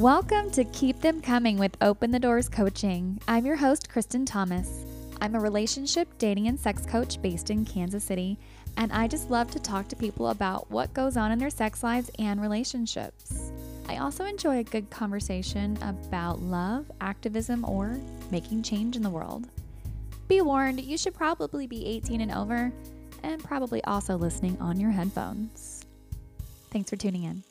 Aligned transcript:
Welcome 0.00 0.50
to 0.50 0.62
Keep 0.64 1.00
Them 1.00 1.22
Coming 1.22 1.56
with 1.56 1.74
Open 1.80 2.10
the 2.10 2.18
Doors 2.18 2.50
Coaching. 2.50 3.18
I'm 3.26 3.46
your 3.46 3.56
host, 3.56 3.88
Kristen 3.88 4.26
Thomas. 4.26 4.84
I'm 5.22 5.34
a 5.34 5.40
relationship, 5.40 6.06
dating, 6.18 6.48
and 6.48 6.60
sex 6.60 6.84
coach 6.84 7.20
based 7.22 7.48
in 7.48 7.64
Kansas 7.64 8.04
City, 8.04 8.38
and 8.76 8.92
I 8.92 9.08
just 9.08 9.30
love 9.30 9.50
to 9.52 9.58
talk 9.58 9.88
to 9.88 9.96
people 9.96 10.28
about 10.28 10.70
what 10.70 10.92
goes 10.92 11.16
on 11.16 11.32
in 11.32 11.38
their 11.38 11.48
sex 11.48 11.82
lives 11.82 12.10
and 12.18 12.42
relationships. 12.42 13.52
I 13.88 13.96
also 13.96 14.26
enjoy 14.26 14.58
a 14.58 14.64
good 14.64 14.90
conversation 14.90 15.78
about 15.80 16.42
love, 16.42 16.92
activism, 17.00 17.64
or 17.64 17.98
making 18.30 18.64
change 18.64 18.96
in 18.96 19.02
the 19.02 19.08
world. 19.08 19.48
Be 20.28 20.42
warned, 20.42 20.78
you 20.82 20.98
should 20.98 21.14
probably 21.14 21.66
be 21.66 21.86
18 21.86 22.20
and 22.20 22.32
over, 22.32 22.70
and 23.22 23.42
probably 23.42 23.82
also 23.84 24.16
listening 24.16 24.58
on 24.60 24.78
your 24.78 24.90
headphones. 24.90 25.86
Thanks 26.70 26.90
for 26.90 26.96
tuning 26.96 27.24
in. 27.24 27.44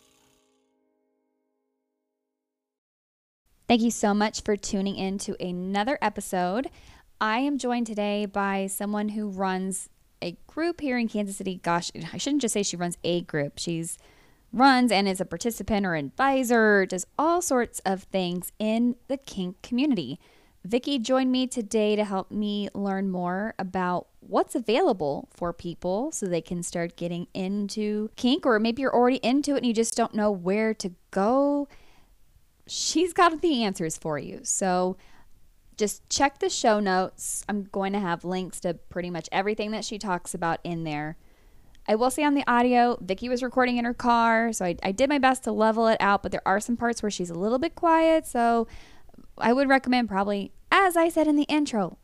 Thank 3.67 3.81
you 3.81 3.89
so 3.89 4.13
much 4.13 4.43
for 4.43 4.55
tuning 4.55 4.95
in 4.95 5.17
to 5.19 5.35
another 5.43 5.97
episode. 5.99 6.69
I 7.19 7.39
am 7.39 7.57
joined 7.57 7.87
today 7.87 8.27
by 8.27 8.67
someone 8.67 9.09
who 9.09 9.27
runs 9.27 9.89
a 10.21 10.37
group 10.45 10.81
here 10.81 10.99
in 10.99 11.07
Kansas 11.07 11.37
City. 11.37 11.59
Gosh, 11.63 11.89
I 12.13 12.17
shouldn't 12.17 12.43
just 12.43 12.53
say 12.53 12.61
she 12.61 12.77
runs 12.77 12.99
a 13.03 13.21
group. 13.21 13.53
She's 13.57 13.97
runs 14.53 14.91
and 14.91 15.07
is 15.07 15.19
a 15.19 15.25
participant 15.25 15.83
or 15.83 15.95
advisor, 15.95 16.85
does 16.85 17.07
all 17.17 17.41
sorts 17.41 17.79
of 17.79 18.03
things 18.03 18.51
in 18.59 18.97
the 19.07 19.17
kink 19.17 19.59
community. 19.63 20.19
Vicki 20.63 20.99
joined 20.99 21.31
me 21.31 21.47
today 21.47 21.95
to 21.95 22.05
help 22.05 22.29
me 22.29 22.69
learn 22.75 23.09
more 23.09 23.55
about 23.57 24.05
what's 24.19 24.53
available 24.53 25.27
for 25.31 25.51
people 25.51 26.11
so 26.11 26.27
they 26.27 26.39
can 26.39 26.61
start 26.61 26.95
getting 26.95 27.25
into 27.33 28.11
kink, 28.15 28.45
or 28.45 28.59
maybe 28.59 28.83
you're 28.83 28.95
already 28.95 29.17
into 29.17 29.55
it 29.55 29.57
and 29.57 29.65
you 29.65 29.73
just 29.73 29.97
don't 29.97 30.13
know 30.13 30.29
where 30.29 30.75
to 30.75 30.91
go. 31.09 31.67
She's 32.67 33.13
got 33.13 33.41
the 33.41 33.63
answers 33.63 33.97
for 33.97 34.17
you. 34.17 34.41
So 34.43 34.97
just 35.77 36.09
check 36.09 36.39
the 36.39 36.49
show 36.49 36.79
notes. 36.79 37.43
I'm 37.49 37.65
going 37.65 37.93
to 37.93 37.99
have 37.99 38.23
links 38.23 38.59
to 38.61 38.73
pretty 38.73 39.09
much 39.09 39.27
everything 39.31 39.71
that 39.71 39.85
she 39.85 39.97
talks 39.97 40.33
about 40.33 40.59
in 40.63 40.83
there. 40.83 41.17
I 41.87 41.95
will 41.95 42.09
say 42.09 42.23
on 42.23 42.33
the 42.33 42.43
audio, 42.47 42.97
Vicki 42.99 43.29
was 43.29 43.43
recording 43.43 43.77
in 43.77 43.85
her 43.85 43.93
car, 43.93 44.51
so 44.53 44.65
I, 44.65 44.75
I 44.81 44.91
did 44.91 45.07
my 45.07 45.19
best 45.19 45.43
to 45.43 45.51
level 45.51 45.87
it 45.87 45.97
out, 45.99 46.23
but 46.23 46.31
there 46.31 46.41
are 46.47 46.59
some 46.59 46.77
parts 46.77 47.03
where 47.03 47.11
she's 47.11 47.29
a 47.29 47.35
little 47.35 47.59
bit 47.59 47.75
quiet, 47.75 48.25
so 48.25 48.67
I 49.37 49.53
would 49.53 49.69
recommend 49.69 50.09
probably, 50.09 50.51
as 50.71 50.97
I 50.97 51.09
said 51.09 51.27
in 51.27 51.35
the 51.35 51.43
intro, 51.43 51.99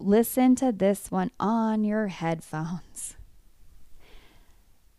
listen 0.00 0.56
to 0.56 0.72
this 0.72 1.12
one 1.12 1.30
on 1.38 1.84
your 1.84 2.08
headphones. 2.08 3.14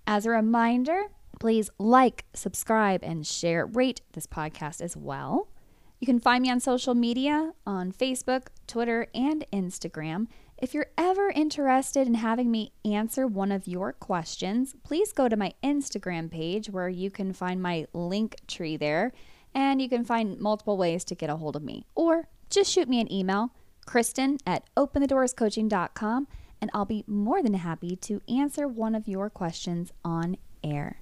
As 0.07 0.25
a 0.25 0.29
reminder, 0.29 1.07
please 1.41 1.71
like, 1.79 2.23
subscribe, 2.35 2.99
and 3.01 3.25
share, 3.25 3.65
rate 3.65 4.01
this 4.13 4.27
podcast 4.27 4.79
as 4.79 4.95
well. 4.95 5.47
You 5.99 6.05
can 6.05 6.19
find 6.19 6.43
me 6.43 6.51
on 6.51 6.59
social 6.59 6.93
media 6.93 7.53
on 7.65 7.91
Facebook, 7.91 8.49
Twitter, 8.67 9.07
and 9.15 9.43
Instagram. 9.51 10.27
If 10.59 10.75
you're 10.75 10.91
ever 10.99 11.31
interested 11.31 12.05
in 12.05 12.13
having 12.13 12.51
me 12.51 12.73
answer 12.85 13.25
one 13.25 13.51
of 13.51 13.65
your 13.65 13.91
questions, 13.91 14.75
please 14.83 15.11
go 15.13 15.27
to 15.27 15.35
my 15.35 15.55
Instagram 15.63 16.29
page 16.29 16.69
where 16.69 16.89
you 16.89 17.09
can 17.09 17.33
find 17.33 17.59
my 17.59 17.87
link 17.91 18.35
tree 18.47 18.77
there 18.77 19.11
and 19.55 19.81
you 19.81 19.89
can 19.89 20.05
find 20.05 20.39
multiple 20.39 20.77
ways 20.77 21.03
to 21.05 21.15
get 21.15 21.31
a 21.31 21.37
hold 21.37 21.55
of 21.55 21.63
me. 21.63 21.87
Or 21.95 22.27
just 22.51 22.71
shoot 22.71 22.87
me 22.87 23.01
an 23.01 23.11
email, 23.11 23.49
Kristen 23.87 24.37
at 24.45 24.69
openthedoorscoaching.com, 24.77 26.27
and 26.61 26.69
I'll 26.71 26.85
be 26.85 27.03
more 27.07 27.41
than 27.41 27.55
happy 27.55 27.95
to 27.95 28.21
answer 28.29 28.67
one 28.67 28.93
of 28.93 29.07
your 29.07 29.31
questions 29.31 29.91
on 30.05 30.37
air. 30.63 31.00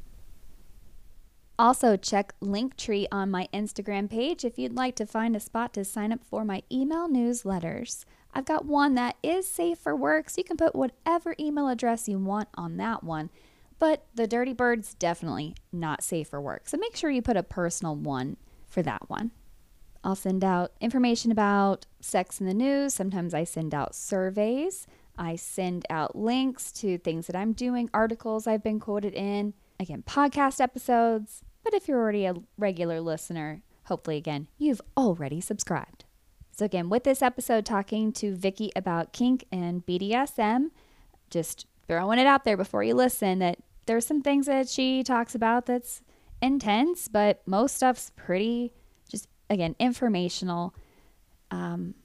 Also, 1.59 1.97
check 1.97 2.33
Linktree 2.39 3.05
on 3.11 3.29
my 3.29 3.49
Instagram 3.53 4.09
page 4.09 4.45
if 4.45 4.57
you'd 4.57 4.77
like 4.77 4.95
to 4.95 5.05
find 5.05 5.35
a 5.35 5.41
spot 5.41 5.73
to 5.73 5.83
sign 5.83 6.13
up 6.13 6.23
for 6.23 6.45
my 6.45 6.63
email 6.71 7.09
newsletters. 7.09 8.05
I've 8.33 8.45
got 8.45 8.63
one 8.63 8.95
that 8.95 9.17
is 9.21 9.45
safe 9.45 9.77
for 9.77 9.93
work, 9.93 10.29
so 10.29 10.35
you 10.37 10.45
can 10.45 10.55
put 10.55 10.73
whatever 10.73 11.35
email 11.37 11.67
address 11.67 12.07
you 12.07 12.17
want 12.17 12.47
on 12.55 12.77
that 12.77 13.03
one. 13.03 13.29
But 13.77 14.05
the 14.15 14.25
Dirty 14.25 14.53
Bird's 14.53 14.93
definitely 14.93 15.53
not 15.73 16.01
safe 16.01 16.29
for 16.29 16.39
work, 16.39 16.69
so 16.69 16.77
make 16.77 16.95
sure 16.95 17.09
you 17.09 17.21
put 17.21 17.35
a 17.35 17.43
personal 17.43 17.93
one 17.93 18.37
for 18.65 18.81
that 18.83 19.09
one. 19.09 19.31
I'll 20.01 20.15
send 20.15 20.45
out 20.45 20.71
information 20.79 21.29
about 21.29 21.85
sex 21.99 22.39
in 22.39 22.47
the 22.47 22.53
news. 22.53 22.93
Sometimes 22.93 23.33
I 23.33 23.43
send 23.43 23.75
out 23.75 23.95
surveys. 23.95 24.87
I 25.17 25.35
send 25.35 25.85
out 25.89 26.15
links 26.15 26.71
to 26.73 26.97
things 26.97 27.27
that 27.27 27.35
I'm 27.35 27.51
doing, 27.51 27.89
articles 27.93 28.47
I've 28.47 28.63
been 28.63 28.79
quoted 28.79 29.13
in, 29.13 29.53
again, 29.77 30.03
podcast 30.07 30.61
episodes, 30.61 31.43
but 31.63 31.73
if 31.73 31.87
you're 31.87 31.99
already 31.99 32.25
a 32.25 32.35
regular 32.57 33.01
listener, 33.01 33.61
hopefully, 33.85 34.17
again, 34.17 34.47
you've 34.57 34.81
already 34.95 35.41
subscribed. 35.41 36.05
So, 36.51 36.65
again, 36.65 36.89
with 36.89 37.03
this 37.03 37.21
episode, 37.21 37.65
talking 37.65 38.11
to 38.13 38.35
Vicki 38.35 38.71
about 38.75 39.13
kink 39.13 39.45
and 39.51 39.85
BDSM, 39.85 40.71
just 41.29 41.65
throwing 41.87 42.19
it 42.19 42.27
out 42.27 42.43
there 42.43 42.57
before 42.57 42.83
you 42.83 42.93
listen 42.93 43.39
that 43.39 43.59
there's 43.85 44.05
some 44.05 44.21
things 44.21 44.45
that 44.45 44.69
she 44.69 45.03
talks 45.03 45.33
about 45.33 45.65
that's 45.65 46.01
intense, 46.41 47.07
but 47.07 47.41
most 47.47 47.75
stuff's 47.75 48.11
pretty, 48.15 48.73
just 49.09 49.27
again, 49.49 49.75
informational. 49.79 50.75
Um, 51.49 51.95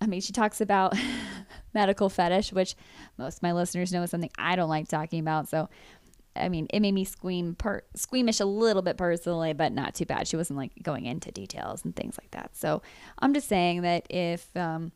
I 0.00 0.06
mean, 0.06 0.20
she 0.20 0.32
talks 0.32 0.60
about 0.60 0.96
medical 1.74 2.08
fetish, 2.08 2.52
which 2.52 2.74
most 3.18 3.38
of 3.38 3.42
my 3.42 3.52
listeners 3.52 3.92
know 3.92 4.02
is 4.02 4.10
something 4.10 4.30
I 4.38 4.56
don't 4.56 4.70
like 4.70 4.88
talking 4.88 5.20
about. 5.20 5.48
So, 5.48 5.68
I 6.36 6.48
mean, 6.48 6.66
it 6.70 6.80
made 6.80 6.92
me 6.92 7.04
squeam 7.04 7.54
per- 7.56 7.84
squeamish 7.94 8.40
a 8.40 8.44
little 8.44 8.82
bit 8.82 8.96
personally, 8.96 9.52
but 9.52 9.72
not 9.72 9.94
too 9.94 10.04
bad. 10.04 10.26
She 10.26 10.36
wasn't 10.36 10.58
like 10.58 10.72
going 10.82 11.06
into 11.06 11.30
details 11.30 11.84
and 11.84 11.94
things 11.94 12.18
like 12.20 12.30
that. 12.32 12.56
So 12.56 12.82
I'm 13.18 13.34
just 13.34 13.48
saying 13.48 13.82
that 13.82 14.06
if 14.10 14.54
um, 14.56 14.92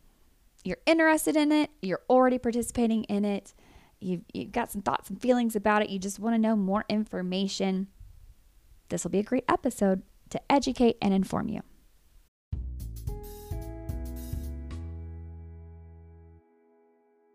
you're 0.65 0.79
interested 0.87 1.37
in 1.37 1.53
it, 1.53 1.71
you're 1.81 2.03
already 2.11 2.39
participating 2.39 3.05
in 3.05 3.25
it, 3.25 3.55
you've, 4.01 4.23
you've 4.33 4.53
got 4.53 4.71
some 4.71 4.83
thoughts 4.83 5.11
and 5.11 5.21
feelings 5.21 5.55
about 5.55 5.83
it, 5.83 5.91
you 5.91 5.99
just 5.99 6.19
want 6.19 6.35
to 6.35 6.39
know 6.39 6.57
more 6.57 6.85
information, 6.89 7.89
this 8.89 9.05
will 9.05 9.11
be 9.11 9.19
a 9.19 9.25
great 9.25 9.45
episode 9.49 10.03
to 10.31 10.41
educate 10.51 10.97
and 11.01 11.15
inform 11.15 11.49
you. 11.49 11.63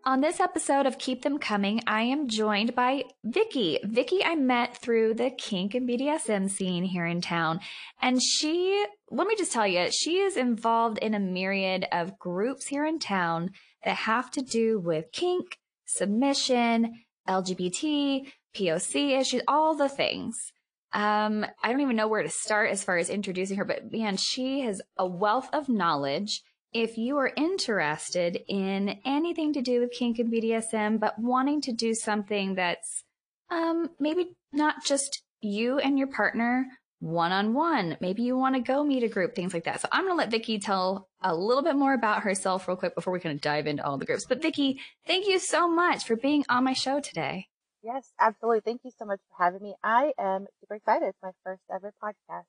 On 0.06 0.20
this 0.20 0.38
episode 0.38 0.84
of 0.84 0.98
Keep 0.98 1.22
Them 1.22 1.38
Coming, 1.38 1.80
I 1.86 2.02
am 2.02 2.28
joined 2.28 2.74
by 2.74 3.04
Vicky. 3.24 3.78
Vicky 3.84 4.22
I 4.22 4.34
met 4.34 4.76
through 4.76 5.14
the 5.14 5.30
kink 5.30 5.74
and 5.74 5.88
BDSM 5.88 6.50
scene 6.50 6.84
here 6.84 7.06
in 7.06 7.22
town. 7.22 7.60
And 8.02 8.22
she, 8.22 8.84
let 9.10 9.26
me 9.26 9.34
just 9.34 9.50
tell 9.50 9.66
you, 9.66 9.90
she 9.90 10.18
is 10.18 10.36
involved 10.36 10.98
in 10.98 11.14
a 11.14 11.18
myriad 11.18 11.86
of 11.90 12.18
groups 12.18 12.66
here 12.66 12.84
in 12.84 12.98
town 12.98 13.52
that 13.82 13.96
have 13.96 14.30
to 14.32 14.42
do 14.42 14.78
with 14.78 15.10
kink, 15.10 15.56
submission, 15.86 17.02
LGBT, 17.26 18.30
POC 18.54 19.18
issues, 19.18 19.42
all 19.48 19.74
the 19.74 19.88
things. 19.88 20.52
Um, 20.92 21.46
I 21.62 21.70
don't 21.70 21.80
even 21.80 21.96
know 21.96 22.08
where 22.08 22.22
to 22.22 22.28
start 22.28 22.68
as 22.68 22.84
far 22.84 22.98
as 22.98 23.08
introducing 23.08 23.56
her, 23.56 23.64
but 23.64 23.90
man, 23.90 24.18
she 24.18 24.60
has 24.60 24.82
a 24.98 25.06
wealth 25.06 25.48
of 25.54 25.70
knowledge 25.70 26.42
if 26.74 26.98
you 26.98 27.16
are 27.18 27.30
interested 27.36 28.40
in 28.48 28.98
anything 29.06 29.52
to 29.52 29.62
do 29.62 29.80
with 29.80 29.92
kink 29.92 30.18
and 30.18 30.30
BDSM, 30.30 30.98
but 30.98 31.18
wanting 31.18 31.60
to 31.62 31.72
do 31.72 31.94
something 31.94 32.56
that's 32.56 33.04
um, 33.50 33.90
maybe 34.00 34.36
not 34.52 34.84
just 34.84 35.22
you 35.40 35.78
and 35.78 35.96
your 35.96 36.08
partner 36.08 36.66
one 36.98 37.30
on 37.32 37.54
one, 37.54 37.96
maybe 38.00 38.22
you 38.22 38.36
want 38.36 38.56
to 38.56 38.60
go 38.60 38.82
meet 38.82 39.04
a 39.04 39.08
group, 39.08 39.34
things 39.34 39.54
like 39.54 39.64
that. 39.64 39.80
So 39.80 39.88
I'm 39.92 40.04
going 40.04 40.14
to 40.14 40.18
let 40.18 40.30
Vicki 40.30 40.58
tell 40.58 41.08
a 41.22 41.34
little 41.34 41.62
bit 41.62 41.76
more 41.76 41.94
about 41.94 42.22
herself 42.22 42.66
real 42.66 42.76
quick 42.76 42.94
before 42.94 43.12
we 43.12 43.20
kind 43.20 43.34
of 43.34 43.40
dive 43.40 43.66
into 43.66 43.84
all 43.84 43.98
the 43.98 44.06
groups. 44.06 44.26
But 44.26 44.42
Vicki, 44.42 44.80
thank 45.06 45.28
you 45.28 45.38
so 45.38 45.68
much 45.68 46.04
for 46.04 46.16
being 46.16 46.44
on 46.48 46.64
my 46.64 46.72
show 46.72 47.00
today. 47.00 47.46
Yes, 47.82 48.12
absolutely. 48.18 48.62
Thank 48.64 48.80
you 48.84 48.90
so 48.98 49.04
much 49.04 49.20
for 49.28 49.44
having 49.44 49.62
me. 49.62 49.74
I 49.84 50.12
am 50.18 50.46
super 50.60 50.74
excited. 50.74 51.08
It's 51.08 51.18
my 51.22 51.32
first 51.44 51.60
ever 51.72 51.92
podcast. 52.02 52.44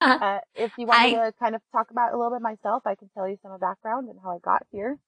Uh, 0.04 0.38
if 0.54 0.70
you 0.76 0.86
want 0.86 1.00
I, 1.00 1.06
me 1.06 1.14
to 1.14 1.32
kind 1.38 1.54
of 1.54 1.62
talk 1.72 1.90
about 1.90 2.12
a 2.12 2.16
little 2.18 2.32
bit 2.32 2.42
myself, 2.42 2.82
I 2.84 2.94
can 2.94 3.08
tell 3.14 3.26
you 3.26 3.38
some 3.42 3.52
of 3.52 3.60
background 3.60 4.10
and 4.10 4.18
how 4.22 4.32
I 4.32 4.38
got 4.38 4.62
here. 4.70 4.98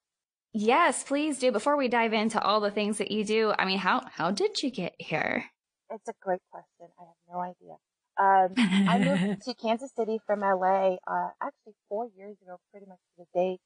Yes, 0.54 1.04
please 1.04 1.38
do. 1.38 1.52
Before 1.52 1.76
we 1.76 1.86
dive 1.86 2.14
into 2.14 2.40
all 2.40 2.60
the 2.60 2.70
things 2.70 2.96
that 2.96 3.10
you 3.10 3.22
do, 3.22 3.52
I 3.58 3.66
mean, 3.66 3.78
how 3.78 4.06
how 4.10 4.30
did 4.30 4.62
you 4.62 4.70
get 4.70 4.94
here? 4.98 5.44
It's 5.90 6.08
a 6.08 6.14
great 6.22 6.40
question. 6.50 6.88
I 6.98 7.02
have 7.02 7.16
no 7.30 7.40
idea. 7.40 7.76
Um, 8.18 8.54
I 8.88 8.98
moved 8.98 9.42
to 9.44 9.54
Kansas 9.54 9.90
City 9.94 10.18
from 10.26 10.40
LA, 10.40 10.96
uh, 11.06 11.28
actually 11.42 11.74
four 11.90 12.08
years 12.16 12.36
ago, 12.40 12.56
pretty 12.70 12.86
much 12.86 12.98
to 13.18 13.24
the 13.24 13.38
date. 13.38 13.60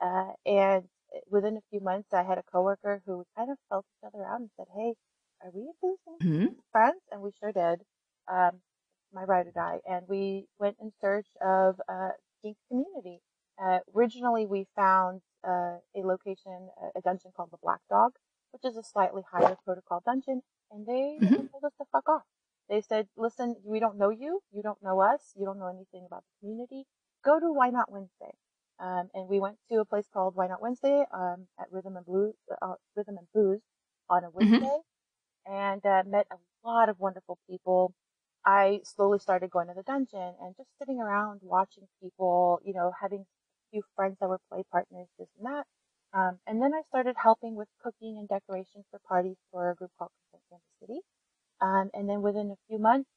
Uh, 0.00 0.32
and 0.44 0.84
within 1.30 1.56
a 1.56 1.62
few 1.70 1.80
months, 1.80 2.08
I 2.12 2.22
had 2.22 2.38
a 2.38 2.42
coworker 2.42 3.00
who 3.06 3.24
kind 3.36 3.50
of 3.50 3.56
felt 3.70 3.86
each 3.96 4.06
other 4.06 4.24
out 4.24 4.40
and 4.40 4.50
said, 4.56 4.66
"Hey, 4.74 4.94
are 5.42 5.50
we 5.50 5.72
mm-hmm. 6.22 6.46
friends?" 6.72 7.00
And 7.10 7.22
we 7.22 7.30
sure 7.40 7.52
did. 7.52 7.80
Um, 8.30 8.60
my 9.14 9.24
ride 9.24 9.46
or 9.46 9.52
die, 9.52 9.80
and 9.88 10.06
we 10.08 10.46
went 10.58 10.76
in 10.80 10.92
search 11.00 11.26
of 11.40 11.80
a 11.88 12.10
kink 12.42 12.56
community. 12.68 13.20
Uh, 13.62 13.78
originally, 13.94 14.46
we 14.46 14.66
found 14.74 15.20
uh, 15.46 15.76
a 15.94 16.02
location, 16.02 16.68
a 16.96 17.00
dungeon 17.00 17.30
called 17.36 17.50
the 17.52 17.58
Black 17.62 17.80
Dog, 17.88 18.12
which 18.52 18.64
is 18.64 18.76
a 18.76 18.82
slightly 18.82 19.22
higher 19.30 19.56
protocol 19.64 20.02
dungeon, 20.04 20.42
and 20.70 20.86
they 20.86 21.18
mm-hmm. 21.22 21.46
told 21.46 21.64
us 21.64 21.72
to 21.78 21.84
fuck 21.92 22.08
off. 22.08 22.22
They 22.68 22.80
said, 22.80 23.08
listen, 23.16 23.56
we 23.64 23.78
don't 23.78 23.98
know 23.98 24.10
you. 24.10 24.40
You 24.52 24.62
don't 24.62 24.82
know 24.82 25.00
us. 25.00 25.32
You 25.36 25.44
don't 25.44 25.58
know 25.58 25.68
anything 25.68 26.06
about 26.06 26.24
the 26.24 26.40
community. 26.40 26.86
Go 27.24 27.38
to 27.38 27.52
Why 27.52 27.70
Not 27.70 27.92
Wednesday. 27.92 28.34
Um, 28.80 29.10
and 29.14 29.28
we 29.28 29.38
went 29.38 29.56
to 29.70 29.80
a 29.80 29.84
place 29.84 30.06
called 30.12 30.34
Why 30.34 30.46
Not 30.46 30.62
Wednesday 30.62 31.04
um, 31.12 31.46
at 31.60 31.66
Rhythm 31.70 31.96
and 31.96 32.06
Blues, 32.06 32.34
uh, 32.60 32.74
Rhythm 32.96 33.18
and 33.18 33.26
Booze 33.34 33.60
on 34.08 34.24
a 34.24 34.28
mm-hmm. 34.28 34.50
Wednesday, 34.50 34.78
mm-hmm. 35.46 35.54
and 35.54 35.86
uh, 35.86 36.02
met 36.08 36.26
a 36.32 36.36
lot 36.66 36.88
of 36.88 36.98
wonderful 36.98 37.38
people. 37.48 37.94
I 38.46 38.80
slowly 38.84 39.18
started 39.18 39.50
going 39.50 39.68
to 39.68 39.74
the 39.74 39.82
dungeon 39.82 40.34
and 40.40 40.56
just 40.56 40.68
sitting 40.78 41.00
around 41.00 41.40
watching 41.42 41.84
people, 42.02 42.60
you 42.64 42.74
know, 42.74 42.92
having 43.00 43.20
a 43.20 43.70
few 43.70 43.82
friends 43.96 44.16
that 44.20 44.28
were 44.28 44.40
play 44.50 44.64
partners, 44.70 45.08
this 45.18 45.28
and 45.38 45.46
that. 45.46 45.66
Um, 46.12 46.38
and 46.46 46.62
then 46.62 46.74
I 46.74 46.82
started 46.88 47.16
helping 47.20 47.54
with 47.56 47.68
cooking 47.82 48.18
and 48.18 48.28
decorations 48.28 48.84
for 48.90 49.00
parties 49.08 49.36
for 49.50 49.70
a 49.70 49.74
group 49.74 49.90
called 49.98 50.10
Kansas 50.30 50.64
City. 50.80 51.00
Um, 51.60 51.90
and 51.94 52.08
then 52.08 52.22
within 52.22 52.50
a 52.50 52.56
few 52.68 52.78
months, 52.78 53.08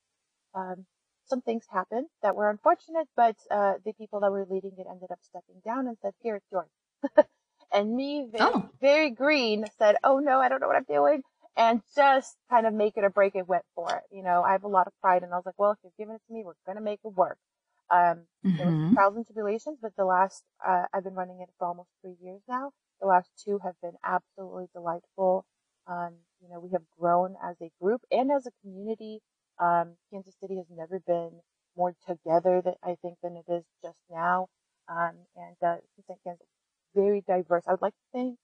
um, 0.56 0.86
some 1.26 1.42
things 1.42 1.66
happened 1.70 2.08
that 2.22 2.36
were 2.36 2.50
unfortunate, 2.50 3.08
but 3.16 3.36
uh, 3.52 3.74
the 3.86 3.94
people 3.94 4.22
that 4.22 4.32
were 4.32 4.48
leading 4.50 4.72
it 4.78 4.88
ended 4.90 5.12
up 5.12 5.20
stepping 5.22 5.62
down 5.66 5.88
and 5.88 5.98
said, 6.02 6.14
"Here, 6.22 6.38
it's 6.38 6.48
yours." 6.52 6.70
and 7.72 7.96
me, 7.96 8.28
very, 8.32 8.52
oh. 8.54 8.70
very 8.80 9.10
green, 9.12 9.66
said, 9.78 9.98
"Oh 10.04 10.20
no, 10.20 10.40
I 10.40 10.48
don't 10.50 10.62
know 10.62 10.68
what 10.68 10.78
I'm 10.78 10.86
doing," 10.88 11.22
and 11.58 11.82
just 11.96 12.38
kind 12.50 12.68
of 12.68 12.74
make 12.74 12.96
it 12.96 13.04
or 13.04 13.10
break 13.10 13.36
it 13.36 13.48
went 13.48 13.66
for 13.76 13.90
it. 13.92 14.04
You 14.16 14.24
know, 14.24 14.44
I 14.44 14.52
have 14.52 14.64
a 14.64 14.70
lot 14.70 14.88
of 14.88 14.94
pride, 15.02 15.24
and 15.24 15.34
I 15.34 15.38
was 15.38 15.46
like, 15.46 15.58
"Well, 15.58 15.72
if 15.72 15.80
you're 15.84 15.92
giving 15.98 16.16
it 16.16 16.22
to 16.28 16.34
me, 16.34 16.44
we're 16.46 16.54
gonna 16.66 16.82
make 16.82 17.00
it 17.04 17.14
work." 17.14 17.38
Um, 17.90 18.28
mm-hmm. 18.46 18.58
there 18.58 18.68
was 18.68 18.94
trials 18.94 19.16
and 19.16 19.26
tribulations, 19.26 19.80
but 19.82 19.96
the 19.98 20.06
last 20.06 20.44
uh, 20.66 20.86
I've 20.94 21.04
been 21.04 21.16
running 21.16 21.42
it 21.42 21.50
for 21.58 21.68
almost 21.68 21.90
three 22.02 22.16
years 22.22 22.42
now. 22.48 22.72
The 23.02 23.08
last 23.08 23.30
two 23.44 23.60
have 23.64 23.76
been 23.82 23.96
absolutely 24.04 24.68
delightful. 24.74 25.46
Um, 25.88 26.16
you 26.42 26.50
know, 26.50 26.60
we 26.60 26.70
have 26.72 26.84
grown 27.00 27.36
as 27.44 27.56
a 27.62 27.72
group 27.82 28.02
and 28.12 28.32
as 28.32 28.46
a 28.46 28.52
community. 28.62 29.20
Um, 29.60 29.96
Kansas 30.12 30.36
City 30.40 30.58
has 30.58 30.68
never 30.70 31.00
been 31.00 31.42
more 31.76 31.94
together 32.08 32.62
than 32.64 32.76
I 32.84 32.96
think 33.02 33.18
than 33.24 33.38
it 33.38 33.52
is 33.52 33.64
just 33.84 33.98
now. 34.12 34.48
Um, 34.90 35.14
and 35.36 35.56
uh, 35.62 35.78
Kansas 36.26 36.48
very 36.96 37.22
diverse. 37.28 37.64
I 37.68 37.72
would 37.72 37.82
like 37.82 37.94
to 37.94 38.12
think 38.12 38.38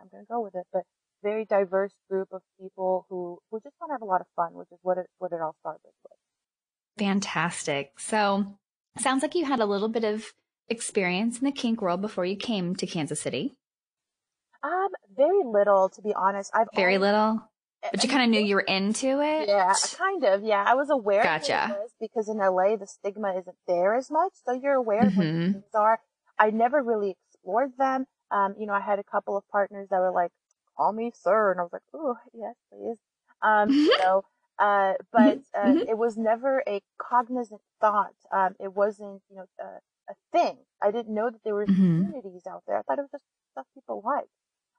I'm 0.00 0.08
going 0.10 0.24
to 0.24 0.28
go 0.28 0.40
with 0.40 0.54
it, 0.54 0.66
but 0.72 0.82
very 1.22 1.44
diverse 1.44 1.92
group 2.08 2.28
of 2.32 2.42
people 2.60 3.06
who 3.08 3.38
who 3.50 3.60
just 3.60 3.74
want 3.80 3.90
to 3.90 3.94
have 3.94 4.02
a 4.02 4.06
lot 4.06 4.20
of 4.20 4.26
fun, 4.36 4.54
which 4.54 4.68
is 4.72 4.78
what 4.82 4.98
it 4.98 5.06
what 5.18 5.32
it 5.32 5.40
all 5.40 5.54
started 5.60 5.80
with. 5.84 6.12
Fantastic. 6.98 7.92
So 7.98 8.58
sounds 8.98 9.22
like 9.22 9.34
you 9.34 9.44
had 9.44 9.60
a 9.60 9.66
little 9.66 9.88
bit 9.88 10.04
of 10.04 10.32
experience 10.68 11.38
in 11.38 11.44
the 11.44 11.52
kink 11.52 11.82
world 11.82 12.00
before 12.00 12.24
you 12.24 12.36
came 12.36 12.74
to 12.76 12.86
Kansas 12.86 13.20
City. 13.20 13.54
Um, 14.62 14.88
very 15.16 15.42
little, 15.44 15.88
to 15.88 16.02
be 16.02 16.12
honest. 16.14 16.50
I've 16.54 16.68
very 16.74 16.96
always, 16.96 17.08
little. 17.08 17.50
But 17.90 18.02
you 18.02 18.10
kind 18.10 18.24
of 18.24 18.28
knew 18.28 18.40
you 18.46 18.56
were 18.56 18.60
into 18.60 19.20
it? 19.22 19.48
Yeah, 19.48 19.74
kind 19.96 20.24
of. 20.24 20.44
Yeah, 20.44 20.62
I 20.66 20.74
was 20.74 20.90
aware 20.90 21.22
gotcha. 21.22 21.76
because 21.98 22.28
in 22.28 22.36
LA 22.36 22.76
the 22.76 22.86
stigma 22.86 23.38
isn't 23.38 23.56
there 23.66 23.94
as 23.94 24.10
much, 24.10 24.32
so 24.44 24.52
you're 24.52 24.74
aware 24.74 25.00
mm-hmm. 25.00 25.08
of 25.08 25.16
what 25.16 25.26
mm-hmm. 25.26 25.52
things 25.52 25.74
are. 25.74 26.00
I 26.38 26.50
never 26.50 26.82
really 26.82 27.16
explored 27.32 27.72
them. 27.78 28.06
Um, 28.30 28.54
you 28.58 28.66
know, 28.66 28.74
I 28.74 28.80
had 28.80 28.98
a 28.98 29.04
couple 29.04 29.36
of 29.36 29.44
partners 29.50 29.88
that 29.90 29.98
were 29.98 30.12
like, 30.12 30.30
"Call 30.80 30.92
me 30.94 31.12
sir," 31.14 31.52
and 31.52 31.60
I 31.60 31.64
was 31.64 31.74
like, 31.74 31.82
"Oh, 31.94 32.16
yes, 32.34 32.56
please." 32.72 32.98
Um, 33.42 33.70
you 33.88 33.98
know, 33.98 34.24
uh, 34.58 34.94
but 35.12 35.40
uh, 35.54 35.66
mm-hmm. 35.66 35.90
it 35.90 35.98
was 35.98 36.16
never 36.16 36.62
a 36.68 36.82
cognizant 36.98 37.62
thought. 37.80 38.16
Um, 38.32 38.56
it 38.60 38.74
wasn't, 38.74 39.22
you 39.30 39.36
know, 39.36 39.46
a, 39.60 39.68
a 40.12 40.14
thing. 40.32 40.58
I 40.82 40.90
didn't 40.92 41.14
know 41.14 41.30
that 41.30 41.42
there 41.44 41.54
were 41.54 41.66
mm-hmm. 41.66 42.04
communities 42.06 42.44
out 42.48 42.64
there. 42.66 42.78
I 42.78 42.82
thought 42.82 42.98
it 42.98 43.02
was 43.02 43.12
just 43.12 43.24
stuff 43.52 43.66
people 43.74 44.02
like. 44.04 44.28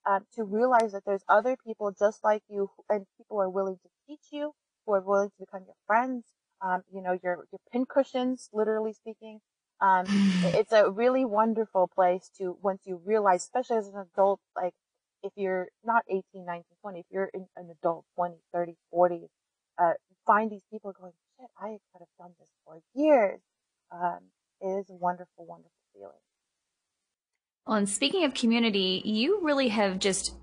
um, 0.05 0.25
to 0.35 0.43
realize 0.43 0.93
that 0.93 1.05
there's 1.05 1.23
other 1.29 1.55
people 1.65 1.91
just 1.97 2.23
like 2.23 2.43
you 2.49 2.71
and 2.89 3.05
people 3.17 3.41
are 3.41 3.49
willing 3.49 3.77
to 3.83 3.89
teach 4.07 4.27
you, 4.31 4.53
who 4.85 4.93
are 4.93 5.01
willing 5.01 5.29
to 5.29 5.35
become 5.39 5.63
your 5.65 5.75
friends, 5.87 6.25
um, 6.61 6.83
you 6.93 7.01
know, 7.01 7.17
your, 7.23 7.45
your 7.51 7.59
pincushions, 7.71 8.49
literally 8.53 8.93
speaking. 8.93 9.41
Um, 9.81 10.05
it's 10.55 10.73
a 10.73 10.89
really 10.89 11.25
wonderful 11.25 11.87
place 11.87 12.31
to, 12.39 12.57
once 12.61 12.83
you 12.85 13.01
realize, 13.05 13.43
especially 13.43 13.77
as 13.77 13.89
an 13.89 13.97
adult, 14.13 14.41
like, 14.55 14.73
if 15.23 15.31
you're 15.35 15.67
not 15.83 16.03
18, 16.09 16.23
19, 16.45 16.63
20, 16.81 16.99
if 16.99 17.05
you're 17.11 17.29
in, 17.33 17.47
an 17.55 17.69
adult, 17.69 18.05
20, 18.15 18.35
30, 18.53 18.75
40, 18.91 19.27
uh, 19.79 19.93
find 20.25 20.51
these 20.51 20.63
people 20.71 20.93
going, 20.99 21.13
shit, 21.39 21.49
I 21.57 21.77
could 21.91 21.99
have 21.99 22.07
done 22.19 22.31
this 22.39 22.49
for 22.65 22.79
years. 22.93 23.39
Um, 23.91 24.19
it 24.61 24.67
is 24.67 24.89
a 24.89 24.93
wonderful, 24.93 25.45
wonderful 25.45 25.71
feeling. 25.93 26.13
Well, 27.65 27.77
and 27.77 27.89
speaking 27.89 28.23
of 28.23 28.33
community, 28.33 29.01
you 29.05 29.39
really 29.41 29.69
have 29.69 29.99
just, 29.99 30.33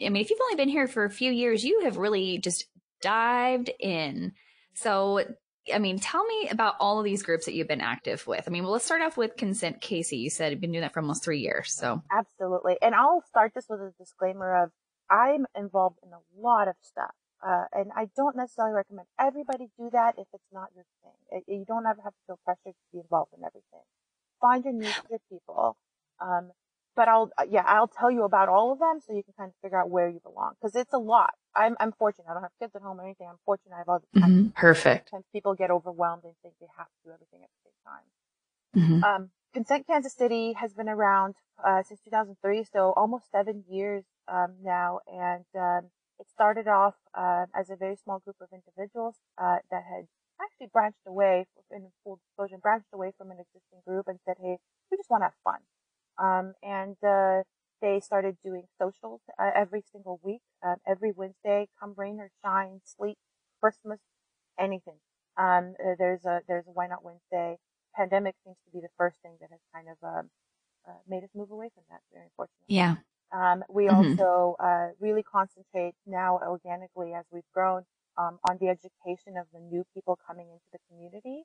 I 0.00 0.08
mean, 0.08 0.16
if 0.16 0.30
you've 0.30 0.40
only 0.40 0.56
been 0.56 0.68
here 0.68 0.86
for 0.86 1.04
a 1.04 1.10
few 1.10 1.30
years, 1.30 1.64
you 1.64 1.82
have 1.84 1.96
really 1.96 2.38
just 2.38 2.66
dived 3.02 3.70
in. 3.78 4.32
So, 4.74 5.24
I 5.72 5.78
mean, 5.78 5.98
tell 5.98 6.24
me 6.24 6.48
about 6.50 6.74
all 6.78 6.98
of 6.98 7.04
these 7.04 7.22
groups 7.22 7.46
that 7.46 7.54
you've 7.54 7.68
been 7.68 7.80
active 7.80 8.26
with. 8.26 8.44
I 8.46 8.50
mean, 8.50 8.64
well, 8.64 8.72
let's 8.72 8.84
start 8.84 9.02
off 9.02 9.16
with 9.16 9.36
Consent 9.36 9.80
KC. 9.80 10.18
You 10.18 10.30
said 10.30 10.52
you've 10.52 10.60
been 10.60 10.72
doing 10.72 10.82
that 10.82 10.92
for 10.92 11.00
almost 11.00 11.24
three 11.24 11.40
years. 11.40 11.72
So, 11.72 12.02
absolutely. 12.12 12.76
And 12.82 12.94
I'll 12.94 13.22
start 13.26 13.52
this 13.54 13.66
with 13.68 13.80
a 13.80 13.92
disclaimer 13.98 14.62
of 14.62 14.70
I'm 15.10 15.46
involved 15.56 15.98
in 16.02 16.10
a 16.12 16.40
lot 16.40 16.68
of 16.68 16.74
stuff. 16.82 17.14
Uh, 17.46 17.64
and 17.72 17.90
I 17.94 18.08
don't 18.16 18.36
necessarily 18.36 18.74
recommend 18.74 19.06
everybody 19.20 19.68
do 19.78 19.90
that 19.92 20.14
if 20.16 20.26
it's 20.32 20.48
not 20.52 20.68
your 20.74 20.84
thing. 21.02 21.12
It, 21.30 21.44
you 21.46 21.64
don't 21.66 21.86
ever 21.86 22.00
have 22.02 22.12
to 22.12 22.18
feel 22.26 22.38
pressured 22.44 22.74
to 22.74 22.92
be 22.92 23.00
involved 23.00 23.32
in 23.36 23.44
everything. 23.44 23.84
Find 24.40 24.64
your 24.64 24.72
niche, 24.72 25.00
your 25.10 25.20
people. 25.30 25.76
Um, 26.20 26.52
but 26.96 27.08
I'll, 27.08 27.30
uh, 27.36 27.44
yeah, 27.50 27.64
I'll 27.66 27.88
tell 27.88 28.10
you 28.10 28.24
about 28.24 28.48
all 28.48 28.72
of 28.72 28.78
them 28.78 29.00
so 29.06 29.14
you 29.14 29.22
can 29.22 29.34
kind 29.36 29.48
of 29.50 29.54
figure 29.60 29.78
out 29.78 29.90
where 29.90 30.08
you 30.08 30.20
belong. 30.22 30.52
Cause 30.62 30.74
it's 30.74 30.94
a 30.94 30.98
lot. 30.98 31.34
I'm, 31.56 31.76
I'm 31.80 31.92
fortunate. 31.92 32.26
I 32.28 32.34
don't 32.34 32.42
have 32.42 32.52
kids 32.60 32.74
at 32.74 32.82
home 32.82 33.00
or 33.00 33.04
anything. 33.04 33.28
I'm 33.28 33.38
fortunate. 33.44 33.74
I 33.74 33.78
have 33.78 33.88
all 33.88 34.00
the 34.00 34.20
time. 34.20 34.30
Mm-hmm. 34.30 34.48
Perfect. 34.50 35.10
Sometimes 35.10 35.26
people 35.32 35.54
get 35.54 35.70
overwhelmed 35.70 36.24
and 36.24 36.34
think 36.42 36.54
they 36.60 36.66
have 36.76 36.86
to 36.86 36.98
do 37.04 37.10
everything 37.12 37.40
at 37.42 37.50
the 37.50 37.70
same 37.70 37.78
time. 37.84 38.06
Mm-hmm. 38.76 39.04
Um, 39.04 39.30
Consent 39.52 39.86
Kansas 39.86 40.12
City 40.12 40.54
has 40.54 40.74
been 40.74 40.88
around, 40.88 41.36
uh, 41.64 41.82
since 41.82 42.00
2003. 42.00 42.64
So 42.72 42.92
almost 42.96 43.30
seven 43.30 43.64
years, 43.68 44.04
um, 44.28 44.54
now. 44.62 45.00
And, 45.06 45.44
um, 45.54 45.90
it 46.18 46.28
started 46.28 46.68
off, 46.68 46.94
uh, 47.14 47.46
as 47.54 47.70
a 47.70 47.76
very 47.76 47.96
small 47.96 48.18
group 48.20 48.36
of 48.40 48.48
individuals, 48.52 49.16
uh, 49.38 49.58
that 49.70 49.82
had 49.84 50.06
actually 50.40 50.68
branched 50.72 51.06
away 51.06 51.46
in 51.70 51.90
full 52.02 52.18
disclosure, 52.26 52.58
branched 52.58 52.92
away 52.92 53.12
from 53.16 53.30
an 53.30 53.38
existing 53.38 53.80
group 53.86 54.08
and 54.08 54.18
said, 54.24 54.36
Hey, 54.40 54.58
we 54.90 54.96
just 54.96 55.10
want 55.10 55.22
to 55.22 55.26
have 55.26 55.34
fun. 55.44 55.60
Um, 56.18 56.54
and, 56.62 56.96
uh, 57.02 57.42
they 57.80 58.00
started 58.00 58.36
doing 58.44 58.64
socials 58.78 59.20
uh, 59.38 59.50
every 59.54 59.82
single 59.92 60.20
week, 60.22 60.40
um, 60.64 60.76
every 60.86 61.12
Wednesday, 61.14 61.68
come 61.78 61.94
rain 61.96 62.18
or 62.20 62.30
shine, 62.42 62.80
sleep, 62.84 63.18
Christmas, 63.60 64.00
anything. 64.58 64.98
Um, 65.36 65.74
uh, 65.84 65.94
there's 65.98 66.24
a, 66.24 66.40
there's 66.46 66.66
a 66.66 66.70
Why 66.70 66.86
Not 66.86 67.04
Wednesday. 67.04 67.58
Pandemic 67.96 68.34
seems 68.44 68.56
to 68.64 68.70
be 68.72 68.80
the 68.80 68.92
first 68.96 69.20
thing 69.22 69.36
that 69.40 69.50
has 69.50 69.60
kind 69.72 69.88
of, 69.88 69.96
um, 70.02 70.30
uh, 70.88 71.00
made 71.08 71.24
us 71.24 71.30
move 71.34 71.50
away 71.50 71.70
from 71.74 71.84
that, 71.90 72.00
very 72.12 72.26
unfortunately. 72.26 72.68
Yeah. 72.68 72.96
Um, 73.32 73.64
we 73.68 73.86
mm-hmm. 73.86 74.20
also, 74.20 74.56
uh, 74.60 74.88
really 75.00 75.22
concentrate 75.22 75.94
now 76.06 76.38
organically 76.46 77.14
as 77.14 77.24
we've 77.32 77.42
grown, 77.52 77.82
um, 78.16 78.38
on 78.48 78.58
the 78.60 78.68
education 78.68 79.36
of 79.36 79.46
the 79.52 79.60
new 79.60 79.84
people 79.94 80.18
coming 80.26 80.46
into 80.50 80.66
the 80.72 80.78
community 80.88 81.44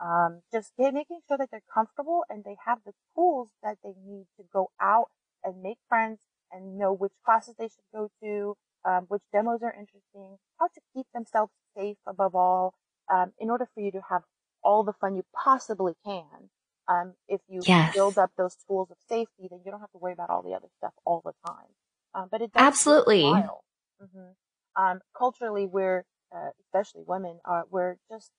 um, 0.00 0.42
just 0.52 0.72
making 0.78 1.20
sure 1.26 1.38
that 1.38 1.48
they're 1.50 1.60
comfortable 1.72 2.24
and 2.28 2.44
they 2.44 2.56
have 2.64 2.78
the 2.84 2.92
tools 3.14 3.48
that 3.62 3.78
they 3.82 3.94
need 4.06 4.26
to 4.36 4.44
go 4.52 4.70
out 4.80 5.10
and 5.44 5.62
make 5.62 5.78
friends 5.88 6.20
and 6.52 6.78
know 6.78 6.92
which 6.92 7.12
classes 7.24 7.54
they 7.58 7.68
should 7.68 7.88
go 7.92 8.08
to, 8.22 8.54
um, 8.84 9.04
which 9.08 9.22
demos 9.32 9.60
are 9.62 9.72
interesting, 9.72 10.38
how 10.58 10.66
to 10.66 10.80
keep 10.94 11.06
themselves 11.14 11.52
safe 11.76 11.96
above 12.06 12.34
all, 12.34 12.74
um, 13.12 13.32
in 13.38 13.50
order 13.50 13.68
for 13.74 13.80
you 13.80 13.90
to 13.90 14.00
have 14.08 14.22
all 14.62 14.82
the 14.82 14.92
fun 14.92 15.16
you 15.16 15.24
possibly 15.34 15.94
can. 16.04 16.50
Um, 16.88 17.14
if 17.28 17.40
you 17.48 17.60
yes. 17.66 17.94
build 17.94 18.16
up 18.16 18.30
those 18.38 18.56
tools 18.66 18.90
of 18.90 18.96
safety, 19.08 19.46
then 19.50 19.60
you 19.64 19.70
don't 19.70 19.80
have 19.80 19.90
to 19.92 19.98
worry 19.98 20.14
about 20.14 20.30
all 20.30 20.42
the 20.42 20.54
other 20.54 20.68
stuff 20.78 20.92
all 21.04 21.20
the 21.22 21.32
time. 21.46 21.66
Um, 22.14 22.28
but 22.30 22.40
it 22.40 22.50
absolutely. 22.54 23.24
Mm-hmm. 23.24 24.82
Um, 24.82 25.00
culturally, 25.16 25.66
we're 25.66 26.04
uh, 26.34 26.50
especially 26.64 27.02
women, 27.06 27.38
uh, 27.44 27.62
we're 27.70 27.96
just 28.10 28.30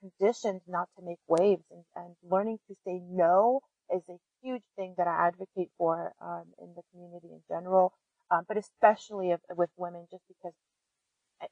conditioned 0.00 0.60
not 0.66 0.88
to 0.96 1.04
make 1.04 1.18
waves 1.26 1.64
and, 1.70 1.84
and 1.96 2.14
learning 2.22 2.58
to 2.68 2.74
say 2.86 3.00
no 3.10 3.60
is 3.94 4.02
a 4.08 4.18
huge 4.42 4.62
thing 4.76 4.94
that 4.98 5.06
I 5.06 5.28
advocate 5.28 5.70
for 5.78 6.12
um, 6.20 6.44
in 6.60 6.74
the 6.74 6.82
community 6.92 7.28
in 7.32 7.40
general, 7.48 7.92
um, 8.30 8.44
but 8.46 8.56
especially 8.56 9.30
if, 9.30 9.40
with 9.56 9.70
women, 9.76 10.06
just 10.10 10.24
because. 10.28 10.52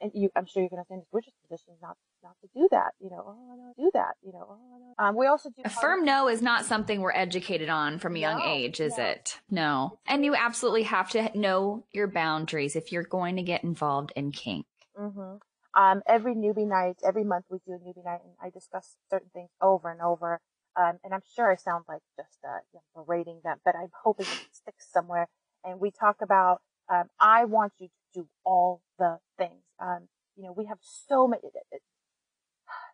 And 0.00 0.10
you, 0.14 0.30
I'm 0.34 0.46
sure 0.46 0.64
you 0.64 0.68
can 0.68 0.78
understand 0.78 1.02
this. 1.02 1.08
We're 1.12 1.20
just 1.20 1.36
conditioned 1.46 1.76
not 1.80 1.96
not 2.20 2.34
to 2.40 2.48
do 2.52 2.66
that. 2.72 2.94
You 2.98 3.08
know, 3.08 3.22
oh, 3.24 3.52
I 3.52 3.56
don't 3.56 3.76
do 3.76 3.90
that. 3.94 4.16
You 4.20 4.32
know, 4.32 4.44
oh, 4.50 4.78
no. 4.80 5.04
Um, 5.04 5.14
we 5.14 5.28
also 5.28 5.48
do. 5.50 5.62
A 5.64 5.68
firm 5.68 6.04
no 6.04 6.26
is 6.28 6.42
not 6.42 6.64
something 6.64 7.00
we're 7.00 7.12
educated 7.12 7.68
on 7.68 8.00
from 8.00 8.16
a 8.16 8.18
young 8.18 8.40
no, 8.40 8.46
age, 8.48 8.80
is 8.80 8.98
no. 8.98 9.04
it? 9.04 9.38
No. 9.48 9.98
And 10.08 10.24
you 10.24 10.34
absolutely 10.34 10.82
have 10.82 11.10
to 11.10 11.30
know 11.38 11.84
your 11.92 12.08
boundaries 12.08 12.74
if 12.74 12.90
you're 12.90 13.04
going 13.04 13.36
to 13.36 13.42
get 13.42 13.62
involved 13.62 14.12
in 14.16 14.32
kink. 14.32 14.66
Mm-hmm. 14.98 15.36
Um, 15.80 16.02
every 16.08 16.34
newbie 16.34 16.66
night, 16.66 16.96
every 17.06 17.22
month 17.22 17.44
we 17.50 17.58
do 17.66 17.74
a 17.74 17.78
newbie 17.78 18.04
night 18.04 18.20
and 18.24 18.32
I 18.42 18.50
discuss 18.50 18.96
certain 19.10 19.28
things 19.34 19.50
over 19.60 19.90
and 19.90 20.00
over. 20.00 20.40
Um, 20.76 20.98
and 21.02 21.14
I'm 21.14 21.22
sure 21.34 21.50
I 21.50 21.56
sound 21.56 21.84
like 21.88 22.02
just, 22.16 22.38
uh, 22.44 22.58
you 22.72 22.80
know, 22.80 23.04
berating 23.04 23.40
them, 23.42 23.58
but 23.64 23.74
I'm 23.74 23.90
hoping 24.04 24.26
it 24.26 24.48
sticks 24.52 24.86
somewhere. 24.92 25.28
And 25.64 25.80
we 25.80 25.90
talk 25.90 26.16
about, 26.22 26.60
um, 26.92 27.04
I 27.18 27.44
want 27.46 27.72
you 27.78 27.88
to 27.88 28.20
do 28.20 28.28
all 28.44 28.82
the 28.98 29.18
things. 29.38 29.62
Um, 29.80 30.08
you 30.36 30.44
know, 30.44 30.52
we 30.52 30.66
have 30.66 30.78
so 30.82 31.26
many, 31.26 31.42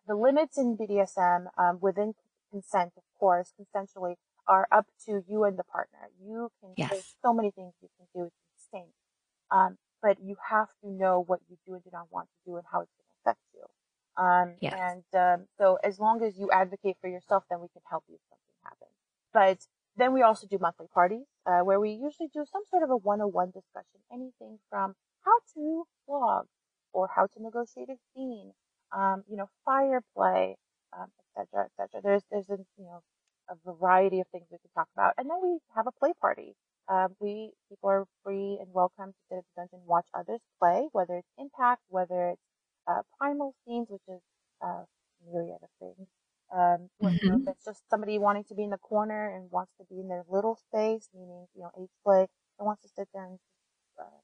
the 0.07 0.15
limits 0.15 0.57
in 0.57 0.77
BDSM 0.77 1.47
um, 1.57 1.79
within 1.81 2.13
consent, 2.51 2.93
of 2.97 3.03
course, 3.19 3.53
consensually, 3.59 4.15
are 4.47 4.67
up 4.71 4.87
to 5.05 5.23
you 5.27 5.43
and 5.43 5.57
the 5.57 5.63
partner. 5.63 6.09
You 6.21 6.51
can 6.59 6.73
yes. 6.77 6.89
there's 6.89 7.15
so 7.21 7.33
many 7.33 7.51
things 7.51 7.73
you 7.81 7.89
can 7.97 8.07
do. 8.13 8.27
It's 8.27 8.67
insane. 8.73 8.89
Um, 9.51 9.77
but 10.01 10.17
you 10.21 10.35
have 10.49 10.67
to 10.83 10.89
know 10.89 11.23
what 11.25 11.39
you 11.49 11.57
do 11.65 11.73
and 11.75 11.83
do 11.83 11.89
not 11.93 12.07
want 12.11 12.27
to 12.27 12.51
do 12.51 12.57
and 12.57 12.65
how 12.71 12.81
it's 12.81 12.91
going 12.91 13.07
to 13.07 13.29
affect 13.29 13.39
you. 13.53 13.63
Um, 14.15 14.55
yes. 14.61 14.73
and 14.77 15.03
um, 15.19 15.47
so 15.57 15.77
as 15.83 15.99
long 15.99 16.21
as 16.23 16.37
you 16.37 16.51
advocate 16.51 16.97
for 17.01 17.09
yourself, 17.09 17.43
then 17.49 17.59
we 17.59 17.67
can 17.73 17.81
help 17.89 18.03
you 18.07 18.15
if 18.15 18.21
something 18.29 18.57
happens. 18.63 18.95
But 19.33 19.67
then 19.97 20.13
we 20.13 20.21
also 20.21 20.45
do 20.47 20.57
monthly 20.59 20.87
parties 20.93 21.25
uh, 21.45 21.61
where 21.61 21.79
we 21.79 21.91
usually 21.91 22.29
do 22.33 22.45
some 22.51 22.61
sort 22.69 22.83
of 22.83 22.89
a 22.91 22.97
one-on-one 22.97 23.47
discussion, 23.47 23.99
anything 24.11 24.59
from 24.69 24.93
how 25.25 25.37
to 25.55 25.85
flog 26.05 26.45
or 26.93 27.09
how 27.15 27.25
to 27.25 27.41
negotiate 27.41 27.89
a 27.89 27.97
scene, 28.13 28.53
um, 28.95 29.23
you 29.27 29.35
know, 29.35 29.49
fire 29.65 30.01
play, 30.15 30.57
um, 30.95 31.07
et 31.35 31.47
cetera, 31.51 31.65
et 31.65 31.71
cetera. 31.75 32.01
There's, 32.03 32.23
there's 32.29 32.49
a, 32.49 32.57
you 32.77 32.85
know, 32.85 33.01
a 33.49 33.55
variety 33.65 34.19
of 34.19 34.27
things 34.31 34.45
we 34.51 34.57
can 34.59 34.69
talk 34.75 34.89
about. 34.95 35.13
And 35.17 35.27
then 35.29 35.37
we 35.41 35.57
have 35.75 35.87
a 35.87 35.91
play 35.91 36.13
party. 36.21 36.55
Um, 36.87 37.15
we, 37.19 37.51
people 37.69 37.89
are 37.89 38.05
free 38.23 38.57
and 38.61 38.69
welcome 38.73 39.11
to 39.11 39.19
sit 39.29 39.37
at 39.37 39.43
the 39.55 39.61
dungeon, 39.61 39.79
watch 39.87 40.05
others 40.13 40.41
play, 40.59 40.87
whether 40.91 41.15
it's 41.15 41.33
impact, 41.39 41.81
whether 41.89 42.29
it's, 42.29 42.41
uh, 42.87 43.01
primal 43.17 43.55
scenes, 43.65 43.87
which 43.89 44.03
is, 44.07 44.21
uh, 44.61 44.83
myriad 45.25 45.59
of 45.63 45.69
things. 45.79 46.07
Um, 46.53 46.89
mm-hmm. 47.01 47.41
if 47.41 47.47
it's 47.47 47.65
just 47.65 47.81
somebody 47.89 48.19
wanting 48.19 48.43
to 48.45 48.55
be 48.55 48.63
in 48.63 48.69
the 48.69 48.77
corner 48.77 49.33
and 49.33 49.49
wants 49.49 49.71
to 49.79 49.85
be 49.89 49.99
in 49.99 50.07
their 50.07 50.23
little 50.29 50.55
space, 50.55 51.09
meaning, 51.13 51.47
you 51.55 51.61
know, 51.61 51.71
age 51.79 51.89
play, 52.03 52.27
and 52.59 52.65
wants 52.65 52.83
to 52.83 52.89
sit 52.89 53.07
there 53.13 53.25
and 53.25 53.39
uh, 53.99 54.21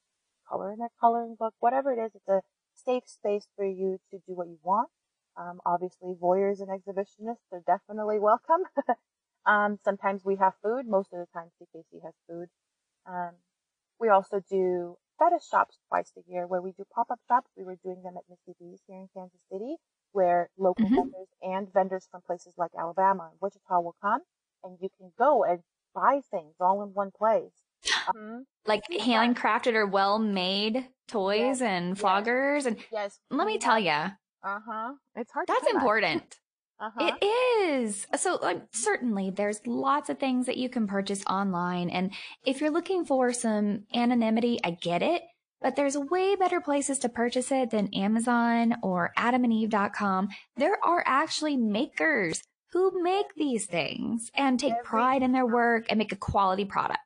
color 0.48 0.72
in 0.72 0.80
their 0.80 0.94
coloring 1.00 1.36
book, 1.38 1.54
whatever 1.60 1.92
it 1.92 2.00
is, 2.00 2.12
it's 2.13 2.28
a 2.28 2.42
safe 2.74 3.04
space 3.08 3.48
for 3.56 3.66
you 3.66 4.00
to 4.12 4.18
do 4.28 4.34
what 4.34 4.48
you 4.48 4.60
want. 4.63 4.89
Um, 5.38 5.60
obviously, 5.66 6.13
voyeurs 6.22 6.60
and 6.60 6.70
exhibitionists 6.70 7.50
are 7.51 7.63
definitely 7.66 8.20
welcome. 8.20 8.63
um, 9.46 9.80
sometimes 9.84 10.24
we 10.25 10.36
have 10.36 10.54
food. 10.62 10.86
Most 10.86 11.10
of 11.13 11.20
the 11.20 11.28
time, 11.34 11.50
CKC 11.62 12.04
has 12.04 12.13
food. 12.28 12.48
Um, 13.08 13.32
we 14.00 14.10
also 14.10 14.42
do 14.50 14.98
fetish 15.20 15.48
shops 15.48 15.78
twice 15.90 16.12
a 16.18 16.32
year 16.32 16.48
where 16.48 16.62
we 16.62 16.72
do 16.72 16.86
pop-up 16.94 17.20
shops. 17.28 17.52
We 17.58 17.64
were 17.64 17.78
doing 17.84 18.02
them 18.04 18.16
at 18.18 18.24
Missy 18.30 18.58
B's 18.60 18.82
here 18.88 18.98
in 18.98 19.10
Kansas 19.14 19.42
City 19.52 19.76
where 20.12 20.50
local 20.58 20.86
mm-hmm. 20.86 20.96
vendors 20.96 21.28
and 21.42 21.72
vendors 21.74 22.08
from 22.10 22.22
places 22.22 22.54
like 22.58 22.72
Alabama 22.78 23.30
and 23.32 23.40
Wichita 23.42 23.80
will 23.80 23.96
come 24.02 24.22
and 24.64 24.78
you 24.82 24.90
can 24.98 25.12
go 25.18 25.44
and 25.44 25.60
buy 25.94 26.22
things 26.32 26.56
all 26.60 26.82
in 26.84 26.90
one 26.90 27.12
place. 27.12 27.54
Um, 28.10 28.46
like 28.66 28.84
handcrafted 28.92 29.76
or 29.76 29.86
well 29.86 30.18
made 30.18 30.88
toys 31.08 31.38
yes, 31.38 31.62
and 31.62 31.96
floggers. 31.96 32.64
Yes, 32.64 32.66
and 32.66 32.78
yes. 32.92 33.20
let 33.30 33.46
me 33.46 33.60
tell 33.60 33.78
you. 33.78 33.92
Uh 33.92 34.12
huh. 34.44 34.94
It's 35.16 35.32
hard 35.32 35.46
That's 35.48 35.68
important. 35.68 36.40
Uh-huh. 36.79 37.12
It 37.21 37.25
is. 37.25 38.07
So 38.15 38.39
um, 38.41 38.62
certainly 38.71 39.31
there's 39.31 39.59
lots 39.67 40.09
of 40.09 40.17
things 40.17 40.45
that 40.45 40.57
you 40.57 40.69
can 40.69 40.88
purchase 40.88 41.24
online. 41.25 41.89
And 41.89 42.13
if 42.45 42.62
you're 42.62 42.71
looking 42.71 43.05
for 43.05 43.33
some 43.33 43.83
anonymity, 43.93 44.59
I 44.63 44.71
get 44.71 45.01
it. 45.01 45.24
But 45.62 45.75
there's 45.75 45.98
way 45.98 46.38
better 46.38 46.62
places 46.62 47.00
to 47.00 47.09
purchase 47.09 47.51
it 47.51 47.71
than 47.71 47.93
Amazon 47.93 48.75
or 48.81 49.12
adamandeve.com. 49.17 50.29
There 50.55 50.77
are 50.81 51.03
actually 51.05 51.57
makers 51.57 52.41
who 52.71 53.03
make 53.03 53.33
these 53.36 53.65
things 53.65 54.31
and 54.36 54.57
take 54.57 54.71
every 54.71 54.83
pride 54.86 55.21
in 55.21 55.33
their 55.33 55.45
work 55.45 55.86
and 55.89 55.98
make 55.98 56.13
a 56.13 56.15
quality 56.17 56.63
product. 56.63 57.00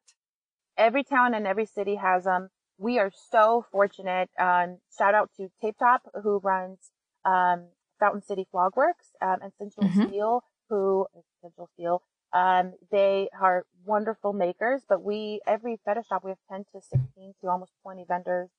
Every 0.77 1.03
town 1.03 1.33
and 1.33 1.47
every 1.47 1.65
city 1.65 1.95
has 1.95 2.25
them. 2.25 2.49
We 2.77 2.99
are 2.99 3.11
so 3.31 3.65
fortunate. 3.71 4.29
Um, 4.39 4.77
shout 4.95 5.15
out 5.15 5.31
to 5.37 5.49
Tape 5.61 5.77
Top 5.79 6.03
who 6.21 6.39
runs 6.43 6.77
um, 7.25 7.67
Fountain 7.99 8.21
City 8.21 8.47
Flogworks 8.53 9.13
um, 9.21 9.37
and 9.41 9.51
Central 9.57 9.87
mm-hmm. 9.87 10.07
Steel 10.07 10.43
who 10.69 11.05
Central 11.41 11.69
Steel 11.73 12.01
um, 12.33 12.73
they 12.91 13.29
are 13.39 13.63
wonderful 13.85 14.33
makers, 14.33 14.81
but 14.89 15.03
we, 15.03 15.39
every 15.45 15.79
fetish 15.85 16.07
shop, 16.07 16.23
we 16.23 16.31
have 16.31 16.39
10 16.49 16.65
to 16.73 16.81
16 16.81 17.33
to 17.41 17.47
almost 17.47 17.73
20 17.83 18.05
vendors, 18.07 18.49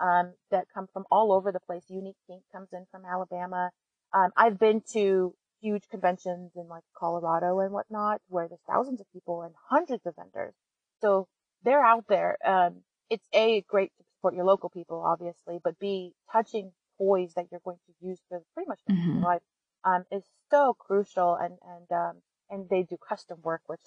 um, 0.00 0.32
that 0.50 0.66
come 0.72 0.86
from 0.92 1.04
all 1.10 1.32
over 1.32 1.52
the 1.52 1.60
place. 1.60 1.84
Unique 1.88 2.16
Kink 2.26 2.42
comes 2.52 2.68
in 2.72 2.86
from 2.90 3.04
Alabama. 3.04 3.70
Um, 4.14 4.30
I've 4.36 4.58
been 4.58 4.82
to 4.92 5.34
huge 5.60 5.88
conventions 5.90 6.52
in 6.56 6.68
like 6.68 6.84
Colorado 6.96 7.58
and 7.58 7.72
whatnot 7.72 8.20
where 8.28 8.48
there's 8.48 8.60
thousands 8.66 9.00
of 9.00 9.12
people 9.12 9.42
and 9.42 9.54
hundreds 9.68 10.06
of 10.06 10.14
vendors. 10.16 10.54
So 11.02 11.28
they're 11.64 11.84
out 11.84 12.04
there. 12.08 12.38
Um, 12.46 12.82
it's 13.10 13.26
a 13.34 13.62
great 13.68 13.90
to 13.98 14.04
support 14.04 14.34
your 14.34 14.44
local 14.44 14.70
people, 14.70 15.02
obviously, 15.04 15.58
but 15.62 15.78
B 15.78 16.12
touching 16.32 16.72
toys 16.98 17.32
that 17.36 17.46
you're 17.50 17.62
going 17.64 17.78
to 17.86 18.06
use 18.06 18.18
for 18.28 18.42
pretty 18.54 18.68
much 18.68 18.80
mm-hmm. 18.90 19.12
your 19.12 19.22
life, 19.22 19.42
um, 19.84 20.04
is 20.12 20.24
so 20.50 20.74
crucial. 20.78 21.34
And, 21.34 21.54
and, 21.62 21.90
um, 21.90 22.22
and 22.50 22.68
they 22.68 22.82
do 22.82 22.96
custom 23.08 23.38
work, 23.42 23.62
which 23.66 23.80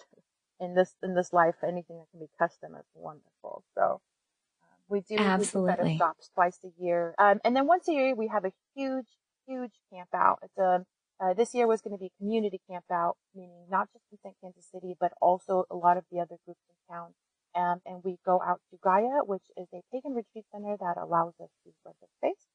in 0.62 0.76
this 0.76 0.96
in 1.04 1.16
this 1.16 1.34
life, 1.34 1.56
anything 1.64 1.98
that 1.98 2.06
can 2.12 2.20
be 2.20 2.28
custom 2.40 2.76
is 2.76 2.86
wonderful. 2.94 3.64
So 3.76 4.00
um, 4.62 4.78
we 4.88 5.02
do 5.02 5.16
absolutely 5.18 5.84
we 5.84 5.92
do 5.94 5.98
shops 5.98 6.30
twice 6.34 6.60
a 6.64 6.72
year, 6.82 7.16
um, 7.18 7.40
and 7.44 7.56
then 7.56 7.66
once 7.66 7.88
a 7.90 7.94
year 7.94 8.16
we 8.16 8.28
have 8.28 8.46
a 8.46 8.54
huge 8.76 9.08
huge 9.48 9.74
camp 9.92 10.10
out. 10.14 10.40
It's 10.44 10.58
a 10.58 10.86
uh, 11.22 11.34
this 11.34 11.54
year 11.54 11.68
was 11.68 11.82
going 11.82 11.94
to 11.94 12.00
be 12.00 12.08
a 12.08 12.18
community 12.18 12.60
camp 12.70 12.86
out, 12.92 13.16
meaning 13.36 13.66
not 13.70 13.88
just 13.94 14.06
in 14.12 14.18
St. 14.24 14.36
Kansas 14.42 14.66
City, 14.72 14.96
but 15.00 15.12
also 15.22 15.66
a 15.70 15.76
lot 15.76 15.98
of 15.98 16.04
the 16.12 16.20
other 16.20 16.38
groups 16.46 16.62
in 16.70 16.96
town. 16.96 17.14
Um, 17.54 17.82
and 17.86 18.02
we 18.04 18.18
go 18.26 18.42
out 18.42 18.60
to 18.72 18.78
Gaia, 18.82 19.22
which 19.26 19.44
is 19.56 19.68
a 19.74 19.82
pagan 19.94 20.14
retreat 20.14 20.46
center 20.52 20.78
that 20.80 20.98
allows 20.98 21.34
us 21.40 21.50
to 21.64 21.70
rent 21.86 21.98
a 22.02 22.08
space. 22.18 22.48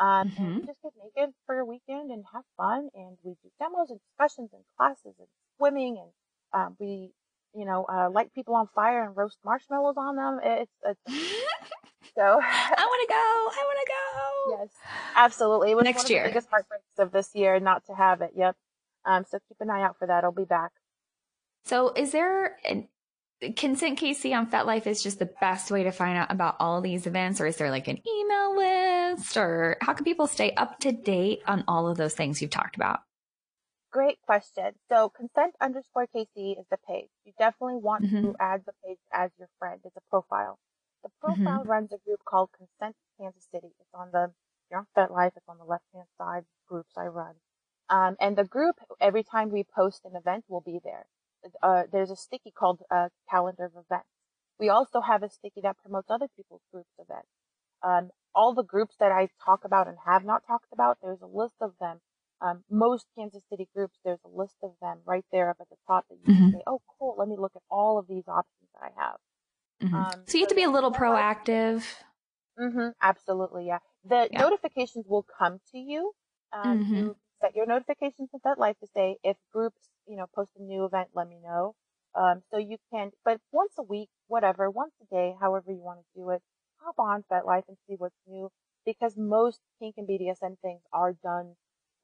Um, 0.00 0.30
mm-hmm. 0.30 0.54
we 0.60 0.66
just 0.66 0.82
get 0.82 0.92
naked 1.02 1.34
for 1.46 1.58
a 1.58 1.64
weekend 1.64 2.10
and 2.10 2.24
have 2.32 2.44
fun. 2.56 2.88
And 2.94 3.16
we 3.22 3.32
do 3.42 3.50
demos 3.58 3.90
and 3.90 4.00
discussions 4.10 4.50
and 4.52 4.62
classes 4.76 5.14
and 5.18 5.28
swimming 5.56 5.98
and 5.98 6.10
um, 6.52 6.76
we, 6.78 7.10
you 7.54 7.64
know, 7.64 7.84
uh, 7.84 8.08
light 8.10 8.32
people 8.34 8.54
on 8.54 8.68
fire 8.74 9.04
and 9.04 9.16
roast 9.16 9.38
marshmallows 9.44 9.96
on 9.96 10.16
them. 10.16 10.40
It's, 10.42 10.72
it's 10.84 11.00
so. 12.14 12.22
I 12.42 12.86
want 12.86 13.08
to 13.08 13.12
go. 13.12 13.14
I 13.14 13.64
want 13.64 13.78
to 13.80 13.92
go. 13.92 14.58
Yes, 14.60 14.70
absolutely. 15.16 15.72
It 15.72 15.76
was 15.76 15.84
Next 15.84 16.04
one 16.04 16.12
year. 16.12 16.20
of 16.22 16.24
the 16.24 16.30
biggest 16.30 16.48
heartbreaks 16.48 16.98
of 16.98 17.12
this 17.12 17.30
year 17.34 17.60
not 17.60 17.84
to 17.86 17.94
have 17.94 18.20
it. 18.22 18.32
Yep. 18.36 18.56
Um, 19.04 19.24
so 19.28 19.38
keep 19.48 19.56
an 19.60 19.70
eye 19.70 19.82
out 19.82 19.98
for 19.98 20.06
that. 20.06 20.24
I'll 20.24 20.32
be 20.32 20.44
back. 20.44 20.72
So 21.64 21.92
is 21.94 22.12
there 22.12 22.56
an, 22.64 22.88
Consent 23.56 24.00
KC 24.00 24.36
on 24.36 24.50
FetLife 24.50 24.86
is 24.86 25.02
just 25.02 25.20
the 25.20 25.30
best 25.40 25.70
way 25.70 25.84
to 25.84 25.92
find 25.92 26.18
out 26.18 26.32
about 26.32 26.56
all 26.58 26.80
these 26.80 27.06
events, 27.06 27.40
or 27.40 27.46
is 27.46 27.56
there 27.56 27.70
like 27.70 27.86
an 27.86 28.00
email 28.06 28.56
list, 28.56 29.36
or 29.36 29.76
how 29.80 29.92
can 29.92 30.04
people 30.04 30.26
stay 30.26 30.52
up 30.54 30.80
to 30.80 30.90
date 30.90 31.40
on 31.46 31.62
all 31.68 31.88
of 31.88 31.96
those 31.96 32.14
things 32.14 32.42
you've 32.42 32.50
talked 32.50 32.74
about? 32.74 33.00
Great 33.92 34.20
question. 34.22 34.72
So 34.90 35.08
consent 35.08 35.54
underscore 35.60 36.08
KC 36.14 36.58
is 36.58 36.66
the 36.70 36.78
page. 36.86 37.08
You 37.24 37.32
definitely 37.38 37.76
want 37.76 38.04
mm-hmm. 38.04 38.22
to 38.22 38.34
add 38.40 38.62
the 38.66 38.72
page 38.84 38.98
as 39.12 39.30
your 39.38 39.48
friend. 39.58 39.80
It's 39.84 39.96
a 39.96 40.10
profile. 40.10 40.58
The 41.04 41.10
profile 41.20 41.60
mm-hmm. 41.60 41.70
runs 41.70 41.92
a 41.92 41.98
group 42.04 42.20
called 42.24 42.50
Consent 42.56 42.96
Kansas 43.18 43.46
City. 43.52 43.68
It's 43.80 43.94
on 43.94 44.10
the, 44.12 44.32
you're 44.70 44.80
on 44.80 44.86
FetLife. 44.96 45.36
It's 45.36 45.48
on 45.48 45.58
the 45.58 45.64
left 45.64 45.84
hand 45.94 46.06
side 46.18 46.44
groups 46.68 46.92
I 46.98 47.06
run. 47.06 47.34
Um, 47.88 48.16
and 48.20 48.36
the 48.36 48.44
group, 48.44 48.76
every 49.00 49.22
time 49.22 49.50
we 49.50 49.64
post 49.64 50.04
an 50.04 50.16
event, 50.16 50.44
will 50.48 50.60
be 50.60 50.80
there. 50.84 51.06
Uh, 51.62 51.84
there's 51.90 52.10
a 52.10 52.16
sticky 52.16 52.52
called 52.56 52.80
uh, 52.90 53.08
calendar 53.30 53.64
of 53.64 53.72
events. 53.72 54.08
We 54.58 54.68
also 54.68 55.00
have 55.00 55.22
a 55.22 55.30
sticky 55.30 55.60
that 55.62 55.76
promotes 55.78 56.10
other 56.10 56.26
people's 56.36 56.62
groups 56.72 56.90
events. 56.98 57.28
Um, 57.82 58.10
all 58.34 58.54
the 58.54 58.64
groups 58.64 58.96
that 58.98 59.12
I 59.12 59.28
talk 59.44 59.64
about 59.64 59.86
and 59.86 59.96
have 60.04 60.24
not 60.24 60.42
talked 60.46 60.72
about, 60.72 60.98
there's 61.02 61.22
a 61.22 61.26
list 61.26 61.54
of 61.60 61.72
them 61.80 62.00
um, 62.40 62.62
most 62.70 63.06
Kansas 63.16 63.42
City 63.50 63.68
groups, 63.74 63.98
there's 64.04 64.20
a 64.24 64.28
list 64.28 64.56
of 64.62 64.72
them 64.80 64.98
right 65.04 65.24
there 65.32 65.50
up 65.50 65.56
at 65.60 65.68
the 65.70 65.76
top 65.86 66.06
that 66.08 66.16
you 66.24 66.34
mm-hmm. 66.34 66.50
can 66.50 66.52
say, 66.52 66.62
oh, 66.66 66.80
cool, 66.98 67.16
let 67.18 67.28
me 67.28 67.36
look 67.38 67.52
at 67.56 67.62
all 67.70 67.98
of 67.98 68.06
these 68.06 68.28
options 68.28 68.68
that 68.74 68.90
I 68.92 69.02
have. 69.02 69.16
Mm-hmm. 69.82 69.94
Um, 69.94 70.22
so 70.26 70.38
you 70.38 70.42
have 70.42 70.48
to 70.48 70.54
be 70.54 70.62
a 70.62 70.70
little 70.70 70.92
proactive. 70.92 71.84
Mm-hmm, 72.58 72.88
absolutely, 73.02 73.66
yeah. 73.66 73.78
The 74.04 74.28
yeah. 74.30 74.40
notifications 74.40 75.06
will 75.08 75.26
come 75.38 75.60
to 75.72 75.78
you. 75.78 76.12
Um, 76.52 76.84
mm-hmm. 76.84 76.96
You 76.96 77.16
set 77.40 77.56
your 77.56 77.66
notifications 77.66 78.30
with 78.32 78.42
FetLife 78.42 78.78
to 78.80 78.86
say 78.94 79.16
if 79.24 79.36
groups, 79.52 79.88
you 80.08 80.16
know, 80.16 80.26
post 80.34 80.50
a 80.58 80.62
new 80.62 80.84
event, 80.84 81.08
let 81.14 81.28
me 81.28 81.38
know. 81.42 81.74
Um, 82.14 82.42
so 82.50 82.58
you 82.58 82.78
can, 82.92 83.10
but 83.24 83.38
once 83.52 83.72
a 83.78 83.82
week, 83.82 84.08
whatever, 84.26 84.70
once 84.70 84.92
a 85.02 85.14
day, 85.14 85.34
however 85.40 85.70
you 85.70 85.82
want 85.82 86.00
to 86.00 86.20
do 86.20 86.30
it, 86.30 86.42
hop 86.80 86.98
on 86.98 87.24
FetLife 87.30 87.64
and 87.68 87.76
see 87.86 87.94
what's 87.96 88.16
new 88.26 88.50
because 88.84 89.14
most 89.16 89.60
kink 89.78 89.94
and 89.98 90.08
BDSM 90.08 90.56
things 90.62 90.80
are 90.92 91.12
done 91.22 91.54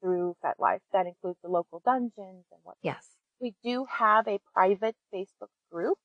through 0.01 0.35
FetLife. 0.43 0.79
That 0.93 1.07
includes 1.07 1.39
the 1.43 1.49
local 1.49 1.81
dungeons 1.83 2.45
and 2.51 2.59
what. 2.63 2.77
Yes. 2.81 3.07
We 3.39 3.55
do 3.63 3.85
have 3.89 4.27
a 4.27 4.39
private 4.53 4.95
Facebook 5.13 5.49
group. 5.71 5.97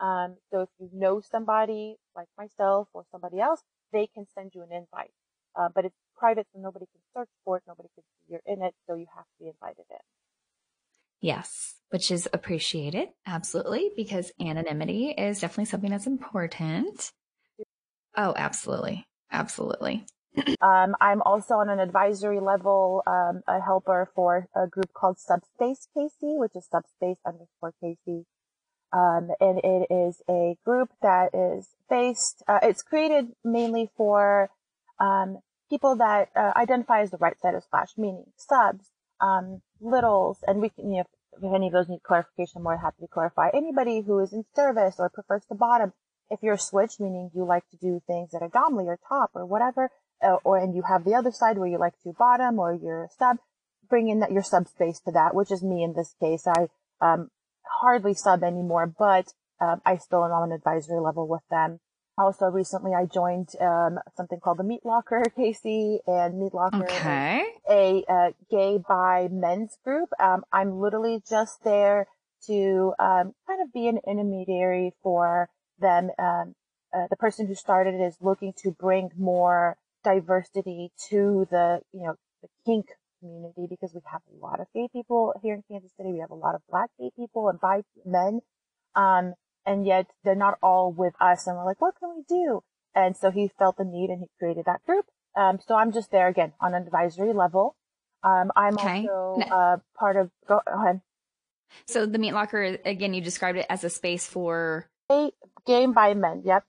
Um, 0.00 0.36
so 0.50 0.60
if 0.62 0.68
you 0.78 0.88
know 0.92 1.20
somebody 1.20 1.96
like 2.14 2.28
myself 2.38 2.88
or 2.94 3.04
somebody 3.10 3.40
else, 3.40 3.62
they 3.92 4.06
can 4.06 4.26
send 4.32 4.52
you 4.54 4.62
an 4.62 4.72
invite. 4.72 5.10
Uh, 5.58 5.68
but 5.74 5.84
it's 5.84 5.96
private, 6.16 6.46
so 6.52 6.60
nobody 6.60 6.86
can 6.86 7.00
search 7.14 7.30
for 7.44 7.56
it. 7.56 7.64
Nobody 7.66 7.88
can 7.94 8.04
see 8.04 8.32
you're 8.32 8.46
in 8.46 8.62
it, 8.62 8.74
so 8.86 8.94
you 8.94 9.06
have 9.14 9.24
to 9.24 9.36
be 9.40 9.46
invited 9.46 9.84
in. 9.90 9.98
Yes, 11.20 11.74
which 11.90 12.10
is 12.10 12.28
appreciated. 12.32 13.08
Absolutely. 13.26 13.90
Because 13.96 14.32
anonymity 14.40 15.10
is 15.10 15.40
definitely 15.40 15.66
something 15.66 15.90
that's 15.90 16.06
important. 16.06 17.12
Oh, 18.16 18.34
absolutely. 18.36 19.06
Absolutely. 19.30 20.06
um, 20.60 20.94
I'm 21.00 21.22
also 21.22 21.54
on 21.54 21.68
an 21.68 21.80
advisory 21.80 22.40
level, 22.40 23.02
um, 23.06 23.42
a 23.48 23.60
helper 23.60 24.10
for 24.14 24.48
a 24.54 24.66
group 24.66 24.92
called 24.94 25.18
Subspace 25.18 25.88
KC, 25.96 26.38
which 26.38 26.54
is 26.54 26.66
subspace 26.70 27.18
underscore 27.26 27.74
KC. 27.82 28.24
Um, 28.90 29.30
and 29.40 29.60
it 29.62 29.92
is 29.92 30.22
a 30.30 30.56
group 30.64 30.90
that 31.02 31.34
is 31.34 31.68
based, 31.90 32.42
uh, 32.48 32.60
it's 32.62 32.82
created 32.82 33.32
mainly 33.44 33.90
for, 33.96 34.50
um, 34.98 35.38
people 35.68 35.96
that 35.96 36.30
uh, 36.34 36.52
identify 36.56 37.02
as 37.02 37.10
the 37.10 37.18
right 37.18 37.38
side 37.40 37.54
of 37.54 37.64
Slash, 37.68 37.90
meaning 37.98 38.24
subs, 38.36 38.86
um, 39.20 39.62
littles, 39.80 40.38
and 40.46 40.60
we 40.60 40.70
can, 40.70 40.90
you 40.90 40.98
know, 40.98 41.04
if 41.40 41.54
any 41.54 41.68
of 41.68 41.72
those 41.72 41.88
need 41.88 42.02
clarification, 42.02 42.58
I'm 42.58 42.62
more 42.64 42.76
happy 42.76 43.02
to 43.02 43.08
clarify. 43.08 43.50
Anybody 43.54 44.02
who 44.06 44.18
is 44.20 44.32
in 44.32 44.44
service 44.54 44.96
or 44.98 45.08
prefers 45.08 45.42
the 45.48 45.54
bottom, 45.54 45.92
if 46.30 46.40
you're 46.42 46.54
a 46.54 46.58
switch, 46.58 46.98
meaning 46.98 47.30
you 47.34 47.44
like 47.44 47.68
to 47.70 47.76
do 47.76 48.00
things 48.06 48.34
at 48.34 48.42
a 48.42 48.48
domly 48.48 48.86
or 48.86 48.98
top 49.08 49.30
or 49.34 49.46
whatever, 49.46 49.90
uh, 50.22 50.36
or 50.44 50.58
and 50.58 50.74
you 50.74 50.82
have 50.88 51.04
the 51.04 51.14
other 51.14 51.30
side 51.30 51.58
where 51.58 51.68
you 51.68 51.78
like 51.78 51.94
to 52.02 52.12
bottom 52.18 52.58
or 52.58 52.74
you're 52.74 53.08
sub, 53.18 53.38
bring 53.88 54.08
in 54.08 54.20
that 54.20 54.32
your 54.32 54.42
subspace 54.42 55.00
to 55.00 55.12
that, 55.12 55.34
which 55.34 55.50
is 55.50 55.62
me 55.62 55.82
in 55.82 55.94
this 55.94 56.14
case. 56.20 56.46
I 56.46 56.68
um, 57.00 57.30
hardly 57.80 58.14
sub 58.14 58.42
anymore, 58.42 58.92
but 58.98 59.32
um, 59.60 59.80
I 59.84 59.96
still 59.96 60.24
am 60.24 60.32
on 60.32 60.50
an 60.50 60.56
advisory 60.56 61.00
level 61.00 61.26
with 61.26 61.42
them. 61.50 61.80
Also, 62.18 62.46
recently 62.46 62.92
I 62.94 63.04
joined 63.06 63.50
um, 63.60 64.00
something 64.16 64.40
called 64.40 64.58
the 64.58 64.64
Meat 64.64 64.84
Locker, 64.84 65.22
KC, 65.38 65.98
and 66.06 66.38
Meat 66.38 66.52
Locker, 66.52 66.84
okay. 66.84 67.44
a 67.70 68.04
uh, 68.08 68.30
gay 68.50 68.78
bi 68.86 69.28
men's 69.30 69.78
group. 69.84 70.08
Um, 70.18 70.42
I'm 70.52 70.80
literally 70.80 71.22
just 71.28 71.62
there 71.62 72.08
to 72.46 72.92
um, 72.98 73.34
kind 73.46 73.62
of 73.62 73.72
be 73.72 73.86
an 73.86 74.00
intermediary 74.06 74.94
for 75.02 75.48
them. 75.78 76.10
Um, 76.18 76.54
uh, 76.92 77.06
the 77.08 77.16
person 77.16 77.46
who 77.46 77.54
started 77.54 77.94
it 77.94 78.00
is 78.00 78.16
looking 78.20 78.52
to 78.62 78.72
bring 78.72 79.10
more 79.16 79.76
diversity 80.02 80.90
to 81.10 81.46
the, 81.50 81.80
you 81.92 82.02
know, 82.02 82.14
the 82.42 82.48
kink 82.64 82.86
community 83.20 83.66
because 83.68 83.92
we 83.94 84.00
have 84.10 84.22
a 84.32 84.44
lot 84.44 84.60
of 84.60 84.66
gay 84.74 84.88
people 84.92 85.34
here 85.42 85.54
in 85.54 85.62
Kansas 85.70 85.92
City. 85.96 86.12
We 86.12 86.20
have 86.20 86.30
a 86.30 86.34
lot 86.34 86.54
of 86.54 86.62
black 86.70 86.90
gay 86.98 87.10
people 87.16 87.48
and 87.48 87.60
bi 87.60 87.82
men. 88.04 88.40
Um, 88.94 89.34
and 89.68 89.86
yet 89.86 90.06
they're 90.24 90.34
not 90.34 90.58
all 90.62 90.90
with 90.90 91.12
us. 91.20 91.46
And 91.46 91.56
we're 91.56 91.66
like, 91.66 91.80
what 91.80 91.94
can 92.00 92.08
we 92.16 92.24
do? 92.26 92.62
And 92.94 93.14
so 93.14 93.30
he 93.30 93.50
felt 93.58 93.76
the 93.76 93.84
need 93.84 94.08
and 94.08 94.20
he 94.20 94.26
created 94.38 94.64
that 94.64 94.84
group. 94.86 95.04
Um, 95.36 95.58
so 95.64 95.74
I'm 95.74 95.92
just 95.92 96.10
there 96.10 96.26
again 96.26 96.54
on 96.58 96.74
an 96.74 96.82
advisory 96.82 97.34
level. 97.34 97.76
Um, 98.24 98.50
I'm 98.56 98.74
okay. 98.74 99.06
also 99.06 99.40
uh, 99.52 99.76
part 99.96 100.16
of, 100.16 100.30
go 100.48 100.60
ahead. 100.66 101.02
So 101.86 102.06
the 102.06 102.18
Meat 102.18 102.32
Locker, 102.32 102.78
again, 102.84 103.12
you 103.12 103.20
described 103.20 103.58
it 103.58 103.66
as 103.68 103.84
a 103.84 103.90
space 103.90 104.26
for 104.26 104.88
gay, 105.10 105.32
game 105.66 105.92
bi 105.92 106.14
men. 106.14 106.42
Yep. 106.46 106.64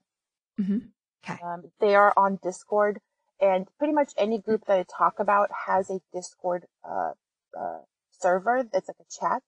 Mm-hmm. 0.60 0.78
Okay. 1.24 1.40
Um, 1.42 1.64
they 1.80 1.94
are 1.94 2.12
on 2.16 2.38
Discord 2.42 3.00
and 3.40 3.66
pretty 3.78 3.94
much 3.94 4.12
any 4.18 4.38
group 4.38 4.66
that 4.66 4.78
I 4.78 4.84
talk 4.84 5.18
about 5.18 5.48
has 5.66 5.88
a 5.88 6.00
Discord, 6.12 6.66
uh, 6.84 7.12
uh, 7.58 7.78
server. 8.12 8.58
It's 8.58 8.88
like 8.88 9.00
a 9.00 9.10
chat. 9.10 9.42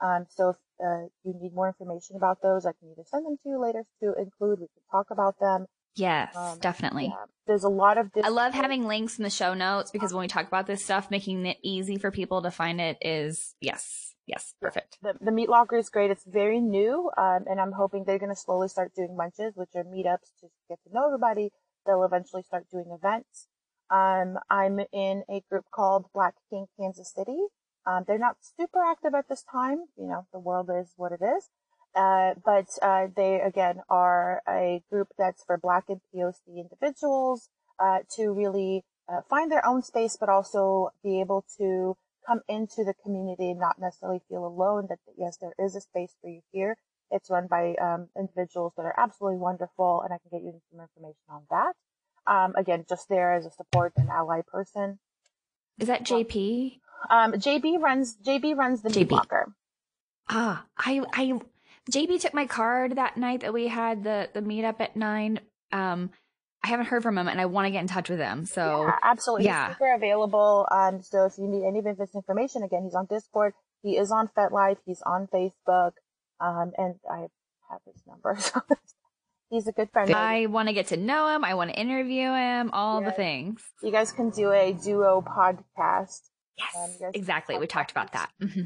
Um, 0.00 0.26
so 0.28 0.50
if 0.50 0.56
uh, 0.84 1.08
you 1.24 1.34
need 1.40 1.54
more 1.54 1.68
information 1.68 2.16
about 2.16 2.42
those, 2.42 2.66
I 2.66 2.72
can 2.72 2.90
either 2.90 3.04
send 3.06 3.24
them 3.24 3.36
to 3.42 3.48
you 3.48 3.60
later 3.60 3.84
to 4.02 4.14
include. 4.20 4.60
We 4.60 4.66
can 4.66 4.82
talk 4.90 5.06
about 5.10 5.38
them. 5.40 5.66
Yes, 5.94 6.36
um, 6.36 6.58
definitely. 6.58 7.06
Yeah. 7.06 7.24
There's 7.46 7.64
a 7.64 7.70
lot 7.70 7.96
of. 7.96 8.10
I 8.22 8.28
love 8.28 8.52
having 8.52 8.86
links 8.86 9.18
in 9.18 9.24
the 9.24 9.30
show 9.30 9.54
notes 9.54 9.90
because 9.90 10.12
when 10.12 10.20
we 10.20 10.28
talk 10.28 10.46
about 10.46 10.66
this 10.66 10.84
stuff, 10.84 11.10
making 11.10 11.46
it 11.46 11.56
easy 11.62 11.96
for 11.96 12.10
people 12.10 12.42
to 12.42 12.50
find 12.50 12.80
it 12.80 12.98
is 13.00 13.54
yes, 13.62 14.14
yes, 14.26 14.54
perfect. 14.60 14.98
The, 15.02 15.14
the 15.20 15.32
meat 15.32 15.48
locker 15.48 15.76
is 15.76 15.88
great. 15.88 16.10
It's 16.10 16.24
very 16.26 16.60
new, 16.60 17.10
um, 17.16 17.44
and 17.48 17.58
I'm 17.58 17.72
hoping 17.72 18.04
they're 18.04 18.18
going 18.18 18.34
to 18.34 18.36
slowly 18.36 18.68
start 18.68 18.94
doing 18.94 19.16
lunches, 19.16 19.54
which 19.54 19.70
are 19.74 19.84
meetups 19.84 20.28
to 20.40 20.48
get 20.68 20.78
to 20.86 20.92
know 20.92 21.06
everybody. 21.06 21.50
They'll 21.86 22.04
eventually 22.04 22.42
start 22.42 22.66
doing 22.70 22.86
events. 22.90 23.46
Um, 23.90 24.36
I'm 24.50 24.80
in 24.92 25.22
a 25.30 25.42
group 25.48 25.64
called 25.72 26.06
Black 26.12 26.34
Kink 26.50 26.68
Kansas 26.78 27.12
City. 27.14 27.38
Um, 27.86 28.04
they're 28.06 28.18
not 28.18 28.36
super 28.58 28.82
active 28.82 29.14
at 29.14 29.28
this 29.28 29.44
time. 29.50 29.84
You 29.96 30.08
know, 30.08 30.26
the 30.32 30.38
world 30.38 30.70
is 30.74 30.92
what 30.96 31.12
it 31.12 31.22
is. 31.22 31.48
Uh, 31.94 32.34
but 32.44 32.66
uh, 32.82 33.06
they 33.16 33.40
again 33.40 33.80
are 33.88 34.42
a 34.46 34.82
group 34.90 35.08
that's 35.18 35.42
for 35.44 35.56
Black 35.56 35.84
and 35.88 36.00
POC 36.14 36.58
individuals 36.58 37.48
uh, 37.78 38.00
to 38.16 38.32
really 38.32 38.84
uh, 39.08 39.22
find 39.30 39.50
their 39.50 39.64
own 39.64 39.82
space, 39.82 40.16
but 40.18 40.28
also 40.28 40.90
be 41.02 41.20
able 41.20 41.44
to 41.56 41.96
come 42.26 42.40
into 42.48 42.84
the 42.84 42.92
community 43.02 43.50
and 43.50 43.60
not 43.60 43.78
necessarily 43.80 44.20
feel 44.28 44.46
alone. 44.46 44.88
That 44.90 44.98
yes, 45.16 45.38
there 45.38 45.54
is 45.58 45.74
a 45.74 45.80
space 45.80 46.14
for 46.20 46.28
you 46.28 46.42
here. 46.52 46.76
It's 47.10 47.30
run 47.30 47.46
by 47.46 47.76
um, 47.76 48.08
individuals 48.18 48.72
that 48.76 48.84
are 48.84 48.98
absolutely 48.98 49.38
wonderful, 49.38 50.02
and 50.02 50.12
I 50.12 50.18
can 50.18 50.38
get 50.38 50.44
you 50.44 50.60
some 50.70 50.80
information 50.80 51.22
on 51.30 51.42
that. 51.50 51.74
Um, 52.26 52.54
again, 52.56 52.84
just 52.88 53.08
there 53.08 53.34
as 53.34 53.46
a 53.46 53.50
support 53.52 53.92
and 53.96 54.10
ally 54.10 54.42
person. 54.46 54.98
Is 55.78 55.86
that 55.86 56.04
JP? 56.04 56.80
Um, 57.10 57.32
JB 57.32 57.80
runs 57.80 58.16
JB 58.24 58.56
runs 58.56 58.82
the 58.82 58.88
JB. 58.88 59.08
Blocker. 59.08 59.52
Ah, 60.28 60.64
I 60.76 61.02
I 61.12 61.40
JB 61.90 62.20
took 62.20 62.34
my 62.34 62.46
card 62.46 62.96
that 62.96 63.16
night 63.16 63.40
that 63.40 63.52
we 63.52 63.68
had 63.68 64.02
the 64.02 64.28
the 64.32 64.40
meetup 64.40 64.80
at 64.80 64.96
nine. 64.96 65.40
Um, 65.72 66.10
I 66.64 66.68
haven't 66.68 66.86
heard 66.86 67.02
from 67.02 67.16
him, 67.16 67.28
and 67.28 67.40
I 67.40 67.46
want 67.46 67.66
to 67.66 67.70
get 67.70 67.80
in 67.80 67.86
touch 67.86 68.10
with 68.10 68.18
him. 68.18 68.44
So 68.44 68.82
yeah, 68.82 68.96
absolutely, 69.02 69.46
yeah. 69.46 69.68
he's 69.68 69.76
super 69.76 69.94
available. 69.94 70.66
Um, 70.70 71.00
so 71.00 71.26
if 71.26 71.38
you 71.38 71.46
need 71.46 71.64
any 71.64 71.78
of 71.78 71.96
this 71.96 72.14
information, 72.14 72.62
again, 72.64 72.82
he's 72.84 72.94
on 72.94 73.06
Discord. 73.06 73.52
He 73.82 73.96
is 73.96 74.10
on 74.10 74.28
FetLife. 74.36 74.78
He's 74.84 75.00
on 75.02 75.28
Facebook. 75.28 75.92
Um, 76.40 76.72
and 76.76 76.96
I 77.10 77.26
have 77.70 77.80
his 77.86 78.02
number. 78.06 78.36
So 79.48 79.54
he's 79.54 79.68
a 79.68 79.72
good 79.72 79.90
friend. 79.92 80.10
I 80.12 80.46
want 80.46 80.68
to 80.68 80.74
get 80.74 80.88
to 80.88 80.96
know 80.96 81.28
him. 81.28 81.44
I 81.44 81.54
want 81.54 81.70
to 81.70 81.78
interview 81.78 82.32
him. 82.32 82.70
All 82.72 83.00
the 83.00 83.12
things. 83.12 83.62
You 83.80 83.92
guys 83.92 84.10
can 84.10 84.30
do 84.30 84.50
a 84.50 84.72
duo 84.72 85.22
podcast. 85.22 86.22
Yes, 86.58 87.00
um, 87.02 87.10
exactly. 87.14 87.58
We 87.58 87.66
talked 87.66 87.90
about 87.90 88.12
that. 88.12 88.30
Mm-hmm. 88.42 88.62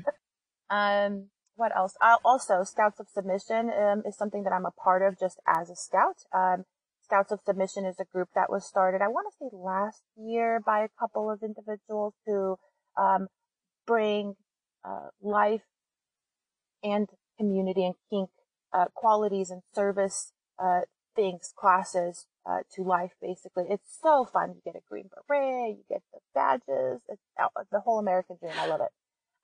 um, 0.77 1.27
what 1.57 1.77
else? 1.77 1.95
Uh, 2.01 2.17
also, 2.25 2.65
Scouts 2.65 3.01
of 3.01 3.09
Submission 3.09 3.71
um, 3.71 4.03
is 4.07 4.17
something 4.17 4.45
that 4.45 4.53
I'm 4.53 4.67
a 4.67 4.71
part 4.71 5.03
of 5.03 5.19
just 5.19 5.41
as 5.47 5.69
a 5.69 5.77
scout. 5.77 6.17
Um, 6.33 6.65
Scouts 7.05 7.33
of 7.33 7.41
Submission 7.45 7.85
is 7.85 7.97
a 7.99 8.05
group 8.05 8.29
that 8.35 8.49
was 8.49 8.65
started, 8.65 9.03
I 9.03 9.09
want 9.09 9.27
to 9.31 9.37
say 9.37 9.51
last 9.53 10.03
year 10.17 10.61
by 10.65 10.85
a 10.85 10.89
couple 10.99 11.31
of 11.31 11.43
individuals 11.43 12.15
who 12.25 12.57
um, 12.97 13.27
bring 13.87 14.37
uh, 14.85 15.09
life 15.21 15.65
and 16.85 17.09
community 17.37 17.85
and 17.85 17.95
kink 18.09 18.31
uh, 18.73 18.87
qualities 18.95 19.51
and 19.51 19.63
service 19.75 20.33
uh, 20.59 20.83
things, 21.17 21.53
classes 21.59 22.27
uh, 22.47 22.61
to 22.75 22.83
life. 22.83 23.13
Basically, 23.21 23.65
it's 23.69 23.99
so 24.03 24.25
fun. 24.25 24.55
You 24.55 24.61
get 24.65 24.77
a 24.77 24.83
green 24.89 25.09
beret, 25.29 25.77
you 25.77 25.85
get 25.89 26.03
the 26.13 26.21
badges. 26.35 27.03
It's 27.09 27.23
the 27.71 27.81
whole 27.81 27.99
American 27.99 28.37
dream. 28.41 28.53
I 28.57 28.67
love 28.67 28.81
it. 28.81 28.91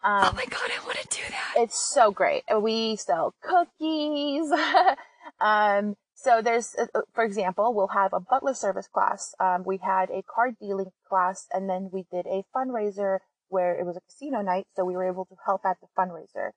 Um, 0.05 0.21
oh 0.25 0.33
my 0.37 0.45
god, 0.45 0.71
I 0.71 0.85
want 0.85 0.99
to 0.99 1.09
do 1.09 1.23
that. 1.31 1.55
It's 1.57 1.93
so 1.93 2.11
great. 2.11 2.45
We 2.61 2.97
sell 2.97 3.35
cookies. 3.43 4.51
um, 5.41 5.97
so 6.15 6.41
there's, 6.43 6.75
uh, 6.79 7.01
for 7.15 7.25
example, 7.25 7.75
we'll 7.75 7.89
have 7.89 8.13
a 8.13 8.21
butler 8.21 8.55
service 8.55 8.89
class. 8.89 9.35
Um, 9.41 9.65
we 9.67 9.79
had 9.79 10.11
a 10.11 10.23
card 10.23 10.57
dealing 10.61 10.91
class, 11.09 11.47
and 11.53 11.69
then 11.69 11.91
we 11.93 12.05
did 12.11 12.27
a 12.27 12.45
fundraiser 12.55 13.19
where 13.49 13.79
it 13.79 13.85
was 13.85 13.97
a 13.97 14.01
casino 14.01 14.43
night, 14.43 14.67
so 14.75 14.85
we 14.85 14.95
were 14.95 15.07
able 15.07 15.25
to 15.27 15.37
help 15.45 15.63
at 15.65 15.77
the 15.81 15.87
fundraiser. 15.99 16.51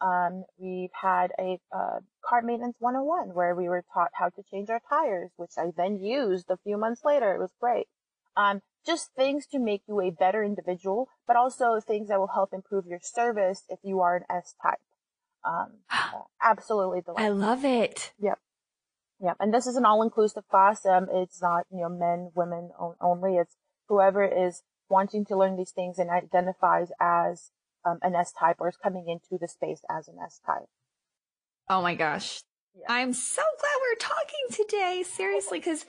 Um, 0.00 0.44
we've 0.58 0.90
had 1.00 1.30
a 1.38 1.58
uh, 1.74 2.00
car 2.24 2.42
maintenance 2.42 2.76
101 2.78 3.34
where 3.34 3.54
we 3.54 3.68
were 3.68 3.84
taught 3.92 4.10
how 4.12 4.28
to 4.28 4.42
change 4.50 4.68
our 4.70 4.80
tires, 4.88 5.30
which 5.36 5.52
I 5.56 5.72
then 5.76 6.02
used 6.02 6.50
a 6.50 6.58
few 6.58 6.76
months 6.76 7.02
later. 7.04 7.34
It 7.34 7.38
was 7.38 7.52
great. 7.60 7.86
Um, 8.36 8.60
just 8.84 9.14
things 9.14 9.46
to 9.48 9.58
make 9.58 9.82
you 9.88 10.00
a 10.00 10.10
better 10.10 10.42
individual, 10.42 11.08
but 11.26 11.36
also 11.36 11.80
things 11.80 12.08
that 12.08 12.18
will 12.18 12.32
help 12.34 12.52
improve 12.52 12.86
your 12.86 13.00
service 13.02 13.62
if 13.68 13.78
you 13.82 14.00
are 14.00 14.16
an 14.16 14.24
S 14.28 14.54
type. 14.62 14.80
Um, 15.44 15.78
uh, 15.90 16.22
absolutely 16.42 17.00
delightful. 17.00 17.24
I 17.24 17.28
love 17.28 17.64
it. 17.64 18.12
Yep. 18.20 18.38
Yep. 19.20 19.36
And 19.40 19.54
this 19.54 19.66
is 19.66 19.76
an 19.76 19.86
all-inclusive 19.86 20.46
class. 20.48 20.84
Um, 20.84 21.06
it's 21.10 21.40
not, 21.40 21.64
you 21.70 21.80
know, 21.80 21.88
men, 21.88 22.30
women 22.34 22.70
only. 23.00 23.36
It's 23.36 23.56
whoever 23.88 24.24
is 24.24 24.62
wanting 24.88 25.24
to 25.26 25.36
learn 25.36 25.56
these 25.56 25.70
things 25.70 25.98
and 25.98 26.10
identifies 26.10 26.88
as 27.00 27.50
um, 27.84 27.98
an 28.02 28.14
S 28.14 28.32
type 28.32 28.56
or 28.58 28.68
is 28.68 28.76
coming 28.76 29.08
into 29.08 29.38
the 29.40 29.48
space 29.48 29.82
as 29.90 30.08
an 30.08 30.16
S 30.24 30.40
type. 30.44 30.68
Oh 31.68 31.82
my 31.82 31.94
gosh. 31.94 32.42
Yeah. 32.74 32.86
I'm 32.88 33.12
so 33.12 33.42
glad 33.60 33.72
we're 33.80 33.96
talking 33.98 34.66
today. 34.66 35.04
Seriously, 35.06 35.58
because 35.58 35.86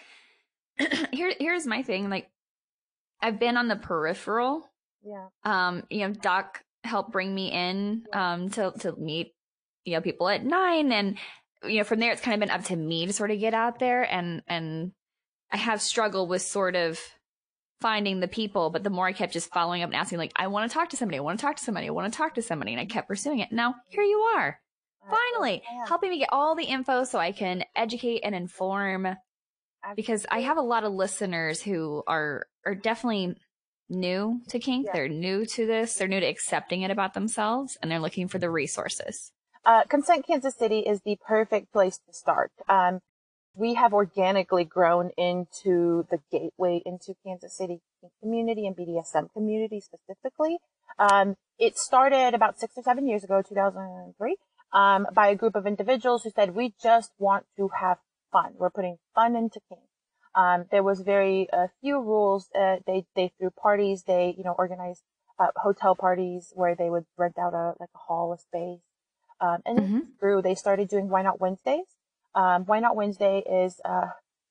here, 1.12 1.34
here's 1.39 1.65
my 1.65 1.81
thing. 1.81 2.10
Like, 2.10 2.29
I've 3.21 3.39
been 3.39 3.58
on 3.58 3.67
the 3.67 3.75
peripheral. 3.75 4.69
Yeah. 5.03 5.27
Um, 5.43 5.84
you 5.89 6.08
know, 6.08 6.13
Doc 6.13 6.63
helped 6.86 7.12
bring 7.12 7.34
me 7.34 7.51
in 7.51 8.03
um 8.13 8.49
to 8.51 8.71
to 8.79 8.95
meet 8.95 9.34
you 9.84 9.93
know 9.93 10.01
people 10.01 10.29
at 10.29 10.45
nine 10.45 10.91
and 10.91 11.17
you 11.63 11.77
know 11.79 11.84
from 11.84 11.99
there 11.99 12.12
it's 12.12 12.21
kind 12.21 12.36
of 12.36 12.39
been 12.39 12.55
up 12.55 12.63
to 12.63 12.75
me 12.75 13.05
to 13.05 13.13
sort 13.13 13.31
of 13.31 13.39
get 13.39 13.53
out 13.53 13.79
there 13.79 14.03
and 14.03 14.41
and 14.47 14.91
I 15.51 15.58
have 15.58 15.81
struggled 15.81 16.29
with 16.29 16.41
sort 16.41 16.75
of 16.75 16.99
finding 17.82 18.20
the 18.20 18.28
people, 18.28 18.70
but 18.70 18.84
the 18.84 18.90
more 18.90 19.08
I 19.08 19.14
kept 19.14 19.34
just 19.34 19.52
following 19.52 19.84
up 19.84 19.90
and 19.90 19.96
asking, 19.96 20.18
like, 20.18 20.32
I 20.36 20.48
want 20.48 20.70
to 20.70 20.74
talk 20.74 20.90
to 20.90 20.98
somebody, 20.98 21.18
I 21.18 21.22
want 21.22 21.40
to 21.40 21.46
talk 21.46 21.58
to 21.58 21.64
somebody, 21.64 21.88
I 21.88 21.92
want 21.92 22.12
to 22.12 22.18
talk 22.18 22.36
to 22.36 22.42
somebody, 22.42 22.72
and 22.72 22.80
I 22.80 22.86
kept 22.86 23.08
pursuing 23.08 23.40
it. 23.40 23.52
Now 23.52 23.76
here 23.90 24.04
you 24.04 24.20
are, 24.36 24.60
finally 25.10 25.62
helping 25.88 26.10
me 26.10 26.20
get 26.20 26.30
all 26.32 26.56
the 26.56 26.64
info 26.64 27.04
so 27.04 27.20
I 27.20 27.32
can 27.32 27.64
educate 27.76 28.22
and 28.22 28.34
inform 28.34 29.16
because 29.96 30.26
I 30.32 30.42
have 30.42 30.58
a 30.58 30.62
lot 30.62 30.84
of 30.84 30.94
listeners 30.94 31.62
who 31.62 32.04
are 32.08 32.48
are 32.66 32.76
definitely 32.76 33.36
new 33.90 34.42
to 34.50 34.60
kink. 34.60 34.88
Yeah. 34.88 34.94
They're 34.94 35.10
new 35.10 35.46
to 35.46 35.66
this. 35.68 35.96
They're 35.96 36.08
new 36.08 36.20
to 36.20 36.26
accepting 36.26 36.82
it 36.82 36.92
about 36.92 37.14
themselves, 37.14 37.78
and 37.82 37.92
they're 37.92 38.00
looking 38.00 38.28
for 38.28 38.40
the 38.40 38.50
resources. 38.50 39.32
Uh, 39.64 39.84
Consent 39.84 40.26
Kansas 40.26 40.56
City 40.56 40.80
is 40.80 41.02
the 41.02 41.18
perfect 41.28 41.72
place 41.72 42.00
to 42.08 42.14
start. 42.14 42.52
Um, 42.68 43.00
we 43.56 43.76
have 43.76 43.94
organically 43.94 44.65
grown 44.65 45.12
into 45.18 46.06
the 46.10 46.20
gateway 46.32 46.82
into 46.86 47.15
Kansas 47.26 47.56
City 47.58 47.82
community 48.22 48.68
and 48.68 48.76
BDSM 48.76 49.32
community 49.34 49.82
specifically. 49.82 50.58
Um, 51.00 51.36
it 51.58 51.78
started 51.78 52.34
about 52.34 52.60
six 52.60 52.78
or 52.78 52.84
seven 52.84 53.08
years 53.08 53.24
ago, 53.24 53.41
2003, 53.41 54.38
um, 54.74 55.08
by 55.13 55.30
a 55.30 55.36
group 55.36 55.56
of 55.56 55.65
individuals 55.65 56.24
who 56.24 56.32
said, 56.32 56.56
we 56.56 56.74
just 56.82 57.12
want 57.18 57.46
to 57.58 57.70
have 57.80 57.98
fun. 58.32 58.54
We're 58.58 58.70
putting 58.70 58.98
fun 59.13 59.36
into 59.36 59.60
kink. 59.70 59.82
Um, 60.36 60.65
there 60.70 60.84
was 60.84 61.00
very 61.00 61.48
uh, 61.52 61.68
few 61.80 62.02
rules. 62.02 62.50
Uh, 62.54 62.78
they 62.86 63.06
they 63.15 63.32
threw 63.38 63.50
parties. 63.52 64.04
They 64.06 64.36
you 64.38 64.44
know 64.44 64.54
organized 64.58 65.02
uh, 65.39 65.48
hotel 65.56 65.96
parties 65.96 66.52
where 66.54 66.76
they 66.76 66.89
would 66.89 67.06
rent 67.18 67.38
out 67.39 67.54
a 67.54 67.74
like 67.80 67.89
a 67.96 67.98
hall, 67.98 68.34
a 68.34 68.38
space, 68.38 68.82
um, 69.39 69.60
and 69.65 69.80
mm-hmm. 69.80 70.00
grew. 70.20 70.41
They 70.41 70.56
started 70.56 70.89
doing 70.89 71.08
Why 71.08 71.22
Not 71.22 71.39
Wednesdays. 71.39 71.86
Um, 72.36 72.65
Why 72.65 72.80
Not 72.80 72.95
Wednesday 72.95 73.43
is 73.50 73.80
uh, 73.86 74.08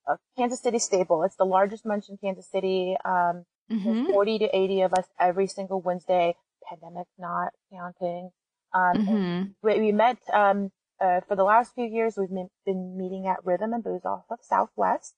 a 0.08 0.18
Kansas 0.36 0.60
City 0.60 0.78
staple. 0.78 1.22
It's 1.22 1.36
the 1.36 1.44
largest 1.44 1.84
munch 1.84 2.08
in 2.08 2.16
Kansas 2.16 2.50
City. 2.50 2.96
Um, 3.04 3.44
mm-hmm. 3.70 4.06
40 4.06 4.38
to 4.40 4.56
80 4.56 4.80
of 4.82 4.92
us 4.94 5.06
every 5.20 5.46
single 5.46 5.80
Wednesday. 5.80 6.36
Pandemic 6.68 7.06
not 7.18 7.52
counting. 7.72 8.30
Um, 8.72 8.96
mm-hmm. 8.96 9.42
we, 9.62 9.80
we, 9.80 9.92
met 9.92 10.18
um, 10.32 10.72
uh, 11.00 11.20
for 11.28 11.36
the 11.36 11.44
last 11.44 11.74
few 11.74 11.84
years. 11.84 12.16
We've 12.16 12.30
been 12.66 12.96
meeting 12.96 13.26
at 13.26 13.44
Rhythm 13.44 13.72
and 13.72 13.84
Booze 13.84 14.04
off 14.04 14.24
of 14.30 14.38
Southwest 14.42 15.14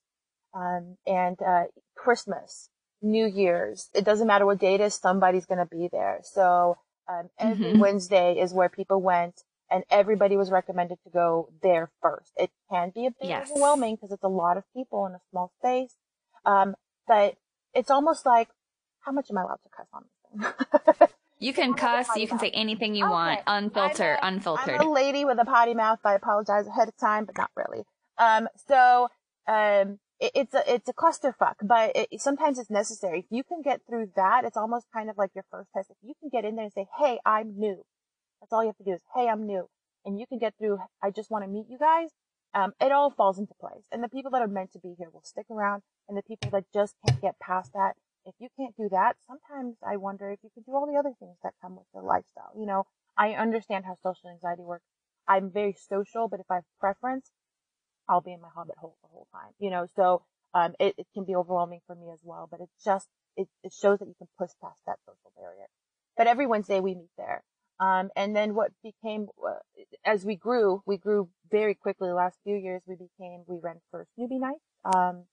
um, 0.55 0.97
and 1.07 1.41
uh, 1.41 1.65
Christmas, 1.97 2.69
New 3.01 3.27
Year's. 3.27 3.89
It 3.95 4.05
doesn't 4.05 4.27
matter 4.27 4.45
what 4.45 4.59
date 4.59 4.81
it 4.81 4.85
is, 4.85 4.95
somebody's 4.95 5.47
going 5.47 5.59
to 5.59 5.67
be 5.67 5.89
there. 5.91 6.21
So 6.23 6.77
um, 7.09 7.31
every 7.39 7.67
mm-hmm. 7.67 7.79
Wednesday 7.79 8.39
is 8.39 8.53
where 8.53 8.69
people 8.69 9.01
went, 9.01 9.43
and 9.71 9.85
everybody 9.91 10.37
was 10.37 10.51
recommended 10.51 10.99
to 11.05 11.11
go 11.11 11.49
there 11.63 11.91
first. 12.01 12.33
It 12.37 12.51
can 12.71 12.91
be 12.95 13.07
a 13.07 13.11
bit 13.11 13.29
yes. 13.29 13.51
overwhelming 13.51 13.97
because 13.97 14.13
it's 14.13 14.25
a 14.25 14.29
lot 14.29 14.57
of 14.57 14.65
people 14.75 15.07
in 15.07 15.13
a 15.13 15.21
small 15.31 15.53
space, 15.61 15.95
um, 16.45 16.75
but 17.09 17.37
it's 17.75 17.91
almost 17.91 18.27
like, 18.27 18.49
how 19.01 19.13
much 19.13 19.31
am 19.31 19.39
I 19.39 19.43
allowed 19.43 19.61
to 19.63 19.69
cuss 19.77 19.87
on 19.93 20.05
this 20.35 20.53
thing? 20.99 21.09
You 21.39 21.53
can 21.53 21.75
cuss. 21.75 22.09
You 22.17 22.27
can 22.27 22.39
say 22.39 22.51
anything 22.51 22.95
you 22.95 23.05
okay. 23.05 23.13
want. 23.13 23.41
Unfiltered. 23.47 24.19
I'm 24.23 24.35
a, 24.35 24.37
unfiltered. 24.37 24.81
I'm 24.81 24.89
a 24.89 24.91
lady 24.91 25.25
with 25.25 25.39
a 25.39 25.45
potty 25.45 25.75
mouth. 25.75 25.99
I 26.05 26.15
apologize 26.15 26.67
ahead 26.67 26.89
of 26.89 26.97
time, 26.97 27.27
but 27.27 27.37
not 27.37 27.51
really. 27.55 27.85
Um, 28.19 28.49
so, 28.67 29.09
um, 29.47 29.99
it, 30.19 30.33
it's 30.35 30.55
a 30.55 30.75
it's 30.75 30.89
a 30.89 30.95
clusterfuck, 30.95 31.57
but 31.63 31.93
it, 31.95 32.21
sometimes 32.21 32.59
it's 32.59 32.71
necessary. 32.71 33.21
If 33.21 33.27
you 33.29 33.45
can 33.45 33.61
get 33.61 33.83
through 33.87 34.13
that, 34.17 34.45
it's 34.45 34.57
almost 34.57 34.87
kind 34.93 35.11
of 35.11 35.19
like 35.19 35.31
your 35.35 35.45
first 35.51 35.69
test. 35.77 35.91
If 35.91 35.97
you 36.03 36.15
can 36.21 36.31
get 36.31 36.47
in 36.49 36.57
there 36.57 36.65
and 36.65 36.73
say, 36.73 36.87
"Hey, 36.99 37.21
I'm 37.27 37.59
new," 37.59 37.85
that's 38.41 38.53
all 38.53 38.63
you 38.63 38.69
have 38.69 38.77
to 38.79 38.85
do 38.85 38.93
is, 38.93 39.03
"Hey, 39.15 39.29
I'm 39.29 39.47
new," 39.47 39.69
and 40.05 40.19
you 40.19 40.27
can 40.27 40.39
get 40.39 40.55
through. 40.59 40.79
I 41.03 41.11
just 41.11 41.31
want 41.31 41.45
to 41.45 41.51
meet 41.51 41.69
you 41.69 41.79
guys. 41.79 42.11
Um, 42.55 42.73
it 42.81 42.93
all 42.93 43.11
falls 43.11 43.39
into 43.39 43.55
place, 43.55 43.87
and 43.93 44.03
the 44.03 44.09
people 44.09 44.31
that 44.33 44.43
are 44.43 44.49
meant 44.49 44.73
to 44.73 44.79
be 44.79 44.95
here 44.99 45.11
will 45.11 45.23
stick 45.23 45.47
around, 45.51 45.83
and 46.09 46.17
the 46.17 46.23
people 46.23 46.51
that 46.51 46.65
just 46.73 46.95
can't 47.07 47.21
get 47.21 47.39
past 47.39 47.73
that. 47.75 47.95
If 48.25 48.35
you 48.39 48.49
can't 48.59 48.77
do 48.77 48.89
that, 48.91 49.17
sometimes 49.29 49.77
I 49.87 49.97
wonder 49.99 50.31
if 50.31 50.41
you 50.43 50.51
can 50.55 50.65
do 50.65 50.75
all 50.75 50.87
the 50.87 50.99
other 50.99 51.13
things 51.21 51.37
that 51.43 51.55
come 51.63 51.77
with 51.77 51.87
the 51.95 52.01
lifestyle. 52.01 52.53
You 52.57 52.67
know, 52.67 52.87
I 53.17 53.35
understand 53.35 53.85
how 53.85 53.95
social 53.95 54.31
anxiety 54.31 54.63
works. 54.63 54.85
I'm 55.29 55.51
very 55.51 55.75
social, 55.75 56.29
but 56.29 56.41
if 56.41 56.47
I 56.51 56.57
have 56.57 56.65
preference, 56.81 57.31
I'll 58.09 58.21
be 58.21 58.33
in 58.33 58.41
my 58.41 58.49
hobbit 58.55 58.77
hole 58.79 58.97
the 59.03 59.09
whole 59.09 59.27
time, 59.33 59.53
you 59.59 59.71
know, 59.71 59.87
so, 59.97 60.23
um, 60.55 60.75
it, 60.79 60.95
it 60.97 61.07
can 61.13 61.25
be 61.25 61.35
overwhelming 61.35 61.81
for 61.87 61.95
me 61.95 62.11
as 62.13 62.21
well, 62.23 62.49
but 62.51 62.61
it 62.61 62.69
just, 62.85 63.09
it, 63.37 63.49
it 63.63 63.73
shows 63.73 63.99
that 63.99 64.07
you 64.09 64.15
can 64.19 64.29
push 64.39 64.51
past 64.63 64.81
that 64.87 64.99
social 65.05 65.33
barrier. 65.37 65.67
But 66.17 66.27
every 66.27 66.47
Wednesday 66.47 66.81
we 66.81 66.95
meet 66.95 67.11
there. 67.19 67.43
Um, 67.79 68.11
and 68.17 68.35
then 68.35 68.55
what 68.55 68.73
became, 68.83 69.29
uh, 69.47 69.57
as 70.05 70.25
we 70.25 70.37
grew, 70.37 70.83
we 70.87 70.97
grew 70.97 71.29
very 71.51 71.75
quickly 71.75 72.09
the 72.09 72.15
last 72.15 72.39
few 72.43 72.57
years. 72.57 72.83
We 72.87 72.95
became, 72.95 73.45
we 73.47 73.59
ran 73.63 73.81
first 73.91 74.11
newbie 74.19 74.41
nights, 74.41 74.65
um, 74.95 75.25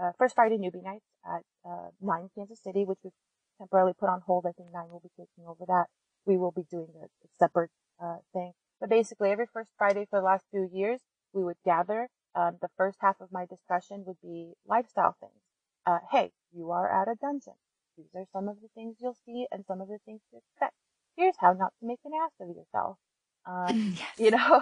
uh, 0.00 0.12
first 0.18 0.34
Friday 0.34 0.58
newbie 0.58 0.84
nights 0.84 1.06
at, 1.24 1.42
uh, 1.64 1.88
nine 2.00 2.28
Kansas 2.34 2.60
City, 2.62 2.84
which 2.84 2.98
was 3.02 3.12
temporarily 3.58 3.94
put 3.98 4.10
on 4.10 4.20
hold. 4.26 4.44
I 4.46 4.52
think 4.52 4.68
nine 4.72 4.90
will 4.90 5.00
be 5.00 5.10
taking 5.16 5.48
over 5.48 5.64
that. 5.66 5.86
We 6.26 6.36
will 6.36 6.50
be 6.50 6.64
doing 6.70 6.92
a, 7.00 7.04
a 7.04 7.28
separate, 7.38 7.70
uh, 8.02 8.18
thing. 8.32 8.52
But 8.80 8.90
basically 8.90 9.30
every 9.30 9.46
first 9.50 9.70
Friday 9.78 10.06
for 10.10 10.20
the 10.20 10.24
last 10.26 10.44
few 10.50 10.68
years, 10.70 11.00
we 11.32 11.42
would 11.44 11.56
gather. 11.64 12.08
Um, 12.34 12.58
the 12.60 12.68
first 12.76 12.98
half 13.00 13.20
of 13.22 13.32
my 13.32 13.46
discussion 13.46 14.04
would 14.04 14.20
be 14.22 14.52
lifestyle 14.66 15.16
things. 15.18 15.40
Uh, 15.86 16.00
hey, 16.10 16.32
you 16.52 16.70
are 16.70 16.90
at 16.90 17.08
a 17.08 17.14
dungeon. 17.14 17.54
These 17.96 18.14
are 18.14 18.26
some 18.30 18.48
of 18.48 18.60
the 18.60 18.68
things 18.74 18.96
you'll 19.00 19.16
see 19.24 19.46
and 19.50 19.64
some 19.66 19.80
of 19.80 19.88
the 19.88 19.98
things 20.04 20.20
to 20.30 20.36
expect. 20.36 20.74
Here's 21.16 21.34
how 21.38 21.52
not 21.52 21.72
to 21.80 21.86
make 21.86 22.00
an 22.04 22.12
ass 22.22 22.32
of 22.40 22.48
yourself. 22.54 22.98
Um, 23.46 23.94
yes. 23.98 24.18
You 24.18 24.30
know, 24.32 24.60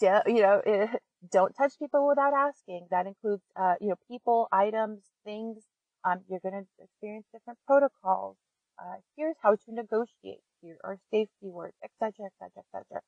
you 0.26 0.42
know, 0.42 0.60
eh, 0.66 0.86
don't 1.32 1.52
touch 1.54 1.72
people 1.78 2.06
without 2.06 2.32
asking. 2.34 2.88
That 2.90 3.06
includes, 3.06 3.42
uh, 3.56 3.74
you 3.80 3.88
know, 3.88 3.96
people, 4.08 4.48
items, 4.52 5.02
things. 5.24 5.62
Um, 6.04 6.20
you're 6.28 6.40
going 6.40 6.54
to 6.54 6.84
experience 6.84 7.26
different 7.32 7.58
protocols. 7.66 8.36
Uh, 8.78 8.96
here's 9.16 9.36
how 9.42 9.52
to 9.52 9.68
negotiate. 9.68 10.42
Here 10.60 10.76
are 10.84 10.98
safety 11.10 11.48
words, 11.48 11.74
etc., 11.82 12.26
etc., 12.26 12.50
etc. 12.58 13.00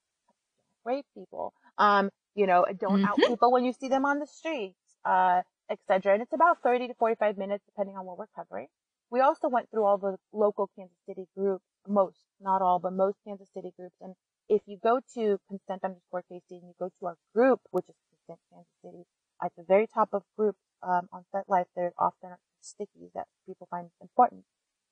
Rape 0.84 1.04
people. 1.14 1.52
Um, 1.76 2.10
you 2.34 2.46
know, 2.46 2.64
don't 2.78 3.02
mm-hmm. 3.02 3.04
out 3.04 3.16
people 3.16 3.52
when 3.52 3.64
you 3.64 3.72
see 3.72 3.88
them 3.88 4.06
on 4.06 4.18
the 4.18 4.26
streets, 4.26 4.78
uh, 5.04 5.42
etc. 5.70 6.14
And 6.14 6.22
it's 6.22 6.32
about 6.32 6.58
30 6.62 6.88
to 6.88 6.94
45 6.94 7.36
minutes 7.36 7.64
depending 7.66 7.96
on 7.96 8.06
what 8.06 8.18
we're 8.18 8.32
covering. 8.36 8.68
We 9.10 9.20
also 9.20 9.48
went 9.48 9.70
through 9.70 9.84
all 9.84 9.98
the 9.98 10.16
local 10.32 10.70
Kansas 10.76 10.96
City 11.06 11.26
groups, 11.36 11.64
most, 11.88 12.18
not 12.40 12.62
all, 12.62 12.78
but 12.78 12.92
most 12.92 13.18
Kansas 13.26 13.48
City 13.54 13.72
groups. 13.78 13.96
And 14.00 14.14
if 14.48 14.62
you 14.66 14.78
go 14.82 15.00
to 15.14 15.38
consent 15.48 15.82
underscore 15.84 16.24
KC 16.30 16.42
and 16.50 16.62
you 16.68 16.74
go 16.78 16.90
to 17.00 17.06
our 17.06 17.16
group, 17.34 17.60
which 17.70 17.86
is 17.88 17.94
consent 18.10 18.40
Kansas 18.52 18.72
City, 18.84 19.04
at 19.42 19.52
the 19.56 19.64
very 19.66 19.86
top 19.86 20.10
of 20.12 20.22
groups, 20.36 20.58
um, 20.82 21.08
on 21.12 21.24
FetLife, 21.34 21.66
there's 21.74 21.92
often 21.98 22.36
stickies 22.62 23.12
that 23.14 23.26
people 23.46 23.66
find 23.70 23.90
important. 24.00 24.44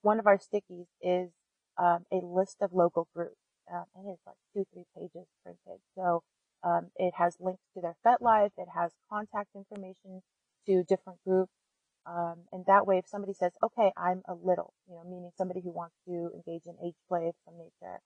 One 0.03 0.19
of 0.19 0.27
our 0.27 0.39
stickies 0.39 0.87
is, 1.01 1.31
um, 1.79 2.05
a 2.13 2.17
list 2.25 2.59
of 2.61 2.73
local 2.73 3.09
groups. 3.15 3.37
Um, 3.73 3.85
and 3.95 4.09
it's 4.09 4.23
like 4.27 4.37
two, 4.53 4.65
three 4.73 4.85
pages 4.97 5.27
printed. 5.43 5.81
So 5.95 6.23
um, 6.63 6.91
it 6.97 7.15
has 7.17 7.37
links 7.41 7.63
to 7.75 7.81
their 7.81 7.97
FetLife. 8.05 8.53
It 8.59 8.69
has 8.75 8.93
contact 9.11 9.51
information 9.55 10.23
to 10.67 10.85
different 10.85 11.19
groups. 11.27 11.53
Um, 12.07 12.41
and 12.53 12.65
that 12.67 12.87
way, 12.87 12.99
if 12.99 13.07
somebody 13.09 13.33
says, 13.33 13.53
okay, 13.63 13.93
I'm 13.97 14.23
a 14.29 14.35
little, 14.35 14.75
you 14.89 14.95
know, 14.95 15.05
meaning 15.05 15.31
somebody 15.37 15.61
who 15.63 15.71
wants 15.71 15.97
to 16.07 16.31
engage 16.35 16.67
in 16.67 16.77
age 16.85 16.97
play 17.09 17.29
of 17.29 17.35
some 17.45 17.57
nature, 17.57 18.01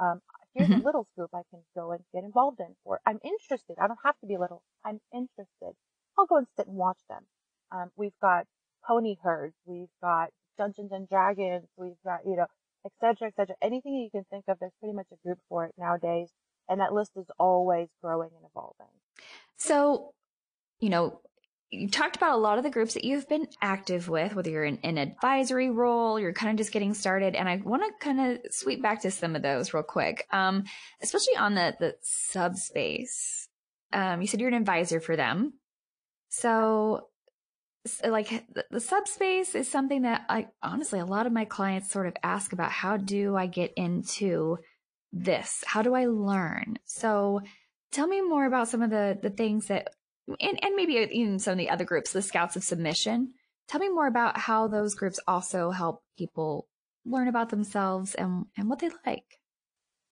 um, 0.00 0.20
here's 0.54 0.68
mm-hmm. 0.68 0.80
a 0.80 0.84
littles 0.84 1.06
group 1.16 1.30
I 1.32 1.42
can 1.50 1.60
go 1.74 1.92
and 1.92 2.02
get 2.12 2.24
involved 2.24 2.58
in. 2.58 2.74
Or 2.84 3.00
I'm 3.06 3.20
interested. 3.22 3.76
I 3.80 3.86
don't 3.86 3.98
have 4.04 4.18
to 4.20 4.26
be 4.26 4.36
little. 4.36 4.62
I'm 4.84 5.00
interested. 5.12 5.76
I'll 6.18 6.26
go 6.26 6.36
and 6.36 6.46
sit 6.56 6.66
and 6.66 6.76
watch 6.76 6.98
them. 7.08 7.22
Um, 7.70 7.90
we've 7.96 8.18
got 8.20 8.46
pony 8.86 9.16
herds. 9.22 9.54
We've 9.64 9.88
got 10.02 10.30
Dungeons 10.58 10.90
and 10.92 11.08
Dragons. 11.08 11.68
We've 11.76 12.02
got, 12.04 12.20
you 12.26 12.36
know, 12.36 12.46
et 12.84 12.92
cetera, 13.00 13.28
et 13.28 13.34
cetera. 13.36 13.56
Anything 13.62 13.94
you 13.94 14.10
can 14.10 14.24
think 14.30 14.44
of, 14.48 14.58
there's 14.58 14.74
pretty 14.80 14.94
much 14.94 15.06
a 15.12 15.16
group 15.24 15.38
for 15.48 15.64
it 15.64 15.74
nowadays. 15.78 16.28
And 16.68 16.80
that 16.80 16.92
list 16.92 17.12
is 17.16 17.26
always 17.38 17.88
growing 18.02 18.30
and 18.36 18.44
evolving. 18.50 18.92
So, 19.56 20.12
you 20.80 20.88
know, 20.88 21.20
you 21.74 21.88
talked 21.88 22.16
about 22.16 22.34
a 22.34 22.40
lot 22.40 22.58
of 22.58 22.64
the 22.64 22.70
groups 22.70 22.94
that 22.94 23.04
you've 23.04 23.28
been 23.28 23.48
active 23.60 24.08
with, 24.08 24.34
whether 24.34 24.50
you're 24.50 24.64
in 24.64 24.78
an 24.82 24.98
advisory 24.98 25.70
role, 25.70 26.18
you're 26.18 26.32
kind 26.32 26.50
of 26.50 26.56
just 26.56 26.72
getting 26.72 26.94
started. 26.94 27.34
And 27.34 27.48
I 27.48 27.56
want 27.56 27.82
to 27.82 28.04
kind 28.04 28.20
of 28.20 28.52
sweep 28.52 28.82
back 28.82 29.02
to 29.02 29.10
some 29.10 29.36
of 29.36 29.42
those 29.42 29.74
real 29.74 29.82
quick, 29.82 30.26
um, 30.30 30.64
especially 31.02 31.36
on 31.36 31.54
the, 31.54 31.74
the 31.78 31.94
subspace. 32.02 33.48
Um, 33.92 34.20
you 34.20 34.26
said 34.26 34.40
you're 34.40 34.48
an 34.48 34.54
advisor 34.54 35.00
for 35.00 35.16
them. 35.16 35.54
So, 36.28 37.08
like 38.04 38.28
the, 38.52 38.64
the 38.70 38.80
subspace 38.80 39.54
is 39.54 39.70
something 39.70 40.02
that 40.02 40.22
I 40.28 40.48
honestly, 40.62 41.00
a 41.00 41.04
lot 41.04 41.26
of 41.26 41.32
my 41.32 41.44
clients 41.44 41.90
sort 41.90 42.06
of 42.06 42.16
ask 42.22 42.52
about 42.52 42.70
how 42.70 42.96
do 42.96 43.36
I 43.36 43.46
get 43.46 43.72
into 43.76 44.58
this? 45.12 45.62
How 45.66 45.82
do 45.82 45.94
I 45.94 46.06
learn? 46.06 46.78
So 46.84 47.40
tell 47.92 48.06
me 48.06 48.20
more 48.20 48.46
about 48.46 48.68
some 48.68 48.82
of 48.82 48.90
the, 48.90 49.18
the 49.20 49.30
things 49.30 49.66
that, 49.66 49.88
and, 50.28 50.58
and 50.62 50.74
maybe 50.74 50.94
even 50.94 51.38
some 51.38 51.52
of 51.52 51.58
the 51.58 51.70
other 51.70 51.84
groups, 51.84 52.12
the 52.12 52.22
Scouts 52.22 52.56
of 52.56 52.64
Submission. 52.64 53.32
Tell 53.68 53.80
me 53.80 53.88
more 53.88 54.06
about 54.06 54.38
how 54.38 54.68
those 54.68 54.94
groups 54.94 55.18
also 55.26 55.70
help 55.70 56.02
people 56.18 56.68
learn 57.04 57.28
about 57.28 57.50
themselves 57.50 58.14
and, 58.14 58.46
and 58.56 58.68
what 58.68 58.78
they 58.78 58.90
like. 59.06 59.38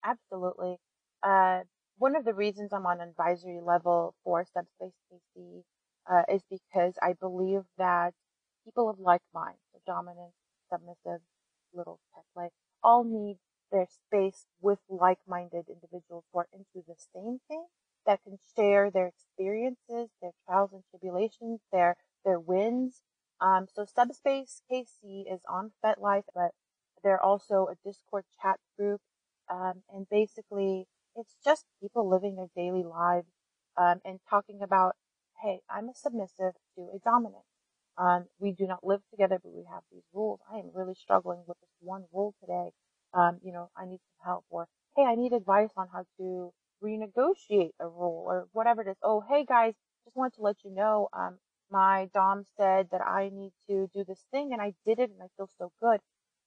Absolutely. 0.05 0.77
Uh, 1.22 1.61
one 1.98 2.16
of 2.16 2.25
the 2.25 2.35
reasons 2.35 2.72
I'm 2.72 2.87
on 2.87 3.01
advisory 3.01 3.61
level 3.64 4.14
for 4.25 4.44
Subspace 4.44 4.94
KC 5.12 5.62
uh, 6.11 6.22
is 6.33 6.42
because 6.51 6.94
I 7.03 7.14
believe 7.14 7.62
that 7.79 8.12
people 8.64 8.90
of 8.90 8.98
like 8.98 9.22
mind, 9.35 9.57
so 9.72 9.81
dominant, 9.87 10.33
submissive, 10.70 11.20
little 11.72 12.01
pet 12.14 12.25
play, 12.35 12.48
all 12.83 13.05
need 13.05 13.38
their 13.70 13.87
space 13.87 14.46
with 14.61 14.79
like-minded 14.88 15.64
individuals 15.68 16.25
who 16.33 16.40
are 16.40 16.48
into 16.53 16.85
the 16.87 16.94
same 17.14 17.38
thing 17.48 17.64
that 18.07 18.23
can 18.25 18.38
share 18.57 18.91
their 18.91 19.09
experiences, 19.09 20.11
their 20.21 20.33
trials 20.47 20.71
and 20.73 20.83
tribulations, 20.91 21.61
their 21.73 21.97
their 22.25 22.41
wins. 22.41 23.03
Um, 23.41 23.67
so 23.75 23.85
Subspace 23.85 24.62
KC 24.71 25.33
is 25.33 25.41
on 25.49 25.73
FetLife, 25.85 26.25
but 26.35 26.53
they're 27.03 27.23
also 27.23 27.69
a 27.71 27.88
Discord 27.88 28.25
chat 28.41 28.59
group. 28.79 29.01
Um, 29.51 29.83
and 29.93 30.07
basically 30.09 30.87
it's 31.17 31.37
just 31.45 31.67
people 31.81 32.09
living 32.09 32.37
their 32.37 32.49
daily 32.57 32.85
lives, 32.85 33.27
um, 33.77 34.01
and 34.05 34.21
talking 34.29 34.61
about, 34.62 34.97
hey, 35.43 35.61
I'm 35.69 35.88
a 35.88 35.95
submissive 35.95 36.55
to 36.77 36.83
a 36.95 36.99
dominant. 37.05 37.45
Um, 37.99 38.27
we 38.38 38.53
do 38.53 38.67
not 38.67 38.85
live 38.85 39.01
together, 39.11 39.38
but 39.43 39.53
we 39.53 39.65
have 39.71 39.83
these 39.91 40.05
rules. 40.15 40.41
I 40.51 40.59
am 40.59 40.71
really 40.75 40.95
struggling 40.95 41.43
with 41.47 41.59
this 41.61 41.71
one 41.81 42.05
rule 42.12 42.35
today. 42.41 42.71
Um, 43.15 43.38
you 43.43 43.53
know, 43.53 43.71
I 43.77 43.85
need 43.85 44.01
some 44.01 44.25
help 44.25 44.45
or, 44.49 44.67
hey, 44.97 45.03
I 45.03 45.15
need 45.15 45.33
advice 45.33 45.71
on 45.77 45.88
how 45.93 46.05
to 46.19 46.53
renegotiate 46.83 47.73
a 47.81 47.88
rule 47.88 48.25
or 48.27 48.49
whatever 48.53 48.83
it 48.83 48.88
is. 48.88 48.97
Oh, 49.03 49.23
hey 49.29 49.45
guys, 49.47 49.75
just 50.05 50.16
wanted 50.16 50.35
to 50.37 50.42
let 50.42 50.57
you 50.64 50.71
know, 50.71 51.09
um, 51.12 51.38
my 51.71 52.09
Dom 52.12 52.45
said 52.59 52.88
that 52.92 53.01
I 53.01 53.31
need 53.33 53.53
to 53.68 53.88
do 53.95 54.05
this 54.07 54.25
thing 54.31 54.53
and 54.53 54.61
I 54.61 54.75
did 54.87 54.99
it 54.99 55.11
and 55.11 55.23
I 55.23 55.29
feel 55.37 55.49
so 55.59 55.73
good. 55.81 56.01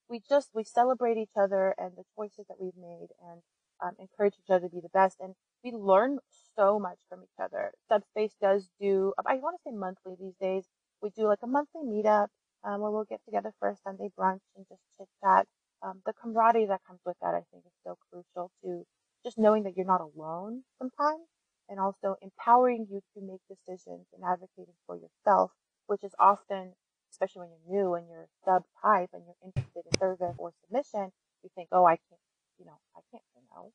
We 0.09 0.21
just, 0.27 0.49
we 0.53 0.63
celebrate 0.63 1.17
each 1.17 1.35
other 1.35 1.73
and 1.77 1.93
the 1.97 2.03
choices 2.15 2.45
that 2.47 2.57
we've 2.59 2.77
made 2.77 3.09
and 3.31 3.41
um, 3.83 3.91
encourage 3.99 4.35
each 4.35 4.51
other 4.51 4.67
to 4.67 4.75
be 4.75 4.81
the 4.81 4.89
best. 4.89 5.17
And 5.19 5.33
we 5.63 5.71
learn 5.71 6.19
so 6.55 6.79
much 6.79 6.97
from 7.09 7.21
each 7.23 7.39
other. 7.41 7.71
Subspace 7.89 8.35
does 8.41 8.69
do, 8.79 9.13
I 9.25 9.35
want 9.37 9.57
to 9.57 9.69
say 9.69 9.75
monthly 9.75 10.15
these 10.19 10.35
days. 10.39 10.65
We 11.01 11.09
do 11.09 11.27
like 11.27 11.39
a 11.43 11.47
monthly 11.47 11.81
meetup 11.83 12.27
um, 12.63 12.81
where 12.81 12.91
we'll 12.91 13.05
get 13.05 13.21
together 13.25 13.51
for 13.59 13.69
a 13.69 13.75
Sunday 13.83 14.09
brunch 14.19 14.41
and 14.55 14.65
just 14.69 14.81
chit 14.97 15.07
chat. 15.23 15.47
Um, 15.83 16.01
the 16.05 16.13
camaraderie 16.13 16.67
that 16.67 16.81
comes 16.87 16.99
with 17.05 17.17
that, 17.21 17.35
I 17.35 17.43
think, 17.51 17.63
is 17.65 17.73
so 17.85 17.97
crucial 18.11 18.51
to 18.63 18.85
just 19.25 19.37
knowing 19.37 19.63
that 19.63 19.75
you're 19.75 19.85
not 19.85 20.01
alone 20.01 20.61
sometimes 20.77 21.25
and 21.67 21.79
also 21.79 22.15
empowering 22.21 22.85
you 22.89 23.01
to 23.13 23.21
make 23.25 23.41
decisions 23.49 24.05
and 24.13 24.23
advocating 24.23 24.75
for 24.85 24.95
yourself, 24.95 25.51
which 25.87 26.03
is 26.03 26.13
often, 26.19 26.73
especially 27.11 27.39
when 27.41 27.49
you're 27.49 27.81
new 27.81 27.93
and 27.95 28.07
you're 28.07 28.27
sub 28.45 28.63
type 28.81 29.09
and 29.13 29.23
you're 29.25 29.41
interested 29.43 29.81
in 29.91 29.99
service 29.99 30.35
or 30.37 30.51
submission, 30.63 31.11
you 31.43 31.49
think, 31.55 31.69
oh, 31.71 31.85
I 31.85 31.97
can't, 31.97 32.21
you 32.59 32.65
know, 32.65 32.77
I 32.95 33.01
can't 33.11 33.23
say 33.33 33.41
no. 33.55 33.71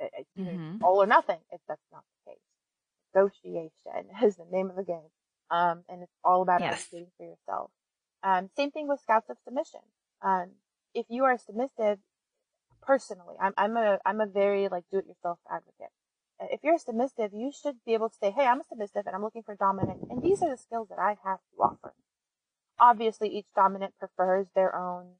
It, 0.00 0.10
it, 0.18 0.26
mm-hmm. 0.38 0.84
All 0.84 1.00
or 1.00 1.06
nothing. 1.06 1.38
It, 1.52 1.60
that's 1.68 1.80
not 1.92 2.02
the 2.26 2.32
case. 2.32 2.40
Negotiation 3.14 4.10
is 4.26 4.36
the 4.36 4.46
name 4.50 4.68
of 4.68 4.76
the 4.76 4.84
game. 4.84 5.10
Um, 5.50 5.84
and 5.88 6.02
it's 6.02 6.16
all 6.24 6.42
about 6.42 6.60
yes. 6.60 6.72
advocating 6.72 7.12
for 7.16 7.26
yourself. 7.26 7.70
Um, 8.24 8.50
same 8.56 8.70
thing 8.70 8.88
with 8.88 9.00
Scouts 9.00 9.30
of 9.30 9.36
Submission. 9.44 9.80
Um, 10.22 10.50
if 10.94 11.06
you 11.08 11.24
are 11.24 11.38
submissive, 11.38 11.98
personally, 12.82 13.36
I'm, 13.40 13.52
I'm 13.56 13.76
a, 13.76 13.98
I'm 14.04 14.20
a 14.20 14.26
very 14.26 14.68
like 14.68 14.84
do-it-yourself 14.90 15.38
advocate 15.50 15.90
if 16.50 16.60
you're 16.62 16.74
a 16.74 16.78
submissive, 16.78 17.32
you 17.32 17.52
should 17.52 17.76
be 17.84 17.94
able 17.94 18.08
to 18.08 18.16
say, 18.16 18.30
Hey, 18.30 18.46
I'm 18.46 18.60
a 18.60 18.64
submissive 18.64 19.06
and 19.06 19.14
I'm 19.14 19.22
looking 19.22 19.42
for 19.42 19.54
dominant. 19.54 20.00
And 20.10 20.22
these 20.22 20.42
are 20.42 20.50
the 20.50 20.56
skills 20.56 20.88
that 20.88 20.98
I 20.98 21.16
have 21.24 21.38
to 21.38 21.62
offer. 21.62 21.94
Obviously, 22.80 23.28
each 23.28 23.46
dominant 23.54 23.94
prefers 23.98 24.46
their 24.54 24.74
own, 24.74 25.12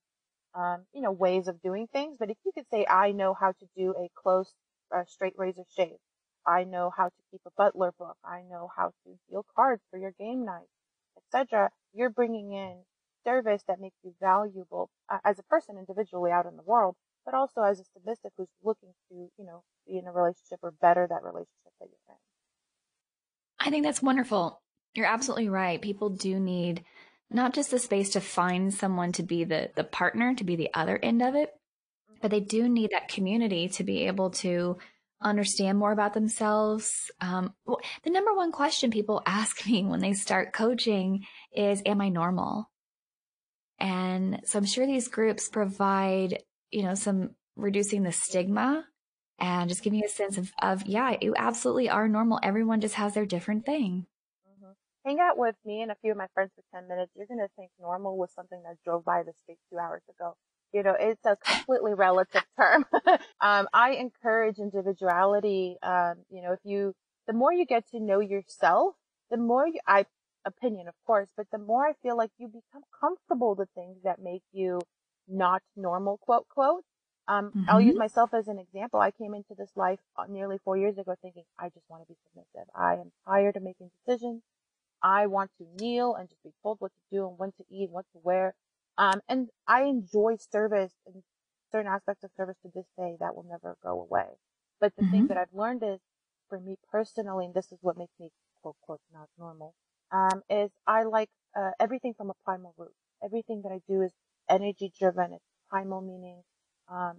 um, 0.55 0.83
you 0.93 1.01
know, 1.01 1.13
ways 1.13 1.49
of 1.49 1.63
doing 1.63 1.87
things. 1.93 2.17
But 2.19 2.31
if 2.31 2.37
you 2.45 2.53
could 2.53 2.67
say, 2.71 2.87
I 2.89 3.13
know 3.13 3.35
how 3.35 3.53
to 3.53 3.67
do 3.77 3.91
a 3.91 4.11
close, 4.21 4.53
uh, 4.95 5.05
straight 5.07 5.35
razor 5.37 5.65
shave. 5.77 5.99
I 6.47 6.65
know 6.65 6.91
how 6.97 7.07
to 7.07 7.15
keep 7.31 7.43
a 7.47 7.51
butler 7.57 7.93
book. 7.99 8.17
I 8.25 8.43
know 8.51 8.71
how 8.77 8.93
to 9.05 9.19
deal 9.31 9.47
cards 9.55 9.83
for 9.91 9.99
your 9.99 10.13
game 10.19 10.45
night, 10.45 10.67
etc. 11.17 11.71
You're 11.95 12.11
bringing 12.11 12.53
in 12.53 12.79
service 13.25 13.63
that 13.69 13.81
makes 13.81 13.97
you 14.03 14.13
valuable 14.21 14.91
uh, 15.09 15.19
as 15.25 15.39
a 15.39 15.45
person 15.45 15.79
individually 15.79 16.33
out 16.33 16.47
in 16.47 16.57
the 16.57 16.63
world, 16.63 16.97
but 17.25 17.35
also 17.35 17.63
as 17.63 17.81
a 17.81 17.85
submissive 17.85 18.33
who's 18.37 18.49
looking 18.63 18.93
to, 19.09 19.15
you 19.39 19.45
know, 19.45 19.63
be 19.87 19.99
in 19.99 20.07
a 20.07 20.13
relationship 20.13 20.61
or 20.63 20.71
better 20.71 21.07
that 21.09 21.23
relationship 21.23 21.73
that 21.81 21.89
you're 21.89 22.15
in. 22.15 22.17
I 23.59 23.71
think 23.71 23.85
that's 23.85 24.03
wonderful. 24.03 24.61
You're 24.95 25.07
absolutely 25.07 25.49
right. 25.49 25.81
People 25.81 26.11
do 26.11 26.39
need 26.39 26.85
not 27.31 27.55
just 27.55 27.71
the 27.71 27.79
space 27.79 28.11
to 28.11 28.21
find 28.21 28.75
someone 28.75 29.13
to 29.13 29.23
be 29.23 29.45
the 29.45 29.71
the 29.75 29.85
partner, 29.85 30.35
to 30.35 30.45
be 30.45 30.57
the 30.57 30.71
other 30.75 30.99
end 31.03 31.23
of 31.23 31.35
it, 31.35 31.51
but 32.21 32.31
they 32.31 32.41
do 32.41 32.69
need 32.69 32.91
that 32.91 33.09
community 33.09 33.69
to 33.69 33.85
be 33.85 34.07
able 34.07 34.31
to 34.31 34.79
understand 35.21 35.79
more 35.79 35.93
about 35.93 36.15
themselves. 36.15 37.11
Um, 37.21 37.55
the 38.03 38.11
number 38.11 38.35
one 38.35 38.53
question 38.53 38.91
people 38.91 39.23
ask 39.25 39.67
me 39.67 39.85
when 39.85 40.01
they 40.01 40.13
start 40.13 40.53
coaching 40.53 41.25
is, 41.55 41.83
"Am 41.87 42.01
I 42.01 42.09
normal?" 42.09 42.69
And 43.79 44.41
so 44.45 44.59
I'm 44.59 44.65
sure 44.65 44.87
these 44.87 45.09
groups 45.09 45.49
provide, 45.49 46.39
you 46.73 46.83
know, 46.83 46.95
some 46.95 47.31
reducing 47.57 48.03
the 48.03 48.13
stigma 48.13 48.85
and 49.39 49.69
just 49.69 49.83
giving 49.83 50.03
a 50.05 50.09
sense 50.09 50.39
of, 50.39 50.53
of 50.61 50.87
yeah, 50.87 51.17
you 51.21 51.35
absolutely 51.37 51.91
are 51.91 52.09
normal. 52.09 52.41
Everyone 52.43 52.81
just 52.81 52.95
has 52.95 53.15
their 53.15 53.27
different 53.27 53.67
thing. 53.67 54.07
Mm-hmm. 54.49 54.73
Hang 55.05 55.21
out 55.21 55.39
with 55.39 55.57
me 55.65 55.83
and 55.83 55.91
a 55.91 55.97
few 56.01 56.13
of 56.13 56.17
my 56.17 56.29
friends 56.35 56.51
for 56.55 56.63
10 56.79 56.89
minutes. 56.89 57.13
You're 57.15 57.27
going 57.27 57.41
to 57.41 57.49
think 57.57 57.71
normal 57.81 58.17
was 58.17 58.33
something 58.35 58.63
that 58.65 58.77
drove 58.85 59.05
by 59.05 59.23
the 59.23 59.33
street 59.43 59.59
two 59.71 59.79
hours 59.79 60.03
ago. 60.09 60.35
You 60.73 60.83
know, 60.83 60.97
it's 60.99 61.25
a 61.27 61.37
completely 61.45 61.95
relative 61.95 62.45
term. 62.59 62.87
um, 63.41 63.69
I 63.73 63.93
encourage 63.99 64.59
individuality. 64.59 65.77
Um, 65.83 66.25
you 66.31 66.43
know, 66.43 66.53
if 66.53 66.61
you, 66.65 66.95
the 67.27 67.35
more 67.35 67.53
you 67.53 67.67
get 67.67 67.89
to 67.91 68.01
know 68.01 68.21
yourself, 68.21 68.95
the 69.31 69.37
more 69.37 69.67
you, 69.67 69.81
I, 69.87 70.07
opinion, 70.45 70.89
of 70.89 70.95
course, 71.07 71.29
but 71.37 71.47
the 71.53 71.59
more 71.59 71.87
I 71.87 71.93
feel 72.03 72.17
like 72.17 72.31
you 72.39 72.49
become 72.49 72.83
comfortable 73.01 73.55
with 73.55 73.69
things 73.75 73.99
that 74.05 74.21
make 74.23 74.43
you 74.53 74.81
not 75.29 75.63
normal, 75.77 76.19
quote, 76.19 76.49
quote. 76.49 76.85
Um, 77.29 77.51
mm-hmm. 77.51 77.65
I'll 77.69 77.81
use 77.81 77.93
mm-hmm. 77.93 78.01
myself 78.01 78.35
as 78.35 78.49
an 78.49 78.59
example. 78.59 79.01
I 79.01 79.11
came 79.11 79.35
into 79.35 79.55
this 79.57 79.71
life 79.77 80.01
uh, 80.17 80.25
nearly 80.29 80.59
four 80.65 80.77
years 80.77 80.99
ago 80.99 81.15
thinking, 81.23 81.45
I 81.59 81.69
just 81.69 81.89
want 81.89 82.03
to 82.03 82.13
be 82.13 82.19
submissive. 82.27 82.69
I 82.75 82.95
am 82.95 83.13
tired 83.27 83.57
of 83.57 83.63
making 83.63 83.91
decisions. 84.05 84.43
I 85.03 85.27
want 85.27 85.51
to 85.59 85.67
kneel 85.79 86.15
and 86.15 86.29
just 86.29 86.43
be 86.43 86.51
told 86.63 86.77
what 86.81 86.93
to 86.93 87.17
do 87.17 87.29
and 87.29 87.39
when 87.39 87.53
to 87.53 87.65
eat, 87.71 87.85
and 87.85 87.93
what 87.93 88.07
to 88.13 88.21
wear. 88.23 88.55
Um, 88.99 89.21
and 89.29 89.49
I 89.67 89.83
enjoy 89.83 90.37
service 90.37 90.93
and 91.07 91.23
certain 91.71 91.91
aspects 91.91 92.23
of 92.25 92.31
service 92.37 92.57
to 92.63 92.71
this 92.75 92.87
day 92.97 93.17
that 93.21 93.35
will 93.35 93.47
never 93.49 93.77
go 93.83 94.01
away. 94.01 94.27
But 94.81 94.95
the 94.97 95.03
mm-hmm. 95.03 95.13
thing 95.13 95.27
that 95.29 95.37
I've 95.37 95.55
learned 95.55 95.83
is 95.83 96.01
for 96.49 96.61
me 96.61 96.77
personally, 96.91 97.47
and 97.47 97.55
this 97.55 97.73
is 97.73 97.79
what 97.81 97.97
makes 97.97 98.13
me 98.21 98.31
quote, 98.63 98.77
quote, 98.83 99.01
not 99.13 99.29
normal, 99.39 99.75
um, 100.13 100.43
is 100.49 100.71
I 100.87 101.05
like, 101.05 101.31
uh, 101.57 101.71
everything 101.81 102.15
from 102.15 102.31
a 102.31 102.35
primal 102.45 102.75
root. 102.77 102.95
Everything 103.25 103.63
that 103.63 103.73
I 103.73 103.81
do 103.89 104.03
is 104.03 104.13
energy 104.53 104.93
driven. 104.99 105.33
It's 105.33 105.45
primal 105.71 106.01
meaning 106.01 106.43
um, 106.91 107.17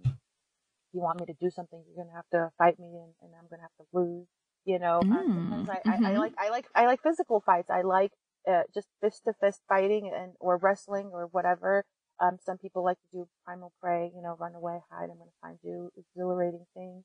you 0.92 1.00
want 1.00 1.20
me 1.20 1.26
to 1.26 1.34
do 1.40 1.50
something, 1.50 1.82
you're 1.86 2.04
gonna 2.04 2.16
have 2.16 2.28
to 2.32 2.50
fight 2.56 2.78
me, 2.78 2.86
and, 2.86 3.12
and 3.22 3.32
I'm 3.36 3.48
gonna 3.50 3.62
have 3.62 3.76
to 3.80 3.86
lose. 3.92 4.26
You 4.64 4.78
know, 4.78 5.00
mm, 5.04 5.10
sometimes 5.10 5.68
I, 5.68 5.90
mm-hmm. 5.90 6.06
I, 6.06 6.12
I, 6.12 6.16
like 6.16 6.32
I 6.38 6.48
like 6.48 6.66
I 6.74 6.86
like 6.86 7.02
physical 7.02 7.42
fights. 7.44 7.68
I 7.68 7.82
like 7.82 8.12
uh, 8.48 8.62
just 8.72 8.88
fist 9.02 9.22
to 9.26 9.34
fist 9.34 9.60
fighting 9.68 10.10
and 10.14 10.32
or 10.40 10.56
wrestling 10.56 11.10
or 11.12 11.28
whatever. 11.32 11.84
Um, 12.20 12.38
some 12.40 12.56
people 12.56 12.84
like 12.84 12.96
to 12.96 13.18
do 13.18 13.28
primal 13.44 13.72
prey, 13.82 14.10
you 14.14 14.22
know, 14.22 14.36
run 14.38 14.54
away, 14.54 14.78
hide. 14.90 15.10
I'm 15.10 15.18
gonna 15.18 15.38
find 15.42 15.58
you 15.62 15.90
exhilarating 15.98 16.64
things. 16.74 17.04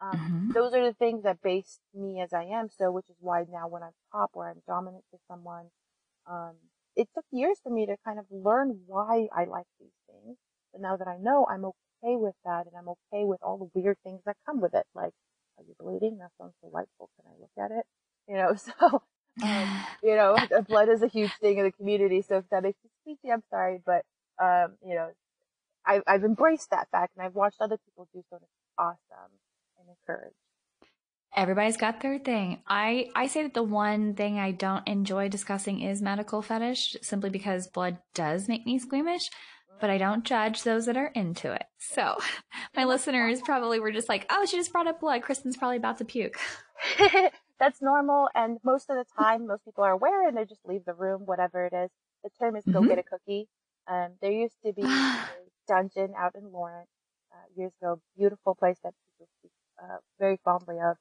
Um, 0.00 0.12
mm-hmm. 0.12 0.52
Those 0.52 0.72
are 0.74 0.84
the 0.84 0.94
things 0.94 1.24
that 1.24 1.42
base 1.42 1.80
me 1.94 2.20
as 2.22 2.32
I 2.32 2.44
am. 2.44 2.68
So, 2.70 2.90
which 2.90 3.06
is 3.10 3.16
why 3.20 3.44
now 3.50 3.68
when 3.68 3.82
I'm 3.82 3.92
top 4.12 4.30
or 4.34 4.48
I'm 4.48 4.62
dominant 4.66 5.04
to 5.12 5.18
someone, 5.28 5.66
um, 6.30 6.54
it 6.96 7.08
took 7.14 7.24
years 7.32 7.58
for 7.62 7.70
me 7.70 7.86
to 7.86 7.96
kind 8.04 8.18
of 8.18 8.26
learn 8.30 8.80
why 8.86 9.28
I 9.34 9.44
like 9.44 9.66
these 9.80 9.96
things. 10.06 10.36
But 10.72 10.80
now 10.82 10.96
that 10.96 11.08
I 11.08 11.16
know, 11.18 11.46
I'm 11.48 11.64
okay 11.64 12.16
with 12.16 12.34
that 12.44 12.66
and 12.66 12.76
I'm 12.76 12.88
okay 12.88 13.24
with 13.24 13.40
all 13.42 13.58
the 13.58 13.80
weird 13.80 13.96
things 14.04 14.20
that 14.26 14.36
come 14.46 14.60
with 14.60 14.74
it. 14.74 14.84
Like, 14.94 15.12
are 15.58 15.64
you 15.66 15.74
bleeding? 15.78 16.18
That 16.18 16.30
sounds 16.38 16.54
delightful. 16.62 17.10
Can 17.16 17.30
I 17.30 17.40
look 17.40 17.50
at 17.58 17.76
it? 17.76 17.84
You 18.26 18.36
know, 18.36 18.54
so, 18.56 19.02
um, 19.42 19.84
you 20.02 20.16
know, 20.16 20.34
blood 20.66 20.88
is 20.88 21.02
a 21.02 21.08
huge 21.08 21.32
thing 21.42 21.58
in 21.58 21.64
the 21.64 21.72
community. 21.72 22.22
So 22.22 22.38
if 22.38 22.48
that 22.50 22.62
makes 22.62 22.78
you 22.82 22.88
squeaky, 23.02 23.30
I'm 23.30 23.42
sorry. 23.50 23.82
But, 23.84 24.06
um, 24.42 24.78
you 24.82 24.94
know, 24.94 25.10
I, 25.84 26.00
I've 26.06 26.24
embraced 26.24 26.70
that 26.70 26.88
fact 26.90 27.12
and 27.16 27.26
I've 27.26 27.34
watched 27.34 27.60
other 27.60 27.76
people 27.84 28.08
do 28.14 28.22
so. 28.30 28.36
It's 28.36 28.46
awesome 28.78 29.32
and 29.78 29.88
encouraged. 29.90 30.36
Everybody's 31.36 31.76
got 31.76 32.00
their 32.00 32.18
thing. 32.18 32.62
I, 32.66 33.08
I 33.14 33.26
say 33.26 33.42
that 33.42 33.54
the 33.54 33.62
one 33.62 34.14
thing 34.14 34.38
I 34.38 34.52
don't 34.52 34.86
enjoy 34.86 35.28
discussing 35.28 35.80
is 35.80 36.00
medical 36.00 36.42
fetish 36.42 36.96
simply 37.02 37.30
because 37.30 37.66
blood 37.66 37.98
does 38.14 38.48
make 38.48 38.64
me 38.64 38.78
squeamish 38.78 39.30
but 39.80 39.90
I 39.90 39.98
don't 39.98 40.24
judge 40.24 40.62
those 40.62 40.86
that 40.86 40.96
are 40.96 41.08
into 41.08 41.52
it. 41.52 41.64
So 41.78 42.16
my 42.76 42.84
listeners 42.84 43.40
probably 43.42 43.80
were 43.80 43.92
just 43.92 44.08
like, 44.08 44.26
oh, 44.30 44.46
she 44.46 44.56
just 44.56 44.72
brought 44.72 44.86
up 44.86 45.00
blood. 45.00 45.22
Kristen's 45.22 45.56
probably 45.56 45.76
about 45.76 45.98
to 45.98 46.04
puke. 46.04 46.38
That's 47.60 47.80
normal. 47.80 48.28
And 48.34 48.58
most 48.64 48.90
of 48.90 48.96
the 48.96 49.04
time, 49.18 49.46
most 49.46 49.64
people 49.64 49.84
are 49.84 49.92
aware 49.92 50.26
and 50.26 50.36
they 50.36 50.44
just 50.44 50.64
leave 50.64 50.84
the 50.84 50.94
room, 50.94 51.22
whatever 51.24 51.66
it 51.66 51.72
is. 51.72 51.90
The 52.22 52.30
term 52.40 52.56
is 52.56 52.64
go 52.64 52.80
mm-hmm. 52.80 52.88
get 52.88 52.98
a 52.98 53.02
cookie. 53.02 53.48
Um, 53.86 54.12
there 54.20 54.32
used 54.32 54.56
to 54.64 54.72
be 54.72 54.82
a 54.84 55.28
dungeon 55.68 56.14
out 56.18 56.34
in 56.34 56.50
Lawrence 56.50 56.88
uh, 57.32 57.44
years 57.54 57.72
ago, 57.80 58.00
beautiful 58.16 58.54
place 58.54 58.78
that 58.82 58.94
people 59.12 59.28
speak 59.38 59.52
uh, 59.82 59.98
very 60.18 60.38
fondly 60.44 60.76
of, 60.82 60.96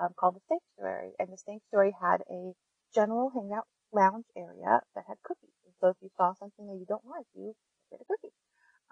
um, 0.00 0.10
called 0.18 0.36
the 0.36 0.40
Sanctuary. 0.48 1.12
And 1.18 1.28
the 1.28 1.38
Sanctuary 1.38 1.92
had 2.00 2.22
a 2.30 2.52
general 2.94 3.30
hangout 3.34 3.66
lounge 3.92 4.26
area 4.36 4.80
that 4.94 5.04
had 5.08 5.16
cookies. 5.22 5.54
And 5.64 5.74
so 5.80 5.88
if 5.88 5.96
you 6.00 6.08
saw 6.16 6.34
something 6.34 6.66
that 6.66 6.78
you 6.78 6.86
don't 6.88 7.04
like, 7.06 7.26
you 7.34 7.54
get 7.90 8.00
a 8.00 8.04
cookie. 8.04 8.34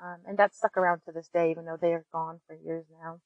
Um, 0.02 0.18
and 0.26 0.38
that's 0.38 0.56
stuck 0.56 0.76
around 0.76 1.00
to 1.06 1.12
this 1.12 1.28
day, 1.32 1.50
even 1.50 1.64
though 1.64 1.78
they 1.80 1.92
are 1.92 2.04
gone 2.12 2.40
for 2.46 2.56
years 2.56 2.84
now. 3.02 3.18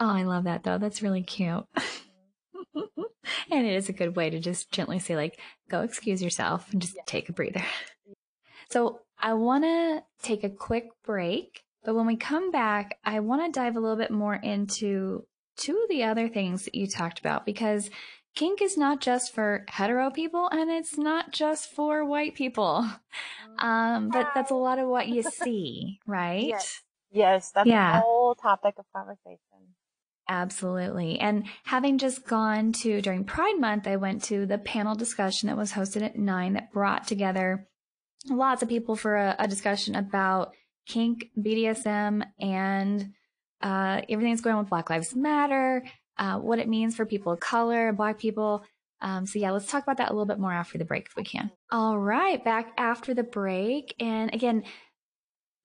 Oh, 0.00 0.08
I 0.08 0.22
love 0.22 0.44
that 0.44 0.62
though. 0.64 0.78
That's 0.78 1.02
really 1.02 1.22
cute. 1.22 1.64
and 2.74 3.66
it 3.66 3.74
is 3.74 3.88
a 3.88 3.92
good 3.92 4.16
way 4.16 4.30
to 4.30 4.38
just 4.38 4.70
gently 4.70 4.98
say, 4.98 5.16
like, 5.16 5.38
go 5.68 5.82
excuse 5.82 6.22
yourself 6.22 6.72
and 6.72 6.80
just 6.80 6.96
yeah. 6.96 7.02
take 7.06 7.28
a 7.28 7.32
breather. 7.32 7.64
So 8.70 9.00
I 9.18 9.32
want 9.32 9.64
to 9.64 10.02
take 10.22 10.44
a 10.44 10.50
quick 10.50 10.90
break, 11.02 11.62
but 11.84 11.94
when 11.94 12.04
we 12.04 12.16
come 12.16 12.50
back, 12.50 12.98
I 13.02 13.20
want 13.20 13.42
to 13.46 13.58
dive 13.58 13.76
a 13.76 13.80
little 13.80 13.96
bit 13.96 14.10
more 14.10 14.34
into 14.34 15.26
two 15.58 15.78
of 15.82 15.88
the 15.88 16.04
other 16.04 16.28
things 16.28 16.64
that 16.64 16.74
you 16.74 16.86
talked 16.86 17.18
about 17.18 17.44
because 17.44 17.90
kink 18.34 18.62
is 18.62 18.76
not 18.76 19.00
just 19.00 19.34
for 19.34 19.64
hetero 19.68 20.10
people 20.10 20.48
and 20.50 20.70
it's 20.70 20.96
not 20.96 21.32
just 21.32 21.70
for 21.72 22.04
white 22.04 22.34
people. 22.34 22.88
Mm. 23.60 23.64
Um, 23.64 24.08
but 24.10 24.28
that's 24.34 24.50
a 24.50 24.54
lot 24.54 24.78
of 24.78 24.88
what 24.88 25.08
you 25.08 25.22
see, 25.30 26.00
right? 26.06 26.46
Yes. 26.46 26.82
Yes, 27.10 27.50
that's 27.54 27.66
yeah. 27.66 27.98
a 27.98 28.00
whole 28.00 28.34
topic 28.34 28.74
of 28.78 28.84
conversation. 28.94 29.38
Absolutely. 30.28 31.18
And 31.18 31.44
having 31.64 31.96
just 31.96 32.26
gone 32.26 32.72
to 32.72 33.00
during 33.00 33.24
Pride 33.24 33.58
Month, 33.58 33.86
I 33.86 33.96
went 33.96 34.22
to 34.24 34.44
the 34.44 34.58
panel 34.58 34.94
discussion 34.94 35.46
that 35.46 35.56
was 35.56 35.72
hosted 35.72 36.02
at 36.02 36.18
nine 36.18 36.52
that 36.52 36.70
brought 36.70 37.06
together 37.06 37.66
lots 38.28 38.62
of 38.62 38.68
people 38.68 38.94
for 38.94 39.16
a, 39.16 39.36
a 39.38 39.48
discussion 39.48 39.94
about 39.94 40.52
kink, 40.86 41.30
BDSM, 41.38 42.24
and 42.38 43.14
uh, 43.60 44.02
everything 44.08 44.32
that's 44.32 44.42
going 44.42 44.54
on 44.54 44.62
with 44.62 44.70
Black 44.70 44.90
Lives 44.90 45.14
Matter, 45.14 45.84
uh, 46.16 46.38
what 46.38 46.58
it 46.58 46.68
means 46.68 46.96
for 46.96 47.06
people 47.06 47.32
of 47.32 47.40
color, 47.40 47.92
Black 47.92 48.18
people. 48.18 48.64
Um, 49.00 49.26
so 49.26 49.38
yeah, 49.38 49.52
let's 49.52 49.70
talk 49.70 49.82
about 49.82 49.98
that 49.98 50.10
a 50.10 50.12
little 50.12 50.26
bit 50.26 50.38
more 50.38 50.52
after 50.52 50.78
the 50.78 50.84
break 50.84 51.06
if 51.06 51.16
we 51.16 51.24
can. 51.24 51.50
All 51.70 51.98
right, 51.98 52.44
back 52.44 52.72
after 52.76 53.14
the 53.14 53.22
break. 53.22 53.94
And 54.00 54.34
again, 54.34 54.64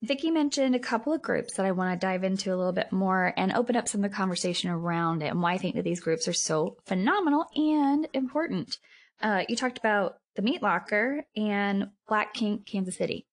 Vicki 0.02 0.30
mentioned 0.30 0.74
a 0.74 0.80
couple 0.80 1.12
of 1.12 1.22
groups 1.22 1.54
that 1.54 1.66
I 1.66 1.72
want 1.72 1.98
to 1.98 2.06
dive 2.06 2.24
into 2.24 2.54
a 2.54 2.56
little 2.56 2.72
bit 2.72 2.92
more 2.92 3.32
and 3.36 3.52
open 3.52 3.74
up 3.74 3.88
some 3.88 4.04
of 4.04 4.10
the 4.10 4.16
conversation 4.16 4.70
around 4.70 5.22
it 5.22 5.28
and 5.28 5.40
why 5.40 5.54
I 5.54 5.58
think 5.58 5.76
that 5.76 5.82
these 5.82 6.00
groups 6.00 6.28
are 6.28 6.34
so 6.34 6.76
phenomenal 6.84 7.46
and 7.56 8.06
important. 8.12 8.78
Uh, 9.22 9.44
you 9.48 9.56
talked 9.56 9.78
about 9.78 10.18
the 10.36 10.42
Meat 10.42 10.62
Locker 10.62 11.24
and 11.36 11.88
Black 12.06 12.34
Kink 12.34 12.66
Kansas 12.66 12.96
City. 12.96 13.26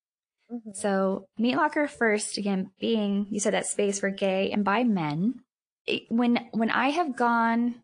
Mm-hmm. 0.52 0.72
So 0.74 1.28
Meat 1.38 1.56
Locker 1.56 1.88
first, 1.88 2.38
again, 2.38 2.72
being, 2.80 3.28
you 3.30 3.40
said 3.40 3.54
that 3.54 3.68
space 3.68 4.00
for 4.00 4.10
gay 4.10 4.52
and 4.52 4.66
bi 4.66 4.84
men. 4.84 5.36
It, 5.86 6.04
when, 6.10 6.50
when 6.52 6.70
I 6.70 6.90
have 6.90 7.16
gone, 7.16 7.76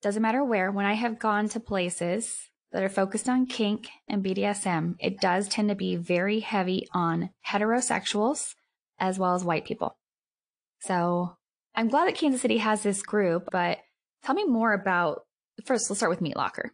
doesn't 0.00 0.22
matter 0.22 0.44
where, 0.44 0.70
when 0.70 0.86
I 0.86 0.94
have 0.94 1.18
gone 1.18 1.48
to 1.50 1.60
places 1.60 2.48
that 2.70 2.82
are 2.82 2.88
focused 2.88 3.28
on 3.28 3.46
kink 3.46 3.88
and 4.08 4.24
BDSM, 4.24 4.96
it 5.00 5.20
does 5.20 5.48
tend 5.48 5.70
to 5.70 5.74
be 5.74 5.96
very 5.96 6.40
heavy 6.40 6.86
on 6.92 7.30
heterosexuals 7.46 8.54
as 9.00 9.18
well 9.18 9.34
as 9.34 9.44
white 9.44 9.64
people. 9.64 9.96
So 10.80 11.36
I'm 11.74 11.88
glad 11.88 12.06
that 12.06 12.16
Kansas 12.16 12.42
City 12.42 12.58
has 12.58 12.82
this 12.82 13.02
group, 13.02 13.48
but 13.50 13.78
tell 14.22 14.34
me 14.34 14.44
more 14.44 14.72
about, 14.72 15.22
first, 15.64 15.90
let's 15.90 15.98
start 15.98 16.10
with 16.10 16.20
Meat 16.20 16.36
Locker. 16.36 16.72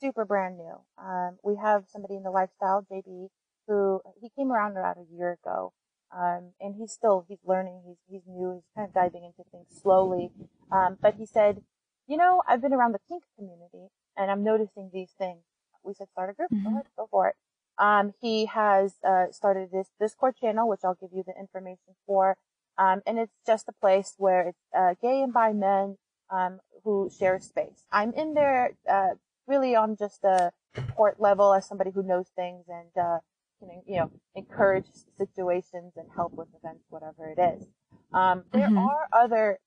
Super 0.00 0.24
brand 0.24 0.58
new. 0.58 0.74
Um, 0.98 1.38
we 1.42 1.56
have 1.56 1.84
somebody 1.88 2.16
in 2.16 2.22
the 2.22 2.30
lifestyle, 2.30 2.86
JB, 2.90 3.28
who 3.66 4.00
he 4.20 4.30
came 4.36 4.52
around 4.52 4.76
about 4.76 4.96
a 4.96 5.16
year 5.16 5.38
ago. 5.42 5.72
Um, 6.16 6.52
and 6.60 6.76
he's 6.78 6.92
still, 6.92 7.24
he's 7.28 7.40
learning, 7.44 7.82
he's, 7.84 7.96
he's 8.08 8.22
new, 8.26 8.52
he's 8.54 8.62
kind 8.76 8.86
of 8.86 8.94
diving 8.94 9.24
into 9.24 9.48
things 9.50 9.66
slowly. 9.82 10.30
Um, 10.70 10.96
but 11.00 11.14
he 11.14 11.26
said, 11.26 11.62
you 12.06 12.16
know, 12.16 12.40
I've 12.46 12.60
been 12.60 12.72
around 12.72 12.92
the 12.92 13.00
kink 13.08 13.24
community 13.36 13.88
and 14.16 14.30
I'm 14.30 14.44
noticing 14.44 14.90
these 14.92 15.10
things. 15.18 15.40
We 15.82 15.92
said, 15.92 16.06
start 16.12 16.30
a 16.30 16.34
group. 16.34 16.50
Mm-hmm. 16.52 16.64
Go 16.64 16.70
ahead, 16.70 16.86
go 16.96 17.08
for 17.10 17.28
it. 17.28 17.34
Um, 17.78 18.14
he 18.20 18.46
has, 18.46 18.94
uh, 19.04 19.32
started 19.32 19.70
this 19.72 19.88
Discord 19.98 20.36
channel, 20.36 20.68
which 20.68 20.80
I'll 20.84 20.94
give 21.00 21.10
you 21.12 21.24
the 21.26 21.34
information 21.38 21.96
for. 22.06 22.36
Um, 22.78 23.02
and 23.06 23.18
it's 23.18 23.34
just 23.44 23.68
a 23.68 23.72
place 23.72 24.14
where 24.16 24.50
it's, 24.50 24.58
uh, 24.76 24.94
gay 25.02 25.20
and 25.20 25.32
bi 25.32 25.52
men, 25.52 25.96
um, 26.30 26.60
who 26.84 27.10
share 27.18 27.40
space. 27.40 27.84
I'm 27.90 28.12
in 28.12 28.34
there, 28.34 28.76
uh, 28.88 29.14
really 29.48 29.74
on 29.74 29.96
just 29.96 30.22
a 30.22 30.52
support 30.76 31.18
level 31.18 31.52
as 31.52 31.66
somebody 31.66 31.90
who 31.90 32.04
knows 32.04 32.28
things 32.36 32.66
and, 32.68 32.96
uh, 32.96 33.18
can, 33.64 33.82
you 33.86 33.98
know, 34.00 34.10
encourage 34.34 34.86
situations 35.18 35.92
and 35.96 36.06
help 36.14 36.32
with 36.34 36.48
events, 36.62 36.84
whatever 36.88 37.26
it 37.26 37.40
is. 37.40 37.66
Um, 38.12 38.44
there 38.52 38.68
mm-hmm. 38.68 38.78
are 38.78 39.08
other, 39.12 39.58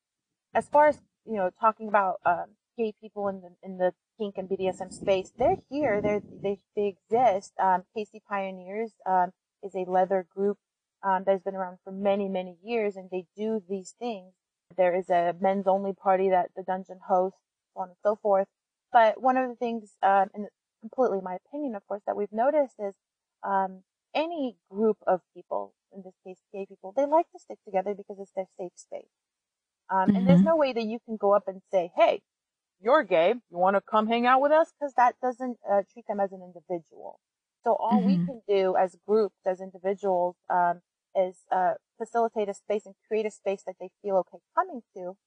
as 0.53 0.67
far 0.67 0.87
as, 0.87 0.99
you 1.25 1.35
know, 1.35 1.49
talking 1.59 1.87
about, 1.87 2.19
um, 2.25 2.45
gay 2.77 2.93
people 3.01 3.27
in 3.27 3.41
the, 3.41 3.49
in 3.63 3.77
the 3.77 3.93
kink 4.19 4.35
and 4.37 4.47
BDSM 4.47 4.93
space, 4.93 5.31
they're 5.37 5.57
here. 5.69 5.99
They're, 6.01 6.21
they, 6.43 6.59
they 6.75 6.95
exist. 6.95 7.53
Um, 7.59 7.83
KC 7.95 8.21
Pioneers, 8.29 8.91
um, 9.05 9.31
is 9.63 9.73
a 9.75 9.89
leather 9.89 10.25
group, 10.33 10.57
um, 11.03 11.23
that's 11.25 11.43
been 11.43 11.55
around 11.55 11.77
for 11.83 11.91
many, 11.91 12.27
many 12.27 12.57
years 12.63 12.95
and 12.95 13.09
they 13.11 13.25
do 13.35 13.61
these 13.67 13.95
things. 13.99 14.33
There 14.75 14.95
is 14.95 15.09
a 15.09 15.35
men's 15.39 15.67
only 15.67 15.93
party 15.93 16.29
that 16.29 16.51
the 16.55 16.63
dungeon 16.63 16.99
hosts, 17.07 17.39
so 17.73 17.81
on 17.81 17.89
and 17.89 17.97
so 18.03 18.15
forth. 18.15 18.47
But 18.91 19.21
one 19.21 19.37
of 19.37 19.49
the 19.49 19.55
things, 19.55 19.95
um, 20.03 20.29
and 20.33 20.47
completely 20.81 21.19
my 21.21 21.37
opinion, 21.45 21.75
of 21.75 21.85
course, 21.87 22.01
that 22.05 22.15
we've 22.15 22.31
noticed 22.31 22.75
is 22.79 22.95
um, 23.43 23.83
any 24.15 24.57
group 24.69 24.97
of 25.05 25.21
people, 25.35 25.73
in 25.93 26.03
this 26.03 26.15
case 26.25 26.37
gay 26.53 26.65
people, 26.67 26.93
they 26.95 27.05
like 27.05 27.29
to 27.31 27.39
stick 27.39 27.59
together 27.65 27.93
because 27.93 28.17
it's 28.19 28.31
their 28.35 28.47
safe 28.59 28.71
space. 28.75 29.05
Um, 29.89 30.07
mm-hmm. 30.07 30.15
And 30.15 30.27
there's 30.27 30.39
mm-hmm. 30.39 30.47
no 30.47 30.55
way 30.55 30.73
that 30.73 30.83
you 30.83 30.99
can 31.05 31.17
go 31.17 31.33
up 31.33 31.43
and 31.47 31.61
say, 31.71 31.91
hey, 31.95 32.21
you're 32.81 33.03
gay, 33.03 33.33
you 33.49 33.57
want 33.57 33.75
to 33.75 33.81
come 33.81 34.07
hang 34.07 34.25
out 34.25 34.41
with 34.41 34.51
us? 34.51 34.71
Because 34.79 34.93
that 34.95 35.15
doesn't 35.21 35.57
uh, 35.69 35.81
treat 35.91 36.05
them 36.07 36.19
as 36.19 36.31
an 36.31 36.41
individual. 36.41 37.19
So 37.63 37.75
all 37.79 37.99
mm-hmm. 37.99 38.07
we 38.07 38.25
can 38.25 38.41
do 38.47 38.75
as 38.77 38.95
groups, 39.07 39.35
as 39.45 39.59
individuals, 39.59 40.35
um, 40.49 40.81
is 41.15 41.37
uh, 41.51 41.73
facilitate 41.97 42.49
a 42.49 42.53
space 42.53 42.85
and 42.85 42.95
create 43.07 43.25
a 43.25 43.31
space 43.31 43.63
that 43.65 43.75
they 43.79 43.89
feel 44.01 44.17
okay 44.17 44.37
coming 44.55 44.81
to. 44.95 45.17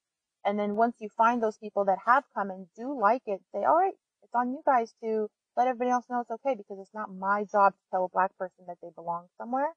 And 0.44 0.58
then 0.58 0.76
once 0.76 0.96
you 1.00 1.08
find 1.08 1.42
those 1.42 1.58
people 1.58 1.84
that 1.84 1.98
have 2.06 2.24
come 2.34 2.50
and 2.50 2.66
do 2.76 2.98
like 2.98 3.22
it, 3.26 3.40
say, 3.52 3.64
all 3.64 3.76
right, 3.76 3.94
it's 4.22 4.34
on 4.34 4.50
you 4.52 4.62
guys 4.64 4.94
to 5.02 5.28
let 5.56 5.66
everybody 5.66 5.90
else 5.90 6.04
know 6.08 6.20
it's 6.20 6.30
okay 6.30 6.54
because 6.54 6.78
it's 6.80 6.94
not 6.94 7.14
my 7.14 7.44
job 7.44 7.74
to 7.74 7.80
tell 7.90 8.04
a 8.04 8.08
black 8.08 8.36
person 8.38 8.64
that 8.66 8.78
they 8.82 8.88
belong 8.94 9.26
somewhere. 9.36 9.70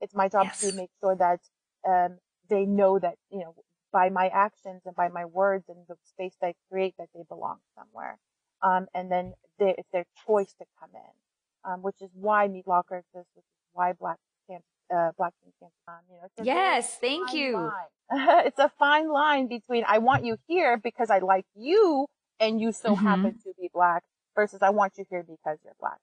It's 0.00 0.14
my 0.14 0.28
job 0.28 0.44
yes. 0.44 0.60
to 0.60 0.72
make 0.72 0.90
sure 1.00 1.16
that 1.16 1.40
um, 1.86 2.18
they 2.48 2.64
know 2.64 2.98
that 2.98 3.16
you 3.30 3.40
know 3.40 3.54
by 3.92 4.08
my 4.08 4.28
actions 4.28 4.82
and 4.86 4.94
by 4.94 5.08
my 5.08 5.24
words 5.24 5.64
and 5.68 5.78
the 5.88 5.96
space 6.08 6.34
that 6.40 6.48
I 6.48 6.54
create 6.70 6.94
that 6.98 7.08
they 7.14 7.22
belong 7.28 7.58
somewhere. 7.76 8.18
Um, 8.62 8.86
and 8.94 9.10
then 9.10 9.34
they, 9.58 9.74
it's 9.78 9.88
their 9.92 10.04
choice 10.26 10.52
to 10.58 10.64
come 10.78 10.90
in, 10.94 11.70
um, 11.70 11.82
which 11.82 11.96
is 12.00 12.10
why 12.14 12.46
Meat 12.46 12.66
Locker 12.66 12.98
exists, 12.98 13.30
which 13.34 13.44
is 13.44 13.68
why 13.72 13.92
Black 13.92 14.18
Camp, 14.48 14.62
uh, 14.94 15.10
Black 15.16 15.32
Camp, 15.60 15.72
um, 15.88 15.94
you 16.10 16.16
know, 16.16 16.44
yes, 16.44 16.98
thank 17.00 17.32
you. 17.32 17.70
it's 18.10 18.58
a 18.58 18.70
fine 18.78 19.10
line 19.10 19.48
between 19.48 19.84
I 19.86 19.98
want 19.98 20.24
you 20.24 20.36
here 20.46 20.76
because 20.76 21.10
I 21.10 21.18
like 21.18 21.46
you 21.54 22.06
and 22.38 22.60
you 22.60 22.72
so 22.72 22.94
mm-hmm. 22.94 23.06
happen 23.06 23.38
to 23.44 23.52
be 23.58 23.70
black 23.72 24.02
versus 24.34 24.60
I 24.62 24.70
want 24.70 24.94
you 24.98 25.04
here 25.10 25.22
because 25.22 25.58
you're 25.64 25.76
black. 25.80 25.98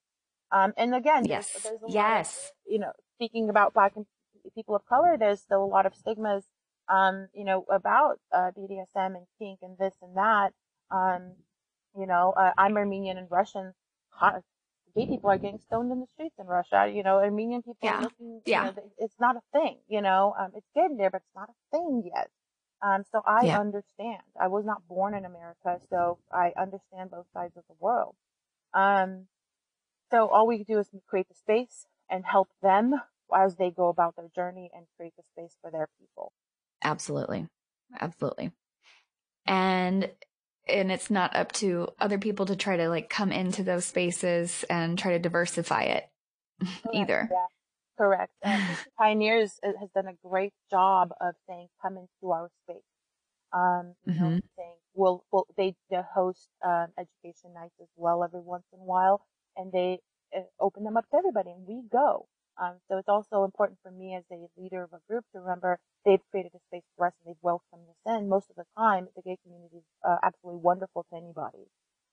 Um, 0.51 0.73
and 0.77 0.95
again, 0.95 1.25
yes, 1.25 1.51
there's, 1.51 1.63
there's 1.81 1.93
yes, 1.93 2.51
of, 2.65 2.71
you 2.71 2.79
know, 2.79 2.91
speaking 3.15 3.49
about 3.49 3.73
black 3.73 3.93
and 3.95 4.05
people 4.55 4.75
of 4.75 4.85
color, 4.85 5.17
there's 5.19 5.41
still 5.41 5.63
a 5.63 5.65
lot 5.65 5.85
of 5.85 5.93
stigmas, 5.93 6.45
um, 6.89 7.27
you 7.33 7.43
know, 7.43 7.65
about 7.69 8.19
uh, 8.33 8.51
BDSM 8.57 9.15
and 9.15 9.25
kink 9.39 9.59
and 9.61 9.77
this 9.77 9.93
and 10.01 10.15
that. 10.15 10.51
Um, 10.89 11.33
you 11.97 12.07
know, 12.07 12.33
uh, 12.37 12.51
I'm 12.57 12.77
Armenian 12.77 13.17
and 13.17 13.27
Russian. 13.29 13.73
Gay 14.95 15.05
people 15.05 15.29
are 15.29 15.37
getting 15.37 15.59
stoned 15.59 15.91
in 15.91 15.99
the 15.99 16.07
streets 16.15 16.35
in 16.39 16.47
Russia. 16.47 16.91
You 16.91 17.03
know, 17.03 17.17
Armenian 17.17 17.61
people 17.61 17.77
yeah. 17.83 17.99
looking. 17.99 18.41
Yeah. 18.45 18.69
You 18.69 18.71
know, 18.71 18.91
it's 18.97 19.19
not 19.19 19.35
a 19.35 19.41
thing. 19.51 19.77
You 19.87 20.01
know, 20.01 20.33
um, 20.39 20.51
it's 20.55 20.67
getting 20.73 20.97
there, 20.97 21.11
but 21.11 21.17
it's 21.17 21.35
not 21.35 21.49
a 21.49 21.77
thing 21.77 22.09
yet. 22.13 22.29
Um, 22.81 23.03
so 23.11 23.21
I 23.25 23.47
yeah. 23.47 23.59
understand. 23.59 24.21
I 24.39 24.47
was 24.47 24.65
not 24.65 24.87
born 24.87 25.15
in 25.15 25.25
America, 25.25 25.79
so 25.89 26.19
I 26.31 26.53
understand 26.59 27.11
both 27.11 27.25
sides 27.33 27.57
of 27.57 27.63
the 27.67 27.75
world. 27.79 28.15
Um, 28.73 29.27
so 30.11 30.27
all 30.27 30.47
we 30.47 30.63
do 30.63 30.79
is 30.79 30.89
create 31.07 31.27
the 31.27 31.35
space 31.35 31.87
and 32.09 32.23
help 32.25 32.49
them 32.61 32.93
as 33.35 33.55
they 33.55 33.71
go 33.71 33.89
about 33.89 34.15
their 34.15 34.29
journey 34.33 34.69
and 34.73 34.85
create 34.95 35.13
the 35.17 35.23
space 35.23 35.57
for 35.61 35.71
their 35.71 35.89
people. 35.99 36.31
Absolutely. 36.83 37.47
Absolutely. 37.99 38.51
And 39.45 40.09
and 40.67 40.91
it's 40.91 41.09
not 41.09 41.35
up 41.35 41.53
to 41.53 41.87
other 41.99 42.17
people 42.17 42.45
to 42.45 42.55
try 42.55 42.77
to 42.77 42.89
like 42.89 43.09
come 43.09 43.31
into 43.31 43.63
those 43.63 43.85
spaces 43.85 44.65
and 44.69 44.99
try 44.99 45.13
to 45.13 45.19
diversify 45.19 45.83
it 45.83 46.09
either. 46.93 47.29
Yeah. 47.31 47.47
Correct. 47.97 48.31
And 48.43 48.63
Pioneers 48.97 49.59
has 49.63 49.89
done 49.95 50.07
a 50.07 50.27
great 50.27 50.53
job 50.69 51.11
of 51.19 51.35
saying, 51.47 51.67
come 51.81 51.97
into 51.97 52.31
our 52.31 52.49
space. 52.63 52.83
Um, 53.53 53.93
you 54.05 54.13
mm-hmm. 54.13 54.23
know, 54.23 54.39
saying, 54.57 54.75
we'll, 54.93 55.23
we'll, 55.31 55.47
they, 55.55 55.75
they 55.89 55.99
host, 56.13 56.49
um, 56.65 56.87
education 56.97 57.53
nights 57.53 57.75
as 57.81 57.87
well 57.95 58.23
every 58.23 58.41
once 58.41 58.65
in 58.73 58.79
a 58.79 58.83
while 58.83 59.21
and 59.57 59.71
they 59.71 59.99
uh, 60.35 60.41
open 60.59 60.83
them 60.83 60.95
up 60.95 61.09
to 61.09 61.17
everybody 61.17 61.49
and 61.51 61.67
we 61.67 61.81
go. 61.91 62.27
Um, 62.61 62.75
so 62.89 62.97
it's 62.97 63.09
also 63.09 63.43
important 63.43 63.79
for 63.83 63.91
me 63.91 64.15
as 64.15 64.23
a 64.31 64.47
leader 64.59 64.83
of 64.83 64.91
a 64.93 64.99
group 65.07 65.25
to 65.33 65.39
remember 65.39 65.79
they've 66.05 66.21
created 66.31 66.53
a 66.55 66.59
space 66.69 66.87
for 66.95 67.07
us 67.07 67.13
and 67.19 67.31
they've 67.31 67.43
welcomed 67.43 67.85
us 67.89 68.15
in. 68.17 68.29
Most 68.29 68.49
of 68.49 68.55
the 68.55 68.65
time, 68.77 69.07
the 69.15 69.21
gay 69.21 69.37
community 69.43 69.77
is 69.77 69.83
uh, 70.07 70.17
absolutely 70.23 70.61
wonderful 70.61 71.05
to 71.11 71.17
anybody. 71.17 71.69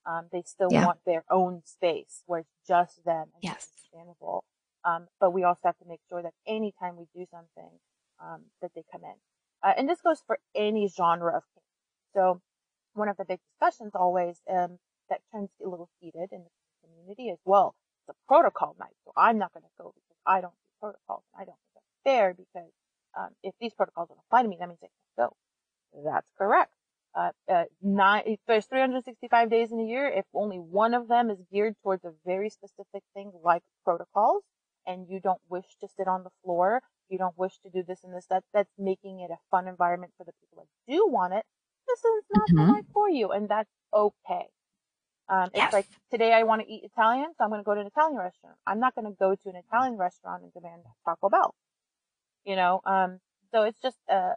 Um, 0.06 0.26
they 0.32 0.42
still 0.44 0.68
yeah. 0.70 0.84
want 0.84 0.98
their 1.06 1.24
own 1.30 1.62
space 1.64 2.22
where 2.26 2.40
it's 2.40 2.56
just 2.68 3.02
them 3.04 3.28
and 3.32 3.42
yes. 3.42 3.68
it's 3.72 3.88
understandable. 3.94 4.44
Um, 4.84 5.06
but 5.20 5.32
we 5.32 5.44
also 5.44 5.60
have 5.64 5.78
to 5.78 5.86
make 5.88 6.00
sure 6.08 6.22
that 6.22 6.34
anytime 6.46 6.96
we 6.96 7.06
do 7.14 7.26
something, 7.30 7.70
um, 8.22 8.42
that 8.60 8.70
they 8.74 8.84
come 8.92 9.02
in. 9.04 9.14
Uh, 9.62 9.72
and 9.76 9.88
this 9.88 10.00
goes 10.00 10.20
for 10.26 10.38
any 10.54 10.88
genre 10.88 11.36
of 11.36 11.42
kink. 11.54 11.64
So 12.14 12.40
one 12.94 13.08
of 13.08 13.16
the 13.16 13.24
big 13.24 13.40
discussions 13.52 13.92
always 13.94 14.40
um, 14.50 14.78
that 15.10 15.20
tends 15.32 15.50
to 15.58 15.66
a 15.66 15.70
little 15.70 15.88
heated 16.00 16.28
in 16.32 16.44
the 16.44 16.50
community 16.86 17.30
as 17.30 17.38
well. 17.44 17.74
It's 18.06 18.16
a 18.16 18.28
protocol 18.28 18.76
night, 18.78 18.94
so 19.04 19.12
I'm 19.16 19.38
not 19.38 19.52
going 19.52 19.62
to 19.64 19.82
go 19.82 19.92
because 19.94 20.16
I 20.26 20.40
don't 20.40 20.52
do 20.52 20.68
protocols. 20.80 21.22
And 21.34 21.42
I 21.42 21.44
don't 21.44 21.56
think 21.56 21.74
that's 21.74 22.04
fair 22.04 22.34
because 22.34 22.70
um, 23.18 23.30
if 23.42 23.54
these 23.60 23.72
protocols 23.74 24.08
don't 24.08 24.18
apply 24.28 24.42
to 24.42 24.48
me, 24.48 24.56
that 24.60 24.68
means 24.68 24.80
I 24.82 24.88
can't 24.88 25.30
go. 25.30 26.02
That's 26.04 26.28
correct. 26.36 26.72
Uh, 27.14 27.30
uh, 27.48 27.64
nine, 27.80 28.36
there's 28.48 28.66
365 28.66 29.48
days 29.48 29.70
in 29.70 29.78
a 29.80 29.84
year. 29.84 30.08
If 30.08 30.24
only 30.34 30.58
one 30.58 30.94
of 30.94 31.06
them 31.08 31.30
is 31.30 31.38
geared 31.52 31.74
towards 31.82 32.04
a 32.04 32.12
very 32.26 32.50
specific 32.50 33.02
thing 33.14 33.30
like 33.44 33.62
protocols, 33.84 34.42
and 34.94 35.08
you 35.08 35.20
don't 35.20 35.40
wish 35.48 35.66
to 35.80 35.88
sit 35.96 36.08
on 36.08 36.22
the 36.22 36.30
floor, 36.42 36.80
you 37.08 37.18
don't 37.18 37.36
wish 37.36 37.58
to 37.64 37.70
do 37.70 37.82
this 37.86 38.00
and 38.04 38.14
this, 38.14 38.26
that, 38.30 38.44
that's 38.54 38.72
making 38.78 39.20
it 39.20 39.30
a 39.30 39.36
fun 39.50 39.68
environment 39.68 40.12
for 40.16 40.24
the 40.24 40.32
people 40.40 40.64
that 40.64 40.92
do 40.92 41.06
want 41.06 41.34
it. 41.34 41.44
This 41.86 41.98
is 41.98 42.24
not 42.34 42.48
mm-hmm. 42.48 42.56
the 42.56 42.72
life 42.72 42.84
for 42.92 43.10
you, 43.10 43.30
and 43.30 43.48
that's 43.48 43.70
okay. 43.92 44.46
Um, 45.28 45.50
yes. 45.54 45.66
It's 45.66 45.72
like 45.72 45.86
today 46.10 46.32
I 46.32 46.42
want 46.44 46.62
to 46.62 46.70
eat 46.70 46.82
Italian, 46.84 47.32
so 47.36 47.44
I'm 47.44 47.50
going 47.50 47.60
to 47.60 47.64
go 47.64 47.74
to 47.74 47.80
an 47.80 47.86
Italian 47.86 48.18
restaurant. 48.18 48.56
I'm 48.66 48.80
not 48.80 48.94
going 48.94 49.06
to 49.06 49.16
go 49.18 49.34
to 49.34 49.48
an 49.48 49.56
Italian 49.56 49.96
restaurant 49.96 50.42
and 50.42 50.52
demand 50.52 50.82
Taco 51.04 51.28
Bell. 51.28 51.54
You 52.44 52.56
know, 52.56 52.80
um, 52.84 53.20
so 53.52 53.62
it's 53.62 53.80
just 53.80 53.96
uh, 54.10 54.32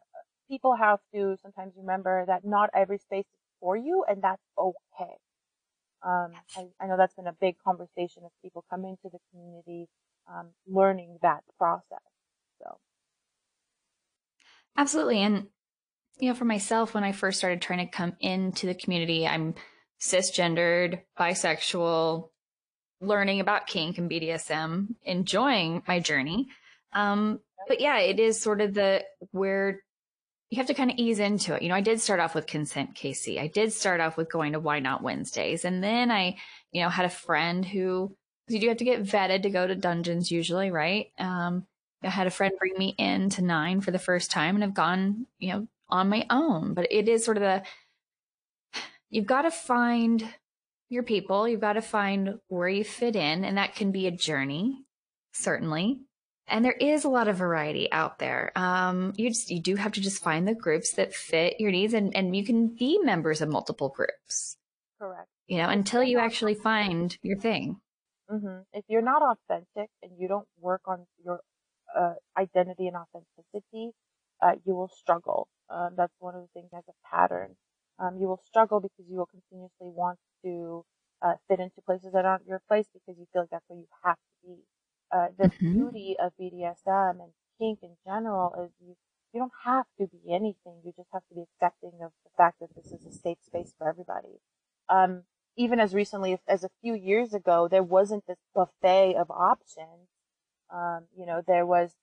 people 0.49 0.75
have 0.75 0.99
to 1.13 1.37
sometimes 1.41 1.73
remember 1.77 2.25
that 2.27 2.45
not 2.45 2.69
every 2.73 2.97
space 2.97 3.25
is 3.25 3.39
for 3.59 3.75
you, 3.75 4.05
and 4.07 4.21
that's 4.21 4.43
okay. 4.57 5.15
Um, 6.05 6.31
I, 6.55 6.67
I, 6.79 6.87
know 6.87 6.95
that's 6.95 7.15
been 7.15 7.27
a 7.27 7.33
big 7.33 7.55
conversation 7.57 8.21
as 8.23 8.31
people 8.43 8.63
come 8.69 8.85
into 8.85 9.09
the 9.11 9.17
community, 9.31 9.87
um, 10.29 10.49
learning 10.67 11.17
that 11.21 11.43
process. 11.57 11.99
So, 12.61 12.77
absolutely, 14.75 15.21
and 15.21 15.47
you 16.19 16.29
know, 16.29 16.35
for 16.35 16.45
myself, 16.45 16.93
when 16.93 17.03
I 17.03 17.11
first 17.11 17.37
started 17.37 17.61
trying 17.61 17.85
to 17.85 17.91
come 17.91 18.13
into 18.19 18.65
the 18.65 18.73
community, 18.73 19.27
I'm 19.27 19.55
cisgendered, 19.99 21.01
bisexual, 21.19 22.29
learning 23.01 23.39
about 23.39 23.67
kink 23.67 23.97
and 23.97 24.09
BDSM, 24.09 24.95
enjoying 25.03 25.83
my 25.87 25.99
journey. 25.99 26.47
Um, 26.93 27.39
but 27.67 27.79
yeah, 27.79 27.99
it 27.99 28.19
is 28.19 28.39
sort 28.39 28.61
of 28.61 28.73
the 28.73 29.03
where 29.31 29.81
you 30.49 30.57
have 30.57 30.67
to 30.67 30.73
kind 30.73 30.89
of 30.89 30.97
ease 30.97 31.19
into 31.19 31.53
it. 31.53 31.61
You 31.61 31.69
know, 31.69 31.75
I 31.75 31.81
did 31.81 31.99
start 31.99 32.19
off 32.19 32.33
with 32.33 32.47
Consent 32.47 32.95
KC. 32.95 33.39
I 33.39 33.47
did 33.47 33.73
start 33.73 33.99
off 33.99 34.15
with 34.15 34.31
going 34.31 34.53
to 34.53 34.59
Why 34.59 34.79
Not 34.79 35.03
Wednesdays. 35.03 35.65
And 35.65 35.83
then 35.83 36.09
I, 36.09 36.37
you 36.71 36.81
know, 36.81 36.89
had 36.89 37.05
a 37.05 37.09
friend 37.09 37.65
who, 37.65 38.15
you 38.47 38.59
do 38.59 38.67
have 38.69 38.77
to 38.77 38.85
get 38.85 39.03
vetted 39.03 39.43
to 39.43 39.49
go 39.49 39.67
to 39.67 39.75
dungeons 39.75 40.31
usually, 40.31 40.71
right? 40.71 41.11
Um, 41.17 41.65
I 42.03 42.09
had 42.09 42.27
a 42.27 42.31
friend 42.31 42.53
bring 42.59 42.77
me 42.77 42.95
in 42.97 43.29
to 43.31 43.41
nine 43.41 43.81
for 43.81 43.91
the 43.91 43.99
first 43.99 44.31
time 44.31 44.55
and 44.55 44.63
I've 44.63 44.73
gone, 44.73 45.25
you 45.39 45.53
know, 45.53 45.67
on 45.89 46.09
my 46.09 46.25
own. 46.29 46.73
But 46.73 46.87
it 46.91 47.09
is 47.09 47.25
sort 47.25 47.37
of 47.37 47.43
the, 47.43 47.63
you've 49.09 49.25
got 49.25 49.43
to 49.43 49.51
find 49.51 50.27
your 50.89 51.03
people. 51.03 51.47
You've 51.47 51.61
got 51.61 51.73
to 51.73 51.81
find 51.81 52.39
where 52.47 52.69
you 52.69 52.83
fit 52.83 53.15
in. 53.15 53.43
And 53.43 53.57
that 53.57 53.75
can 53.75 53.91
be 53.91 54.07
a 54.07 54.11
journey, 54.11 54.85
certainly 55.33 55.99
and 56.47 56.63
there 56.63 56.71
is 56.71 57.03
a 57.03 57.09
lot 57.09 57.27
of 57.27 57.35
variety 57.35 57.91
out 57.91 58.19
there. 58.19 58.51
Um, 58.55 59.13
you 59.17 59.29
just 59.29 59.51
you 59.51 59.61
do 59.61 59.75
have 59.75 59.91
to 59.93 60.01
just 60.01 60.23
find 60.23 60.47
the 60.47 60.55
groups 60.55 60.93
that 60.93 61.13
fit 61.13 61.59
your 61.59 61.71
needs, 61.71 61.93
and 61.93 62.15
and 62.15 62.35
you 62.35 62.45
can 62.45 62.67
be 62.67 62.99
members 62.99 63.41
of 63.41 63.49
multiple 63.49 63.89
groups. 63.89 64.57
Correct. 64.99 65.27
You 65.47 65.57
know, 65.57 65.69
until 65.69 66.03
you 66.03 66.19
actually 66.19 66.55
find 66.55 67.17
your 67.21 67.37
thing. 67.37 67.79
Mm-hmm. 68.31 68.59
If 68.73 68.85
you're 68.87 69.01
not 69.01 69.21
authentic 69.21 69.89
and 70.03 70.11
you 70.17 70.27
don't 70.27 70.47
work 70.59 70.81
on 70.85 71.05
your 71.23 71.39
uh, 71.97 72.15
identity 72.37 72.87
and 72.87 72.97
authenticity, 72.97 73.91
uh, 74.41 74.53
you 74.65 74.75
will 74.75 74.89
struggle. 74.89 75.47
Um, 75.69 75.91
that's 75.97 76.13
one 76.19 76.35
of 76.35 76.41
the 76.41 76.49
things 76.53 76.69
as 76.75 76.83
a 76.87 77.15
pattern. 77.15 77.55
Um, 77.99 78.17
you 78.19 78.27
will 78.27 78.41
struggle 78.45 78.79
because 78.79 79.05
you 79.09 79.17
will 79.17 79.27
continuously 79.27 79.89
want 79.89 80.19
to 80.43 80.85
uh, 81.21 81.33
fit 81.47 81.59
into 81.59 81.81
places 81.85 82.11
that 82.13 82.25
aren't 82.25 82.45
your 82.45 82.61
place 82.67 82.85
because 82.93 83.17
you 83.17 83.25
feel 83.33 83.43
like 83.43 83.49
that's 83.49 83.65
where 83.67 83.79
you 83.79 83.87
have 84.03 84.15
to 84.15 84.47
be 84.47 84.57
uh, 85.11 85.27
the 85.37 85.47
mm-hmm. 85.47 85.73
beauty 85.73 86.15
of 86.19 86.33
BDSM 86.39 87.21
and 87.21 87.31
kink 87.59 87.79
in 87.81 87.95
general 88.05 88.53
is 88.63 88.71
you, 88.79 88.95
you 89.33 89.39
don't 89.39 89.53
have 89.63 89.85
to 89.99 90.07
be 90.07 90.33
anything. 90.33 90.81
You 90.83 90.91
just 90.95 91.09
have 91.13 91.23
to 91.29 91.35
be 91.35 91.43
accepting 91.43 91.99
of 92.03 92.11
the 92.23 92.31
fact 92.35 92.59
that 92.59 92.75
this 92.75 92.91
is 92.91 93.05
a 93.05 93.11
safe 93.11 93.37
space 93.45 93.73
for 93.77 93.87
everybody. 93.87 94.41
Um, 94.89 95.23
even 95.57 95.79
as 95.79 95.93
recently 95.93 96.37
as 96.47 96.63
a 96.63 96.69
few 96.81 96.93
years 96.93 97.33
ago, 97.33 97.67
there 97.67 97.83
wasn't 97.83 98.25
this 98.27 98.37
buffet 98.53 99.15
of 99.15 99.29
options. 99.31 100.07
Um, 100.71 101.05
you 101.17 101.25
know, 101.25 101.41
there 101.45 101.65
was 101.65 101.95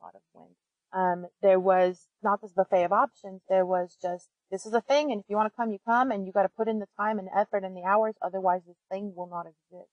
a 0.00 0.04
lot 0.04 0.14
of 0.14 0.20
wind. 0.32 0.54
Um, 0.92 1.26
there 1.42 1.60
was 1.60 2.06
not 2.22 2.40
this 2.40 2.52
buffet 2.52 2.84
of 2.84 2.92
options. 2.92 3.42
There 3.48 3.66
was 3.66 3.96
just, 4.00 4.28
this 4.50 4.66
is 4.66 4.72
a 4.72 4.80
thing. 4.80 5.10
And 5.10 5.20
if 5.20 5.26
you 5.28 5.36
want 5.36 5.52
to 5.52 5.56
come, 5.56 5.72
you 5.72 5.78
come 5.84 6.10
and 6.10 6.26
you 6.26 6.32
got 6.32 6.42
to 6.42 6.48
put 6.48 6.68
in 6.68 6.78
the 6.78 6.88
time 6.96 7.18
and 7.18 7.28
effort 7.36 7.64
and 7.64 7.76
the 7.76 7.84
hours. 7.84 8.14
Otherwise 8.22 8.62
this 8.66 8.76
thing 8.90 9.12
will 9.16 9.28
not 9.28 9.46
exist. 9.46 9.90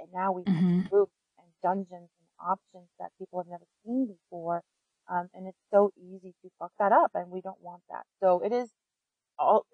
And 0.00 0.08
now 0.12 0.32
we 0.32 0.42
mm-hmm. 0.42 0.80
have 0.80 0.90
groups 0.90 1.12
and 1.38 1.46
dungeons 1.62 2.10
and 2.18 2.28
options 2.40 2.88
that 2.98 3.10
people 3.18 3.40
have 3.40 3.48
never 3.48 3.64
seen 3.84 4.06
before. 4.06 4.62
Um, 5.08 5.28
and 5.34 5.46
it's 5.46 5.58
so 5.70 5.92
easy 5.96 6.34
to 6.42 6.50
fuck 6.58 6.72
that 6.78 6.92
up 6.92 7.12
and 7.14 7.30
we 7.30 7.40
don't 7.40 7.60
want 7.62 7.82
that. 7.90 8.04
So 8.20 8.40
it 8.44 8.52
is 8.52 8.70
all, 9.38 9.66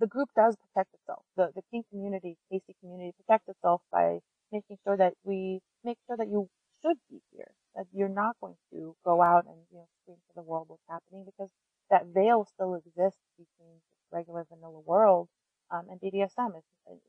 the 0.00 0.08
group 0.08 0.30
does 0.36 0.56
protect 0.56 0.94
itself. 0.94 1.24
The, 1.36 1.50
the 1.56 1.62
kink 1.72 1.86
community, 1.90 2.38
KC 2.52 2.62
community 2.80 3.12
protects 3.26 3.48
itself 3.50 3.82
by 3.92 4.20
making 4.52 4.78
sure 4.84 4.98
that 4.98 5.14
we 5.24 5.60
make 5.84 5.98
sure 6.08 6.18
that 6.18 6.28
you 6.28 6.48
should 6.82 6.98
be 7.10 7.20
here, 7.32 7.52
that 7.76 7.86
you're 7.94 8.10
not 8.10 8.36
going 8.42 8.56
to 8.72 8.96
go 9.04 9.22
out 9.22 9.46
and, 9.46 9.56
you 9.72 9.78
know, 9.78 9.88
scream 10.02 10.18
to 10.18 10.34
the 10.36 10.42
world 10.42 10.66
what's 10.68 10.82
happening 10.90 11.24
because 11.26 11.50
that 11.90 12.06
veil 12.14 12.46
still 12.54 12.76
exists 12.76 13.20
between 13.38 13.78
regular 14.12 14.46
vanilla 14.50 14.80
world, 14.86 15.28
um, 15.72 15.86
and 15.90 16.00
BDSM 16.00 16.56
is, 16.58 16.64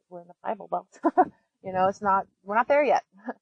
we're 0.10 0.22
in 0.22 0.28
the 0.28 0.36
Bible 0.44 0.68
belt. 0.70 0.88
you 1.64 1.74
know, 1.74 1.88
it's 1.90 2.02
not, 2.04 2.28
we're 2.44 2.56
not 2.56 2.70
there 2.70 2.86
yet. 2.86 3.04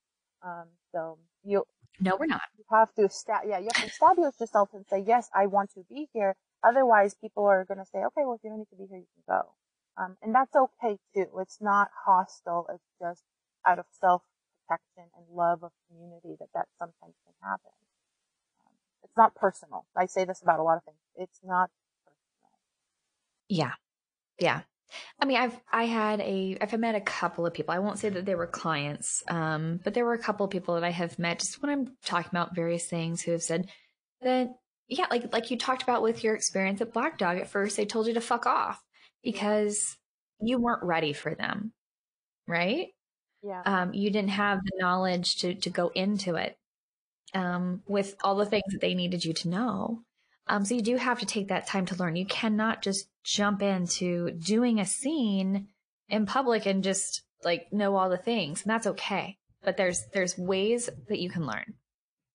Um, 0.45 0.67
so 0.93 1.19
you 1.43 1.65
no, 1.99 2.17
we're 2.19 2.27
not. 2.27 2.41
You 2.57 2.65
have 2.71 2.93
to 2.95 3.09
sta- 3.09 3.41
yeah, 3.47 3.59
you 3.59 3.69
have 3.73 3.83
to 3.83 3.87
establish 3.87 4.35
yourself 4.39 4.69
and 4.73 4.85
say 4.89 5.03
yes, 5.07 5.29
I 5.35 5.47
want 5.47 5.71
to 5.75 5.83
be 5.89 6.07
here. 6.13 6.35
Otherwise, 6.63 7.15
people 7.15 7.45
are 7.45 7.65
going 7.65 7.77
to 7.77 7.85
say, 7.85 7.99
okay, 7.99 8.25
well, 8.25 8.35
if 8.35 8.41
you 8.43 8.49
don't 8.49 8.59
need 8.59 8.69
to 8.71 8.75
be 8.75 8.87
here, 8.89 8.99
you 8.99 9.07
can 9.15 9.23
go. 9.27 9.53
Um, 9.97 10.17
and 10.21 10.33
that's 10.33 10.55
okay 10.55 10.97
too. 11.13 11.27
It's 11.39 11.59
not 11.61 11.89
hostile. 12.05 12.67
It's 12.73 12.83
just 13.01 13.23
out 13.65 13.79
of 13.79 13.85
self 13.91 14.21
protection 14.67 15.11
and 15.15 15.25
love 15.35 15.63
of 15.63 15.71
community 15.89 16.35
that 16.39 16.49
that 16.53 16.67
sometimes 16.77 17.15
can 17.25 17.33
happen. 17.41 17.71
Um, 18.65 18.73
it's 19.03 19.17
not 19.17 19.35
personal. 19.35 19.85
I 19.95 20.05
say 20.05 20.25
this 20.25 20.41
about 20.41 20.59
a 20.59 20.63
lot 20.63 20.77
of 20.77 20.83
things. 20.83 20.97
It's 21.15 21.39
not 21.43 21.69
personal. 22.05 22.59
Yeah. 23.49 23.73
Yeah. 24.39 24.61
I 25.19 25.25
mean, 25.25 25.37
I've 25.37 25.59
I 25.71 25.85
had 25.85 26.21
a 26.21 26.57
I've 26.61 26.77
met 26.79 26.95
a 26.95 27.01
couple 27.01 27.45
of 27.45 27.53
people. 27.53 27.73
I 27.73 27.79
won't 27.79 27.99
say 27.99 28.09
that 28.09 28.25
they 28.25 28.35
were 28.35 28.47
clients, 28.47 29.21
um, 29.27 29.79
but 29.83 29.93
there 29.93 30.05
were 30.05 30.13
a 30.13 30.23
couple 30.23 30.45
of 30.45 30.51
people 30.51 30.75
that 30.75 30.83
I 30.83 30.89
have 30.91 31.19
met 31.19 31.39
just 31.39 31.61
when 31.61 31.71
I'm 31.71 31.95
talking 32.05 32.29
about 32.31 32.55
various 32.55 32.85
things 32.85 33.21
who 33.21 33.31
have 33.31 33.43
said 33.43 33.69
that 34.21 34.49
yeah, 34.89 35.05
like 35.09 35.31
like 35.31 35.51
you 35.51 35.57
talked 35.57 35.83
about 35.83 36.01
with 36.01 36.23
your 36.23 36.35
experience 36.35 36.81
at 36.81 36.93
Black 36.93 37.17
Dog. 37.17 37.37
At 37.37 37.47
first, 37.49 37.77
they 37.77 37.85
told 37.85 38.07
you 38.07 38.15
to 38.15 38.21
fuck 38.21 38.45
off 38.45 38.83
because 39.23 39.97
you 40.41 40.57
weren't 40.57 40.83
ready 40.83 41.13
for 41.13 41.35
them, 41.35 41.73
right? 42.47 42.87
Yeah. 43.43 43.61
Um, 43.65 43.93
you 43.93 44.09
didn't 44.09 44.31
have 44.31 44.59
the 44.63 44.77
knowledge 44.79 45.37
to 45.37 45.53
to 45.53 45.69
go 45.69 45.89
into 45.89 46.35
it 46.35 46.57
um, 47.33 47.83
with 47.87 48.15
all 48.23 48.35
the 48.35 48.45
things 48.45 48.71
that 48.71 48.81
they 48.81 48.95
needed 48.95 49.23
you 49.23 49.33
to 49.33 49.49
know. 49.49 50.01
Um, 50.47 50.65
so 50.65 50.73
you 50.73 50.81
do 50.81 50.97
have 50.97 51.19
to 51.19 51.27
take 51.27 51.49
that 51.49 51.67
time 51.67 51.85
to 51.87 51.95
learn. 51.95 52.15
You 52.15 52.25
cannot 52.25 52.81
just 52.81 53.07
jump 53.23 53.61
into 53.61 54.31
doing 54.31 54.79
a 54.79 54.85
scene 54.85 55.67
in 56.09 56.25
public 56.25 56.65
and 56.65 56.83
just 56.83 57.21
like 57.43 57.71
know 57.71 57.95
all 57.95 58.09
the 58.09 58.17
things. 58.17 58.63
And 58.63 58.71
that's 58.71 58.87
okay. 58.87 59.37
But 59.63 59.77
there's 59.77 60.07
there's 60.13 60.37
ways 60.37 60.89
that 61.07 61.19
you 61.19 61.29
can 61.29 61.45
learn. 61.45 61.75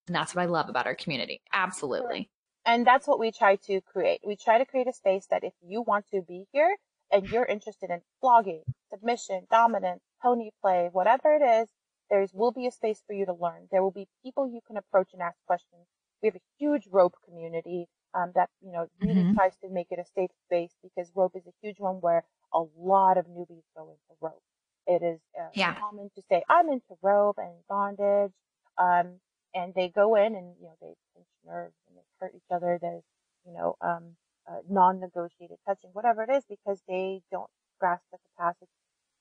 And 0.06 0.14
that's 0.14 0.34
what 0.34 0.42
I 0.42 0.46
love 0.46 0.68
about 0.68 0.86
our 0.86 0.94
community. 0.94 1.42
Absolutely. 1.52 2.30
And 2.66 2.86
that's 2.86 3.06
what 3.06 3.18
we 3.18 3.30
try 3.30 3.56
to 3.66 3.80
create. 3.82 4.20
We 4.26 4.36
try 4.36 4.58
to 4.58 4.64
create 4.64 4.86
a 4.88 4.92
space 4.92 5.26
that 5.30 5.44
if 5.44 5.52
you 5.66 5.82
want 5.82 6.06
to 6.12 6.22
be 6.22 6.44
here 6.52 6.76
and 7.12 7.28
you're 7.28 7.44
interested 7.44 7.90
in 7.90 8.00
flogging, 8.20 8.62
submission, 8.90 9.46
dominance, 9.50 10.00
pony 10.22 10.50
play, 10.62 10.88
whatever 10.90 11.34
it 11.34 11.42
is, 11.42 11.68
there 12.10 12.26
will 12.32 12.52
be 12.52 12.66
a 12.66 12.70
space 12.70 13.02
for 13.06 13.12
you 13.12 13.26
to 13.26 13.34
learn. 13.34 13.68
There 13.70 13.82
will 13.82 13.90
be 13.90 14.08
people 14.22 14.48
you 14.48 14.60
can 14.66 14.76
approach 14.76 15.08
and 15.12 15.22
ask 15.22 15.36
questions. 15.46 15.86
We 16.22 16.28
have 16.28 16.36
a 16.36 16.46
huge 16.58 16.88
rope 16.90 17.14
community 17.24 17.86
um, 18.14 18.32
that 18.34 18.48
you 18.62 18.72
know 18.72 18.86
really 19.00 19.22
mm-hmm. 19.22 19.34
tries 19.34 19.56
to 19.62 19.68
make 19.68 19.88
it 19.90 19.98
a 19.98 20.04
safe 20.14 20.30
space 20.46 20.72
because 20.82 21.10
rope 21.14 21.32
is 21.34 21.46
a 21.46 21.52
huge 21.62 21.76
one 21.78 21.96
where 21.96 22.24
a 22.52 22.62
lot 22.78 23.18
of 23.18 23.26
newbies 23.26 23.64
go 23.76 23.90
into 23.90 24.18
rope. 24.20 24.42
It 24.86 25.02
is 25.02 25.20
uh, 25.38 25.48
yeah. 25.54 25.74
common 25.74 26.10
to 26.14 26.22
say 26.30 26.42
I'm 26.48 26.68
into 26.68 26.94
rope 27.02 27.38
and 27.38 27.54
bondage, 27.68 28.32
um, 28.78 29.18
and 29.54 29.72
they 29.74 29.88
go 29.88 30.16
in 30.16 30.34
and 30.34 30.54
you 30.60 30.66
know 30.66 30.76
they 30.80 30.94
pinch 31.14 31.26
nerves 31.46 31.76
and 31.88 31.96
they 31.96 32.02
hurt 32.20 32.32
each 32.34 32.50
other. 32.50 32.78
There's 32.80 33.04
you 33.46 33.52
know 33.52 33.76
um, 33.80 34.16
uh, 34.48 34.60
non-negotiated 34.68 35.58
touching, 35.66 35.90
whatever 35.92 36.22
it 36.22 36.30
is, 36.30 36.44
because 36.48 36.80
they 36.88 37.22
don't 37.30 37.50
grasp 37.80 38.04
the 38.12 38.18
capacity. 38.30 38.70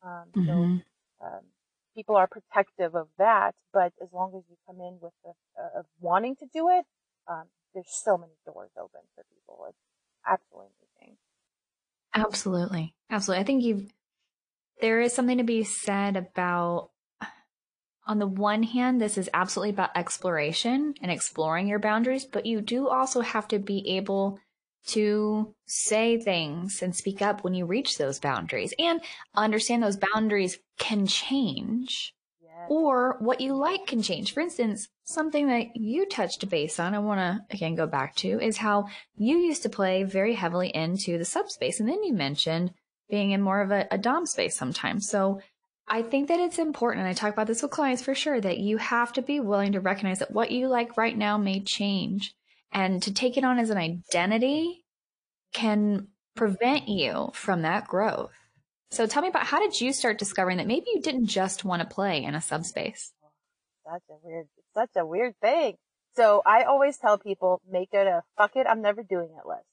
Um, 0.04 0.26
mm-hmm. 0.36 0.46
So 0.46 1.26
um, 1.26 1.42
people 1.96 2.16
are 2.16 2.28
protective 2.28 2.96
of 2.96 3.08
that, 3.18 3.56
but 3.72 3.94
as 4.02 4.10
long 4.12 4.34
as 4.36 4.44
you 4.50 4.58
come 4.68 4.82
in 4.82 4.98
with 5.02 5.14
the, 5.24 5.32
uh, 5.62 5.80
of 5.80 5.86
wanting 6.00 6.36
to 6.38 6.46
do 6.54 6.70
it, 6.70 6.86
um, 7.28 7.44
there's 7.74 7.88
so 7.90 8.18
many 8.18 8.34
doors 8.46 8.72
open 8.78 9.02
for 9.16 9.24
people. 9.34 9.66
It's 9.70 9.78
absolutely 10.28 10.72
amazing. 11.00 11.18
Absolutely. 12.16 12.94
Absolutely. 13.10 13.42
I 13.42 13.46
think 13.46 13.64
you've, 13.64 13.92
there 14.82 15.02
is 15.02 15.14
something 15.14 15.38
to 15.38 15.44
be 15.44 15.64
said 15.64 16.18
about, 16.18 16.90
on 18.06 18.20
the 18.20 18.28
one 18.28 18.64
hand, 18.64 19.00
this 19.00 19.18
is 19.18 19.30
absolutely 19.34 19.72
about 19.72 19.96
exploration 19.96 20.94
and 21.02 21.12
exploring 21.12 21.68
your 21.68 21.80
boundaries, 21.80 22.26
but 22.26 22.46
you 22.46 22.62
do 22.62 22.88
also 22.88 23.22
have 23.22 23.48
to 23.50 23.60
be 23.60 23.96
able 23.98 24.40
to 24.86 25.54
say 25.66 26.20
things 26.20 26.82
and 26.82 26.96
speak 26.96 27.22
up 27.22 27.44
when 27.44 27.54
you 27.54 27.66
reach 27.66 27.98
those 27.98 28.20
boundaries 28.20 28.74
and 28.78 29.00
understand 29.34 29.82
those 29.82 29.98
boundaries 30.14 30.60
can 30.78 31.08
change 31.08 32.14
or 32.70 33.18
what 33.20 33.42
you 33.42 33.56
like 33.56 33.88
can 33.88 34.02
change. 34.02 34.34
For 34.34 34.42
instance, 34.42 34.88
something 35.04 35.48
that 35.48 35.76
you 35.76 36.06
touched 36.06 36.48
base 36.50 36.80
on, 36.80 36.96
I 36.96 37.00
want 37.00 37.20
to 37.20 37.56
again 37.56 37.76
go 37.76 37.88
back 37.88 38.16
to, 38.18 38.40
is 38.40 38.58
how 38.58 38.88
you 39.16 39.38
used 39.38 39.64
to 39.64 39.70
play 39.70 40.04
very 40.04 40.34
heavily 40.34 40.70
into 40.70 41.18
the 41.18 41.26
subspace. 41.26 41.80
And 41.80 41.90
then 41.90 42.04
you 42.04 42.14
mentioned 42.14 42.74
being 43.10 43.32
in 43.32 43.42
more 43.42 43.62
of 43.62 43.72
a, 43.72 43.88
a 43.92 43.98
Dom 43.98 44.26
space 44.26 44.56
sometimes. 44.56 45.10
So 45.10 45.42
I 45.88 46.02
think 46.02 46.30
that 46.30 46.40
it's 46.40 46.60
important, 46.60 47.02
and 47.02 47.10
I 47.10 47.14
talk 47.14 47.34
about 47.34 47.48
this 47.48 47.62
with 47.62 47.72
clients 47.72 48.02
for 48.02 48.16
sure, 48.16 48.40
that 48.40 48.58
you 48.58 48.78
have 48.78 49.14
to 49.14 49.22
be 49.22 49.40
willing 49.40 49.74
to 49.74 49.82
recognize 49.82 50.20
that 50.20 50.32
what 50.32 50.52
you 50.52 50.68
like 50.68 50.98
right 50.98 51.18
now 51.18 51.38
may 51.38 51.60
change. 51.60 52.34
And 52.72 53.04
to 53.04 53.14
take 53.14 53.38
it 53.38 53.44
on 53.44 53.60
as 53.60 53.70
an 53.70 53.78
identity 53.78 54.86
can 55.54 56.08
prevent 56.36 56.88
you 56.88 57.30
from 57.34 57.62
that 57.62 57.88
growth. 57.88 58.32
So 58.92 59.06
tell 59.06 59.22
me 59.22 59.28
about 59.28 59.46
how 59.46 59.60
did 59.60 59.80
you 59.80 59.94
start 59.94 60.20
discovering 60.20 60.58
that 60.58 60.68
maybe 60.68 60.86
you 60.94 61.02
didn't 61.02 61.28
just 61.28 61.66
want 61.66 61.82
to 61.82 61.88
play 61.88 62.24
in 62.24 62.36
a 62.36 62.42
subspace? 62.42 63.12
Such 63.86 64.02
a 64.10 64.16
weird, 64.24 64.48
such 64.74 64.90
a 64.96 65.06
weird 65.06 65.36
thing. 65.42 65.76
So 66.16 66.42
I 66.46 66.64
always 66.64 66.98
tell 66.98 67.18
people, 67.18 67.62
make 67.70 67.90
it 67.92 68.08
a 68.08 68.24
fuck 68.38 68.56
it, 68.56 68.68
I'm 68.68 68.82
never 68.82 69.04
doing 69.04 69.30
it 69.38 69.48
list. 69.48 69.66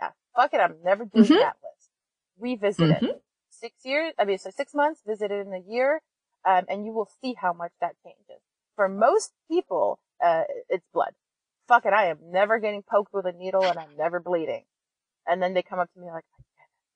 Yeah, 0.00 0.10
fuck 0.34 0.54
it, 0.54 0.58
I'm 0.58 0.76
never 0.84 1.04
doing 1.04 1.24
mm-hmm. 1.24 1.34
that 1.34 1.56
list. 1.62 1.90
Revisit 2.38 2.90
mm-hmm. 2.90 3.04
it. 3.06 3.22
Six 3.60 3.74
years, 3.84 4.12
I 4.18 4.24
mean, 4.24 4.38
so 4.38 4.50
six 4.50 4.74
months, 4.74 5.00
visit 5.06 5.30
it 5.30 5.46
in 5.46 5.52
a 5.52 5.62
year, 5.72 6.00
um, 6.44 6.64
and 6.68 6.84
you 6.84 6.92
will 6.92 7.08
see 7.22 7.34
how 7.34 7.52
much 7.52 7.72
that 7.80 7.94
changes. 8.04 8.42
For 8.76 8.88
most 8.88 9.32
people, 9.50 9.98
uh, 10.24 10.42
it's 10.68 10.86
blood. 10.92 11.12
Fuck 11.68 11.86
it, 11.86 11.92
I 11.92 12.06
am 12.06 12.18
never 12.30 12.58
getting 12.58 12.82
poked 12.82 13.14
with 13.14 13.26
a 13.26 13.32
needle 13.32 13.64
and 13.64 13.78
I'm 13.78 13.96
never 13.96 14.20
bleeding. 14.20 14.64
And 15.26 15.42
then 15.42 15.54
they 15.54 15.62
come 15.62 15.78
up 15.78 15.90
to 15.94 16.00
me 16.00 16.10
like, 16.10 16.24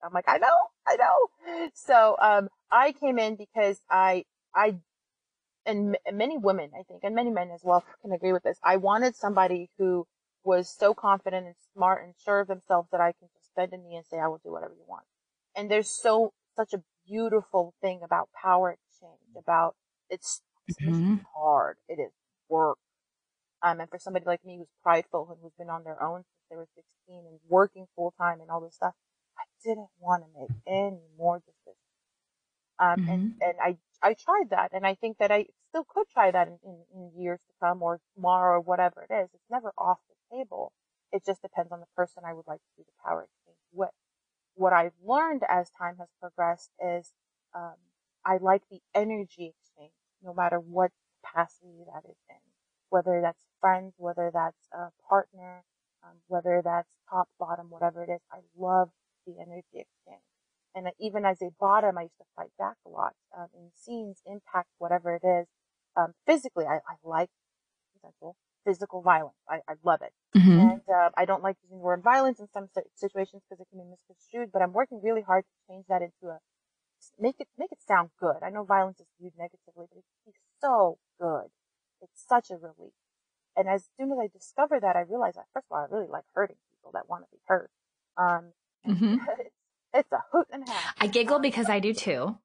I'm 0.02 0.12
like, 0.12 0.26
I 0.28 0.38
know, 0.38 0.56
I 0.86 0.96
know. 0.96 1.70
So, 1.74 2.16
um, 2.20 2.48
I 2.70 2.92
came 2.92 3.18
in 3.18 3.36
because 3.36 3.80
I, 3.90 4.24
I, 4.54 4.76
and 5.64 5.96
m- 6.06 6.16
many 6.16 6.36
women, 6.36 6.70
I 6.78 6.82
think, 6.82 7.00
and 7.04 7.14
many 7.14 7.30
men 7.30 7.50
as 7.50 7.62
well 7.64 7.84
can 8.02 8.12
agree 8.12 8.32
with 8.32 8.42
this. 8.42 8.58
I 8.62 8.76
wanted 8.76 9.16
somebody 9.16 9.70
who 9.78 10.06
was 10.44 10.68
so 10.68 10.94
confident 10.94 11.46
and 11.46 11.54
smart 11.74 12.04
and 12.04 12.14
sure 12.24 12.40
of 12.40 12.48
themselves 12.48 12.88
that 12.92 13.00
I 13.00 13.12
can 13.12 13.28
just 13.34 13.50
bend 13.56 13.72
a 13.72 13.78
knee 13.78 13.96
and 13.96 14.04
say, 14.06 14.18
I 14.18 14.28
will 14.28 14.40
do 14.44 14.52
whatever 14.52 14.74
you 14.74 14.84
want. 14.86 15.04
And 15.56 15.70
there's 15.70 15.90
so, 15.90 16.32
such 16.58 16.72
a 16.72 16.82
beautiful 17.06 17.74
thing 17.80 18.00
about 18.04 18.28
power 18.42 18.72
exchange, 18.76 19.36
about 19.38 19.76
it's, 20.10 20.42
mm-hmm. 20.80 21.16
hard. 21.36 21.76
It 21.88 22.00
is 22.00 22.12
work. 22.48 22.78
Um, 23.62 23.80
and 23.80 23.88
for 23.88 23.98
somebody 23.98 24.24
like 24.26 24.44
me 24.44 24.56
who's 24.58 24.68
prideful 24.82 25.28
and 25.30 25.38
who's 25.42 25.52
been 25.58 25.70
on 25.70 25.84
their 25.84 26.02
own 26.02 26.18
since 26.18 26.44
they 26.50 26.56
were 26.56 26.68
16 26.74 26.84
and 27.08 27.38
working 27.48 27.86
full 27.94 28.12
time 28.18 28.40
and 28.40 28.50
all 28.50 28.60
this 28.60 28.74
stuff, 28.74 28.94
I 29.38 29.44
didn't 29.64 29.88
want 30.00 30.24
to 30.24 30.40
make 30.40 30.50
any 30.66 31.02
more 31.16 31.38
decisions. 31.38 31.76
Um, 32.78 33.00
mm-hmm. 33.00 33.10
and, 33.10 33.34
and 33.40 33.54
I, 33.62 33.76
I 34.02 34.14
tried 34.14 34.50
that 34.50 34.70
and 34.72 34.86
I 34.86 34.94
think 34.94 35.18
that 35.18 35.32
I 35.32 35.46
still 35.70 35.84
could 35.88 36.06
try 36.12 36.30
that 36.30 36.48
in, 36.48 36.58
in, 36.64 36.76
in 36.94 37.22
years 37.22 37.40
to 37.40 37.52
come 37.60 37.82
or 37.82 38.00
tomorrow 38.14 38.58
or 38.58 38.60
whatever 38.60 39.06
it 39.08 39.12
is. 39.12 39.28
It's 39.32 39.50
never 39.50 39.72
off 39.76 39.98
the 40.08 40.36
table. 40.36 40.72
It 41.12 41.24
just 41.24 41.42
depends 41.42 41.72
on 41.72 41.80
the 41.80 41.90
person 41.96 42.22
I 42.26 42.34
would 42.34 42.46
like 42.46 42.60
to 42.60 42.72
do 42.76 42.84
the 42.84 43.02
power 43.04 43.26
exchange 43.26 43.58
with. 43.72 43.90
What 44.58 44.72
I've 44.72 44.98
learned 45.04 45.42
as 45.48 45.70
time 45.70 45.98
has 46.00 46.08
progressed 46.20 46.70
is, 46.84 47.12
um, 47.54 47.76
I 48.26 48.38
like 48.40 48.62
the 48.68 48.80
energy 48.92 49.54
exchange, 49.54 49.92
no 50.20 50.34
matter 50.34 50.58
what 50.58 50.90
capacity 51.24 51.84
that 51.86 52.02
is 52.10 52.16
in, 52.28 52.42
whether 52.90 53.20
that's 53.22 53.44
friends, 53.60 53.94
whether 53.98 54.32
that's 54.34 54.66
a 54.72 54.88
partner, 55.08 55.62
um, 56.02 56.16
whether 56.26 56.60
that's 56.64 56.90
top, 57.08 57.28
bottom, 57.38 57.70
whatever 57.70 58.02
it 58.02 58.10
is. 58.10 58.20
I 58.32 58.38
love 58.58 58.90
the 59.28 59.34
energy 59.40 59.78
exchange. 59.86 60.26
And 60.74 60.88
even 60.98 61.24
as 61.24 61.40
a 61.40 61.50
bottom, 61.60 61.96
I 61.96 62.02
used 62.02 62.18
to 62.18 62.24
fight 62.34 62.50
back 62.58 62.76
a 62.84 62.88
lot 62.88 63.14
um, 63.36 63.46
in 63.54 63.70
scenes, 63.76 64.22
impact, 64.26 64.70
whatever 64.78 65.14
it 65.14 65.24
is. 65.24 65.46
Um, 65.96 66.14
physically, 66.26 66.66
I, 66.66 66.78
I 66.78 66.96
like 67.04 67.30
potential 67.94 68.34
physical 68.68 69.00
violence. 69.00 69.40
I, 69.48 69.60
I 69.68 69.74
love 69.82 70.00
it. 70.02 70.12
Mm-hmm. 70.36 70.58
And 70.58 70.80
uh, 70.92 71.10
I 71.16 71.24
don't 71.24 71.42
like 71.42 71.56
using 71.64 71.78
the 71.78 71.84
word 71.84 72.02
violence 72.02 72.38
in 72.38 72.48
some 72.52 72.68
situations 72.94 73.42
because 73.48 73.60
it 73.60 73.68
can 73.70 73.80
be 73.80 73.88
misconstrued, 73.88 74.50
but 74.52 74.60
I'm 74.60 74.72
working 74.72 75.00
really 75.02 75.22
hard 75.22 75.44
to 75.44 75.72
change 75.72 75.86
that 75.88 76.02
into 76.02 76.34
a 76.34 76.38
make 77.18 77.36
it 77.38 77.48
make 77.56 77.72
it 77.72 77.78
sound 77.86 78.10
good. 78.20 78.42
I 78.42 78.50
know 78.50 78.64
violence 78.64 79.00
is 79.00 79.06
viewed 79.20 79.32
negatively, 79.38 79.86
but 79.88 79.98
it 79.98 80.04
can 80.04 80.32
be 80.32 80.36
so 80.60 80.98
good. 81.20 81.48
It's 82.02 82.24
such 82.28 82.50
a 82.50 82.56
relief. 82.56 82.92
And 83.56 83.68
as 83.68 83.88
soon 83.98 84.12
as 84.12 84.18
I 84.20 84.28
discovered 84.28 84.82
that, 84.82 84.96
I 84.96 85.00
realized 85.00 85.36
that 85.36 85.46
first 85.54 85.66
of 85.70 85.76
all, 85.76 85.86
I 85.88 85.94
really 85.94 86.10
like 86.10 86.24
hurting 86.34 86.56
people 86.76 86.92
that 86.92 87.08
want 87.08 87.24
to 87.24 87.30
be 87.32 87.40
hurt. 87.46 87.70
Um, 88.18 88.52
Mm-hmm. 88.86 89.16
it's 89.94 90.12
a 90.12 90.20
hoot 90.32 90.46
and 90.52 90.66
a 90.66 90.70
half. 90.70 90.94
I 91.00 91.06
giggle 91.06 91.38
because 91.38 91.68
I 91.68 91.78
do 91.78 91.92
too. 91.92 92.36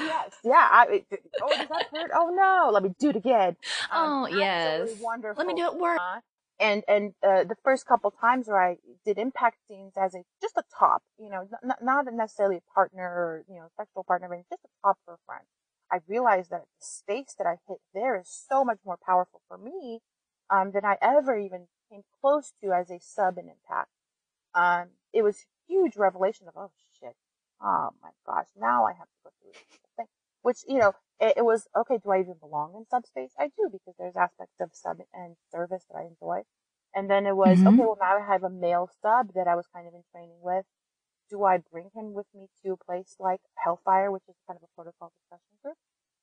Yes, 0.00 0.34
yeah. 0.44 0.68
I, 0.70 1.02
it, 1.10 1.22
oh, 1.42 1.48
does 1.48 1.68
that 1.68 1.86
hurt? 1.92 2.10
Oh 2.14 2.30
no, 2.34 2.70
let 2.72 2.82
me 2.82 2.94
do 2.98 3.10
it 3.10 3.16
again. 3.16 3.56
Um, 3.92 4.10
oh 4.10 4.26
yes, 4.26 4.90
wonderful. 5.00 5.44
Let 5.44 5.46
me 5.46 5.60
do 5.60 5.66
it 5.66 5.78
work. 5.78 5.98
Uh, 6.00 6.20
and 6.58 6.82
and 6.88 7.14
uh, 7.22 7.44
the 7.44 7.56
first 7.64 7.86
couple 7.86 8.10
times 8.10 8.48
where 8.48 8.62
I 8.62 8.76
did 9.04 9.18
impact 9.18 9.58
scenes 9.66 9.94
as 9.96 10.14
a 10.14 10.22
just 10.40 10.56
a 10.56 10.62
top, 10.78 11.02
you 11.18 11.30
know, 11.30 11.48
not, 11.62 11.82
not 11.82 12.04
necessarily 12.12 12.56
a 12.56 12.74
partner 12.74 13.02
or 13.02 13.44
you 13.48 13.56
know 13.56 13.68
sexual 13.76 14.04
partner, 14.04 14.28
but 14.28 14.38
just 14.50 14.64
a 14.64 14.86
top 14.86 14.98
for 15.04 15.14
a 15.14 15.18
friend. 15.26 15.44
I 15.92 15.98
realized 16.06 16.50
that 16.50 16.62
the 16.62 16.86
space 16.86 17.34
that 17.38 17.46
I 17.46 17.56
hit 17.66 17.78
there 17.94 18.20
is 18.20 18.28
so 18.28 18.64
much 18.64 18.78
more 18.84 18.98
powerful 19.04 19.40
for 19.48 19.58
me 19.58 20.00
um, 20.48 20.70
than 20.72 20.84
I 20.84 20.96
ever 21.02 21.36
even 21.36 21.66
came 21.90 22.02
close 22.20 22.52
to 22.62 22.72
as 22.72 22.90
a 22.90 23.00
sub 23.00 23.38
in 23.38 23.48
impact. 23.48 23.90
Um, 24.54 24.90
it 25.12 25.22
was 25.22 25.46
huge 25.68 25.96
revelation 25.96 26.46
of, 26.48 26.54
oh 26.56 26.70
oh 27.62 27.90
my 28.02 28.10
gosh, 28.26 28.46
now 28.58 28.84
I 28.86 28.92
have 28.92 29.08
to 29.08 29.20
go 29.24 29.30
through 29.40 29.52
this 29.52 29.78
thing. 29.96 30.06
Which, 30.42 30.58
you 30.66 30.78
know, 30.78 30.92
it, 31.20 31.34
it, 31.38 31.44
was, 31.44 31.68
okay, 31.76 31.98
do 32.02 32.10
I 32.10 32.20
even 32.20 32.34
belong 32.40 32.74
in 32.76 32.86
subspace? 32.90 33.32
I 33.38 33.48
do, 33.48 33.68
because 33.70 33.94
there's 33.98 34.16
aspects 34.16 34.56
of 34.60 34.70
sub 34.72 34.98
and 35.12 35.36
service 35.52 35.84
that 35.90 35.98
I 35.98 36.06
enjoy. 36.08 36.42
And 36.94 37.10
then 37.10 37.26
it 37.26 37.36
was, 37.36 37.58
mm-hmm. 37.58 37.68
okay, 37.68 37.84
well 37.84 37.98
now 38.00 38.16
I 38.16 38.26
have 38.26 38.42
a 38.42 38.50
male 38.50 38.88
sub 39.02 39.34
that 39.34 39.46
I 39.46 39.54
was 39.54 39.66
kind 39.72 39.86
of 39.86 39.94
in 39.94 40.02
training 40.12 40.40
with. 40.42 40.64
Do 41.30 41.44
I 41.44 41.58
bring 41.70 41.90
him 41.94 42.12
with 42.12 42.26
me 42.34 42.48
to 42.64 42.72
a 42.72 42.76
place 42.76 43.14
like 43.20 43.40
Hellfire, 43.54 44.10
which 44.10 44.24
is 44.28 44.34
kind 44.48 44.58
of 44.60 44.64
a 44.64 44.74
protocol 44.74 45.12
discussion 45.22 45.54
group? 45.62 45.76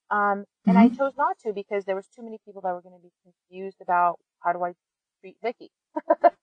Um, 0.09 0.45
and 0.65 0.75
mm-hmm. 0.75 0.77
I 0.77 0.89
chose 0.89 1.13
not 1.17 1.37
to 1.45 1.53
because 1.53 1.85
there 1.85 1.95
was 1.95 2.07
too 2.07 2.23
many 2.23 2.39
people 2.45 2.61
that 2.61 2.73
were 2.73 2.81
going 2.81 2.95
to 2.95 3.01
be 3.01 3.11
confused 3.23 3.77
about 3.81 4.19
how 4.39 4.51
do 4.51 4.63
I 4.63 4.73
treat 5.21 5.37
Vicky. 5.41 5.71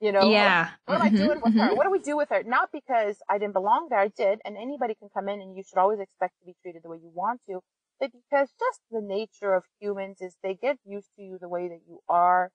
You 0.00 0.12
know, 0.12 0.28
yeah. 0.28 0.70
What, 0.84 1.00
what 1.00 1.06
am 1.06 1.14
I 1.14 1.16
doing 1.16 1.40
with 1.42 1.54
her? 1.54 1.74
What 1.74 1.84
do 1.84 1.90
we 1.90 2.00
do 2.00 2.16
with 2.16 2.28
her? 2.28 2.42
Not 2.42 2.70
because 2.72 3.16
I 3.30 3.38
didn't 3.38 3.54
belong 3.54 3.88
there. 3.88 3.98
I 3.98 4.08
did. 4.08 4.40
And 4.44 4.56
anybody 4.56 4.94
can 4.94 5.08
come 5.08 5.28
in 5.28 5.40
and 5.40 5.56
you 5.56 5.62
should 5.62 5.78
always 5.78 6.00
expect 6.00 6.34
to 6.40 6.46
be 6.46 6.54
treated 6.62 6.82
the 6.82 6.90
way 6.90 6.98
you 6.98 7.10
want 7.14 7.40
to. 7.48 7.60
But 7.98 8.10
because 8.12 8.50
just 8.58 8.80
the 8.90 9.00
nature 9.00 9.54
of 9.54 9.64
humans 9.80 10.20
is 10.20 10.36
they 10.42 10.54
get 10.54 10.78
used 10.84 11.08
to 11.16 11.22
you 11.22 11.38
the 11.40 11.48
way 11.48 11.68
that 11.68 11.80
you 11.88 12.00
are. 12.08 12.50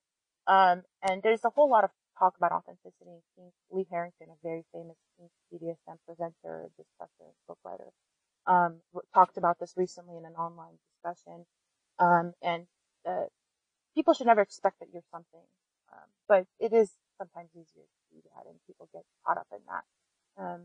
Um, 0.46 0.84
and 1.02 1.24
there's 1.24 1.44
a 1.44 1.50
whole 1.50 1.70
lot 1.70 1.84
of 1.84 1.90
talk 2.20 2.36
about 2.38 2.52
authenticity. 2.52 3.24
Lee 3.72 3.88
Harrington, 3.90 4.28
a 4.30 4.38
very 4.44 4.64
famous 4.72 4.98
BDSM 5.52 5.98
presenter, 6.06 6.70
discussion, 6.78 7.34
book 7.48 7.58
writer, 7.66 7.90
um, 8.46 8.82
talked 9.16 9.38
about 9.38 9.58
this 9.60 9.74
recently 9.76 10.16
in 10.18 10.26
an 10.26 10.34
online 10.34 10.78
discussion. 10.94 11.46
Um, 11.98 12.34
and, 12.44 12.68
uh, 13.08 13.26
people 13.96 14.14
should 14.14 14.28
never 14.28 14.42
expect 14.42 14.80
that 14.80 14.90
you're 14.94 15.04
something. 15.12 15.42
Um, 15.92 16.10
but 16.28 16.46
it 16.60 16.74
is 16.74 16.92
sometimes 17.22 17.50
easier 17.54 17.86
to 17.86 18.16
do 18.16 18.22
that 18.34 18.50
and 18.50 18.58
people 18.66 18.90
get 18.92 19.04
caught 19.26 19.38
up 19.38 19.48
in 19.52 19.60
that. 19.70 20.44
Um, 20.44 20.62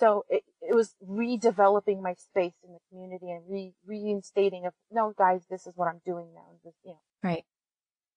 so 0.00 0.24
it, 0.28 0.44
it 0.60 0.74
was 0.74 0.94
redeveloping 1.06 2.02
my 2.02 2.14
space 2.14 2.54
in 2.62 2.72
the 2.72 2.78
community 2.90 3.30
and 3.30 3.42
re, 3.48 3.72
reinstating 3.86 4.66
of, 4.66 4.74
no 4.90 5.12
guys, 5.16 5.42
this 5.50 5.66
is 5.66 5.72
what 5.76 5.88
I'm 5.88 6.00
doing 6.04 6.28
now. 6.34 6.46
Just, 6.62 6.76
you 6.84 6.92
know. 6.92 7.00
Right. 7.22 7.44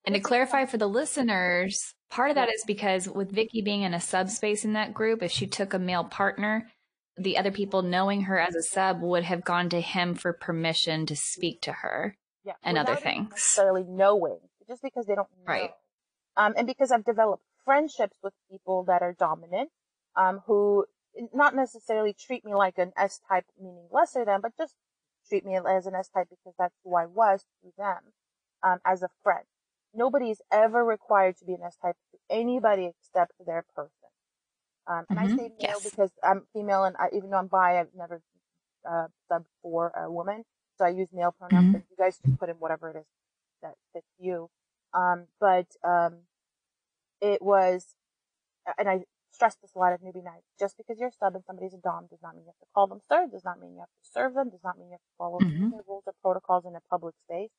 And 0.04 0.14
to 0.14 0.20
clarify 0.20 0.66
for 0.66 0.78
the 0.78 0.88
listeners, 0.88 1.94
part 2.10 2.30
of 2.30 2.34
that 2.34 2.52
is 2.52 2.64
because 2.66 3.08
with 3.08 3.32
Vicky 3.32 3.62
being 3.62 3.82
in 3.82 3.94
a 3.94 4.00
subspace 4.00 4.64
in 4.64 4.74
that 4.74 4.92
group, 4.92 5.22
if 5.22 5.30
she 5.30 5.46
took 5.46 5.74
a 5.74 5.78
male 5.78 6.04
partner, 6.04 6.68
the 7.16 7.38
other 7.38 7.52
people 7.52 7.82
knowing 7.82 8.22
her 8.22 8.38
as 8.38 8.54
a 8.54 8.62
sub 8.62 9.00
would 9.00 9.24
have 9.24 9.44
gone 9.44 9.68
to 9.70 9.80
him 9.80 10.14
for 10.14 10.32
permission 10.32 11.06
to 11.06 11.16
speak 11.16 11.60
to 11.62 11.72
her 11.72 12.16
yeah, 12.44 12.54
and 12.62 12.78
other 12.78 12.96
things. 12.96 13.30
Necessarily 13.30 13.84
knowing, 13.86 14.38
just 14.66 14.82
because 14.82 15.06
they 15.06 15.14
don't 15.14 15.28
know. 15.38 15.52
Right. 15.52 15.70
Um, 16.36 16.54
and 16.56 16.66
because 16.66 16.90
I've 16.90 17.04
developed 17.04 17.44
friendships 17.64 18.16
with 18.22 18.32
people 18.50 18.84
that 18.84 19.02
are 19.02 19.14
dominant, 19.18 19.70
um, 20.16 20.42
who 20.46 20.86
not 21.32 21.54
necessarily 21.54 22.14
treat 22.14 22.44
me 22.44 22.54
like 22.54 22.78
an 22.78 22.92
S 22.96 23.20
type, 23.28 23.44
meaning 23.60 23.86
lesser 23.90 24.24
than, 24.24 24.40
but 24.40 24.52
just 24.56 24.74
treat 25.28 25.44
me 25.44 25.56
as 25.56 25.86
an 25.86 25.94
S 25.94 26.08
type 26.08 26.28
because 26.30 26.54
that's 26.58 26.74
who 26.84 26.94
I 26.94 27.06
was 27.06 27.44
to 27.62 27.72
them, 27.76 28.12
um, 28.62 28.78
as 28.84 29.02
a 29.02 29.08
friend. 29.22 29.44
Nobody 29.94 30.30
is 30.30 30.40
ever 30.50 30.84
required 30.84 31.36
to 31.38 31.44
be 31.44 31.52
an 31.54 31.62
S 31.66 31.76
type 31.82 31.96
to 32.12 32.18
anybody 32.34 32.90
except 32.90 33.32
their 33.44 33.64
person. 33.74 33.90
Um, 34.86 35.04
and 35.10 35.18
mm-hmm. 35.18 35.34
I 35.34 35.36
say 35.36 35.42
male 35.42 35.54
yes. 35.60 35.90
because 35.90 36.10
I'm 36.24 36.42
female, 36.52 36.84
and 36.84 36.96
I, 36.96 37.08
even 37.14 37.30
though 37.30 37.38
I'm 37.38 37.46
bi, 37.46 37.78
I've 37.78 37.94
never 37.96 38.20
uh, 38.88 39.06
subbed 39.30 39.44
for 39.62 39.92
a 39.96 40.10
woman, 40.10 40.44
so 40.76 40.84
I 40.84 40.88
use 40.88 41.08
male 41.12 41.34
pronouns. 41.38 41.66
Mm-hmm. 41.66 41.72
But 41.72 41.82
you 41.90 41.96
guys 41.98 42.18
just 42.24 42.38
put 42.38 42.48
in 42.48 42.56
whatever 42.56 42.90
it 42.90 42.96
is 42.98 43.06
that 43.62 43.74
fits 43.92 44.06
you. 44.18 44.50
Um, 44.92 45.26
but 45.40 45.66
um, 45.84 46.18
it 47.22 47.40
was, 47.40 47.94
and 48.78 48.88
I 48.88 49.04
stress 49.32 49.56
this 49.62 49.70
a 49.74 49.78
lot 49.78 49.92
at 49.92 50.02
newbie 50.02 50.24
night. 50.24 50.42
Just 50.58 50.76
because 50.76 50.98
you're 50.98 51.10
sub 51.10 51.34
and 51.34 51.44
somebody's 51.46 51.74
a 51.74 51.78
dom 51.78 52.06
does 52.10 52.20
not 52.22 52.34
mean 52.34 52.44
you 52.44 52.52
have 52.52 52.60
to 52.60 52.72
call 52.74 52.86
them 52.86 53.00
sir. 53.08 53.26
Does 53.30 53.44
not 53.44 53.58
mean 53.58 53.72
you 53.72 53.80
have 53.80 53.88
to 53.88 54.10
serve 54.12 54.34
them. 54.34 54.50
Does 54.50 54.64
not 54.64 54.78
mean 54.78 54.88
you 54.88 54.98
have 54.98 55.08
to 55.08 55.16
follow 55.16 55.38
mm-hmm. 55.38 55.70
the 55.70 55.82
rules 55.88 56.04
or 56.06 56.14
protocols 56.22 56.64
in 56.66 56.76
a 56.76 56.84
public 56.90 57.14
space. 57.24 57.50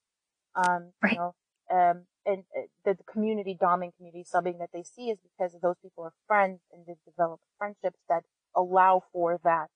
Um, 0.56 0.94
right. 1.02 1.14
you 1.14 1.18
know, 1.18 1.34
um, 1.72 2.06
and 2.26 2.44
uh, 2.56 2.70
the, 2.86 2.94
the, 2.94 3.04
community 3.12 3.58
doming 3.60 3.96
community 3.98 4.24
subbing 4.24 4.60
that 4.60 4.70
they 4.72 4.84
see 4.84 5.10
is 5.10 5.18
because 5.24 5.58
those 5.62 5.78
people 5.82 6.04
are 6.04 6.14
friends 6.28 6.60
and 6.72 6.86
they've 6.86 7.02
developed 7.06 7.44
friendships 7.58 7.98
that 8.08 8.24
allow 8.56 9.02
for 9.12 9.40
that 9.44 9.68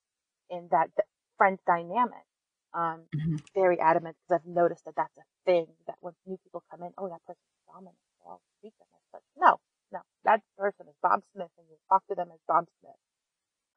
in 0.49 0.67
that 0.71 0.91
friend 1.38 1.57
dynamic. 1.65 2.25
Um, 2.73 3.09
mm-hmm. 3.15 3.38
very 3.55 3.79
adamant 3.79 4.17
because 4.21 4.39
I've 4.39 4.53
noticed 4.53 4.85
that 4.85 4.93
that's 4.95 5.17
a 5.17 5.25
thing 5.45 5.65
that 5.88 5.95
when 6.01 6.13
new 6.27 6.38
people 6.43 6.61
come 6.69 6.83
in, 6.83 6.91
oh, 6.97 7.09
that 7.09 7.25
person's 7.25 7.57
dominant, 7.65 7.95
so 8.19 8.29
I'll 8.29 8.41
treat 8.61 8.73
them 8.77 8.88
as 8.93 9.01
such. 9.11 9.23
No, 9.39 9.57
no, 9.91 9.99
that 10.25 10.41
person 10.57 10.88
is 10.89 10.95
Bob 11.01 11.21
Smith 11.33 11.49
and 11.57 11.67
you 11.69 11.77
talk 11.89 12.05
to 12.07 12.15
them 12.15 12.29
as 12.33 12.39
Bob 12.47 12.65
Smith. 12.79 12.95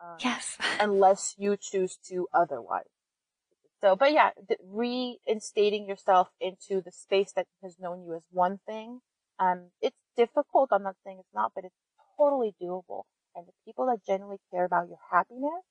Um, 0.00 0.16
yes. 0.20 0.56
unless 0.80 1.34
you 1.38 1.56
choose 1.60 1.98
to 2.08 2.26
otherwise. 2.32 2.88
So, 3.80 3.96
but 3.96 4.12
yeah, 4.12 4.30
reinstating 4.66 5.88
yourself 5.88 6.28
into 6.40 6.82
the 6.82 6.92
space 6.92 7.32
that 7.34 7.46
has 7.62 7.78
known 7.78 8.02
you 8.02 8.14
as 8.14 8.22
one 8.30 8.58
thing. 8.66 9.00
Um, 9.38 9.70
it's 9.80 9.96
difficult. 10.16 10.68
I'm 10.70 10.82
not 10.82 10.96
saying 11.04 11.18
it's 11.20 11.34
not, 11.34 11.52
but 11.54 11.64
it's 11.64 11.74
totally 12.18 12.54
doable. 12.60 13.04
And 13.34 13.46
the 13.46 13.52
people 13.64 13.86
that 13.86 14.04
genuinely 14.06 14.40
care 14.52 14.64
about 14.66 14.88
your 14.88 14.98
happiness, 15.10 15.64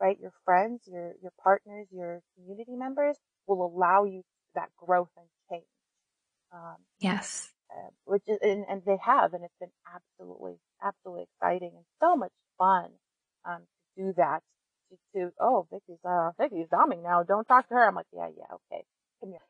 right? 0.00 0.16
Your 0.20 0.32
friends, 0.44 0.82
your, 0.86 1.14
your 1.20 1.32
partners, 1.42 1.88
your 1.90 2.20
community 2.36 2.76
members 2.76 3.16
will 3.48 3.64
allow 3.64 4.04
you 4.04 4.22
that 4.54 4.68
growth 4.76 5.10
and 5.16 5.26
change. 5.50 5.66
Um, 6.52 6.76
yes. 7.00 7.51
Uh, 7.74 7.88
which 8.04 8.22
is, 8.26 8.38
and, 8.42 8.66
and, 8.68 8.82
they 8.84 8.98
have, 9.02 9.32
and 9.32 9.44
it's 9.44 9.56
been 9.58 9.70
absolutely, 9.94 10.56
absolutely 10.82 11.24
exciting 11.24 11.72
and 11.74 11.84
so 12.00 12.14
much 12.14 12.32
fun, 12.58 12.90
um, 13.46 13.62
to 13.96 14.04
do 14.04 14.12
that 14.14 14.42
to, 15.14 15.30
oh, 15.40 15.66
Vicky's, 15.72 16.04
uh, 16.04 16.30
Vicky's 16.38 16.66
doming 16.68 17.02
now. 17.02 17.22
Don't 17.22 17.46
talk 17.46 17.68
to 17.68 17.74
her. 17.74 17.86
I'm 17.86 17.94
like, 17.94 18.06
yeah, 18.12 18.28
yeah, 18.36 18.44
okay. 18.54 18.84
Come 19.20 19.30
here. 19.30 19.40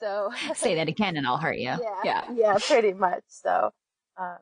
So 0.00 0.30
say 0.54 0.74
that 0.76 0.88
again 0.88 1.16
and 1.16 1.26
I'll 1.26 1.38
hurt 1.38 1.58
you. 1.58 1.70
Yeah. 1.82 2.00
Yeah. 2.04 2.24
Yeah, 2.34 2.56
pretty 2.66 2.92
much. 2.92 3.22
So, 3.28 3.70
um, 4.18 4.38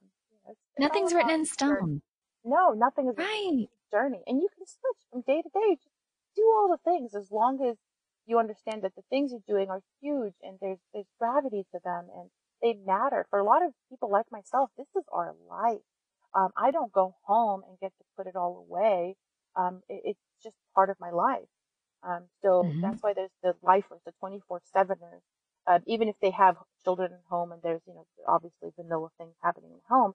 nothing's 0.79 1.13
written 1.15 1.31
in 1.31 1.47
stone. 1.47 2.03
No, 2.45 2.73
nothing 2.73 3.09
is 3.09 3.15
right. 3.17 3.67
journey. 3.93 4.23
And 4.27 4.41
you 4.41 4.49
can 4.57 4.67
switch 4.67 5.03
from 5.11 5.21
day 5.23 5.43
to 5.43 5.49
day. 5.49 5.77
Just 5.77 5.95
do 6.37 6.43
all 6.43 6.69
the 6.69 6.91
things 6.91 7.15
as 7.15 7.31
long 7.31 7.65
as 7.65 7.77
you 8.27 8.39
understand 8.39 8.83
that 8.83 8.95
the 8.97 9.03
things 9.11 9.33
you're 9.33 9.57
doing 9.57 9.69
are 9.69 9.83
huge 10.01 10.35
and 10.43 10.57
there's, 10.61 10.79
there's 10.95 11.07
gravity 11.19 11.67
to 11.73 11.81
them 11.85 12.07
and 12.17 12.31
they 12.63 12.75
matter. 12.87 13.27
For 13.31 13.39
a 13.39 13.45
lot 13.45 13.63
of 13.63 13.73
people 13.89 14.11
like 14.11 14.27
myself, 14.31 14.71
this 14.77 14.89
is 14.97 15.05
our 15.13 15.35
life. 15.49 15.81
Um, 16.35 16.51
I 16.57 16.71
don't 16.71 16.93
go 16.93 17.17
home 17.25 17.63
and 17.69 17.79
get 17.81 17.93
to 17.99 18.05
put 18.17 18.27
it 18.27 18.37
all 18.37 18.65
away. 18.69 19.17
Um, 19.57 19.83
it, 19.89 20.03
it's 20.05 20.21
just 20.43 20.57
part 20.75 20.91
of 20.91 20.97
my 21.01 21.11
life. 21.11 21.49
Um, 22.03 22.25
so 22.43 22.63
mm-hmm. 22.63 22.81
that's 22.81 23.03
why 23.03 23.13
there's 23.15 23.35
the 23.43 23.55
lifers, 23.63 24.01
the 24.05 24.13
24 24.21 24.63
7ers. 24.75 25.23
Uh, 25.67 25.79
even 25.87 26.09
if 26.09 26.17
they 26.23 26.31
have 26.31 26.57
children 26.83 27.13
at 27.13 27.21
home 27.29 27.53
and 27.53 27.61
there's, 27.63 27.83
you 27.87 27.95
know, 27.95 28.07
obviously 28.27 28.71
vanilla 28.77 29.09
things 29.19 29.35
happening 29.43 29.73
at 29.75 29.89
home, 29.89 30.15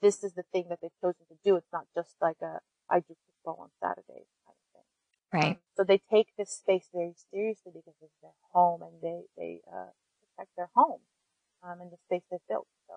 this 0.00 0.22
is 0.22 0.34
the 0.34 0.44
thing 0.52 0.66
that 0.68 0.78
they've 0.80 1.00
chosen 1.00 1.26
to 1.28 1.36
do. 1.44 1.56
It's 1.56 1.72
not 1.72 1.86
just 1.94 2.14
like 2.20 2.36
a, 2.42 2.60
I 2.88 3.00
do 3.00 3.16
football 3.26 3.62
on 3.62 3.70
Saturdays 3.80 4.30
kind 4.46 4.56
of 4.56 4.68
thing. 4.72 4.88
Right. 5.32 5.56
Um, 5.56 5.56
so 5.76 5.84
they 5.84 6.00
take 6.10 6.28
this 6.38 6.50
space 6.50 6.88
very 6.92 7.14
seriously 7.30 7.72
because 7.74 7.94
it's 8.00 8.14
their 8.22 8.36
home 8.52 8.82
and 8.82 9.02
they, 9.02 9.22
they, 9.36 9.60
uh, 9.66 9.90
protect 10.36 10.56
their 10.56 10.70
home, 10.74 11.00
um, 11.62 11.80
and 11.80 11.90
the 11.90 11.96
space 12.06 12.22
they've 12.30 12.40
built. 12.48 12.66
So. 12.88 12.94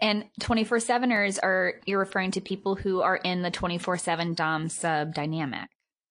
And 0.00 0.24
24 0.40 0.78
7ers 0.78 1.38
are, 1.42 1.80
you're 1.86 1.98
referring 1.98 2.30
to 2.32 2.40
people 2.40 2.76
who 2.76 3.00
are 3.00 3.16
in 3.16 3.42
the 3.42 3.50
24 3.50 3.98
7 3.98 4.34
Dom 4.34 4.68
sub 4.68 5.14
dynamic, 5.14 5.68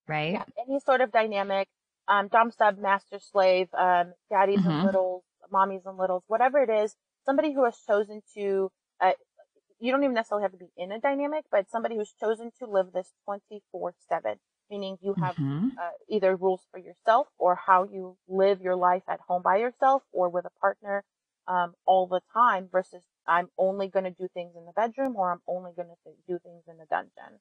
right? 0.08 0.34
Yeah, 0.34 0.44
any 0.68 0.80
sort 0.80 1.02
of 1.02 1.12
dynamic, 1.12 1.68
um, 2.08 2.28
Dom 2.28 2.52
sub, 2.52 2.78
master 2.80 3.20
slave, 3.20 3.68
um, 3.78 4.14
daddies 4.30 4.60
mm-hmm. 4.60 4.70
and 4.70 4.86
littles, 4.86 5.24
mommies 5.52 5.86
and 5.86 5.98
littles, 5.98 6.24
whatever 6.28 6.60
it 6.60 6.70
is, 6.70 6.96
somebody 7.26 7.54
who 7.54 7.66
has 7.66 7.78
chosen 7.88 8.22
to, 8.36 8.70
uh, 9.02 9.12
you 9.80 9.92
don't 9.92 10.04
even 10.04 10.16
necessarily 10.16 10.44
have 10.44 10.52
to 10.52 10.58
be 10.58 10.70
in 10.76 10.92
a 10.92 11.00
dynamic, 11.00 11.46
but 11.52 11.70
somebody 11.70 11.96
who's 11.96 12.14
chosen 12.20 12.52
to 12.60 12.66
live 12.66 12.88
this 12.94 13.14
24 13.26 13.94
7, 14.10 14.36
meaning 14.70 14.98
you 15.02 15.14
have 15.14 15.36
mm-hmm. 15.36 15.70
uh, 15.80 15.92
either 16.10 16.36
rules 16.36 16.62
for 16.72 16.80
yourself 16.80 17.28
or 17.38 17.56
how 17.56 17.84
you 17.84 18.18
live 18.28 18.62
your 18.62 18.76
life 18.76 19.04
at 19.08 19.20
home 19.28 19.42
by 19.44 19.58
yourself 19.58 20.04
or 20.12 20.30
with 20.30 20.46
a 20.46 20.60
partner 20.60 21.04
um, 21.48 21.74
all 21.86 22.08
the 22.08 22.22
time 22.34 22.68
versus 22.72 23.02
I'm 23.28 23.50
only 23.58 23.88
going 23.88 24.06
to 24.06 24.12
do 24.12 24.28
things 24.34 24.54
in 24.56 24.66
the 24.66 24.72
bedroom 24.74 25.16
or 25.16 25.32
I'm 25.32 25.42
only 25.48 25.72
going 25.76 25.90
to 25.90 26.12
do 26.28 26.40
things 26.44 26.64
in 26.68 26.78
the 26.78 26.86
dungeon. 26.90 27.40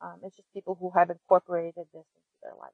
Um, 0.00 0.16
it's 0.24 0.36
just 0.36 0.52
people 0.52 0.76
who 0.78 0.90
have 0.96 1.10
incorporated 1.10 1.74
this 1.76 1.86
into 1.94 2.38
their 2.42 2.54
life. 2.58 2.72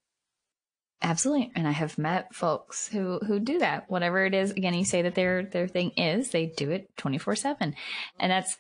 Absolutely. 1.01 1.53
And 1.55 1.69
I 1.69 1.71
have 1.71 1.97
met 1.99 2.35
folks 2.35 2.89
who, 2.89 3.21
who 3.21 3.39
do 3.39 3.59
that. 3.61 3.89
Whatever 3.89 4.25
it 4.25 4.35
is, 4.35 4.51
again, 4.51 4.75
you 4.75 4.85
say 4.85 5.03
that 5.03 5.15
their, 5.15 5.45
their 5.45 5.69
thing 5.69 5.91
is, 5.91 6.31
they 6.31 6.47
do 6.47 6.71
it 6.71 6.89
24 6.97 7.37
seven. 7.37 7.75
And 8.19 8.33
that's 8.33 8.57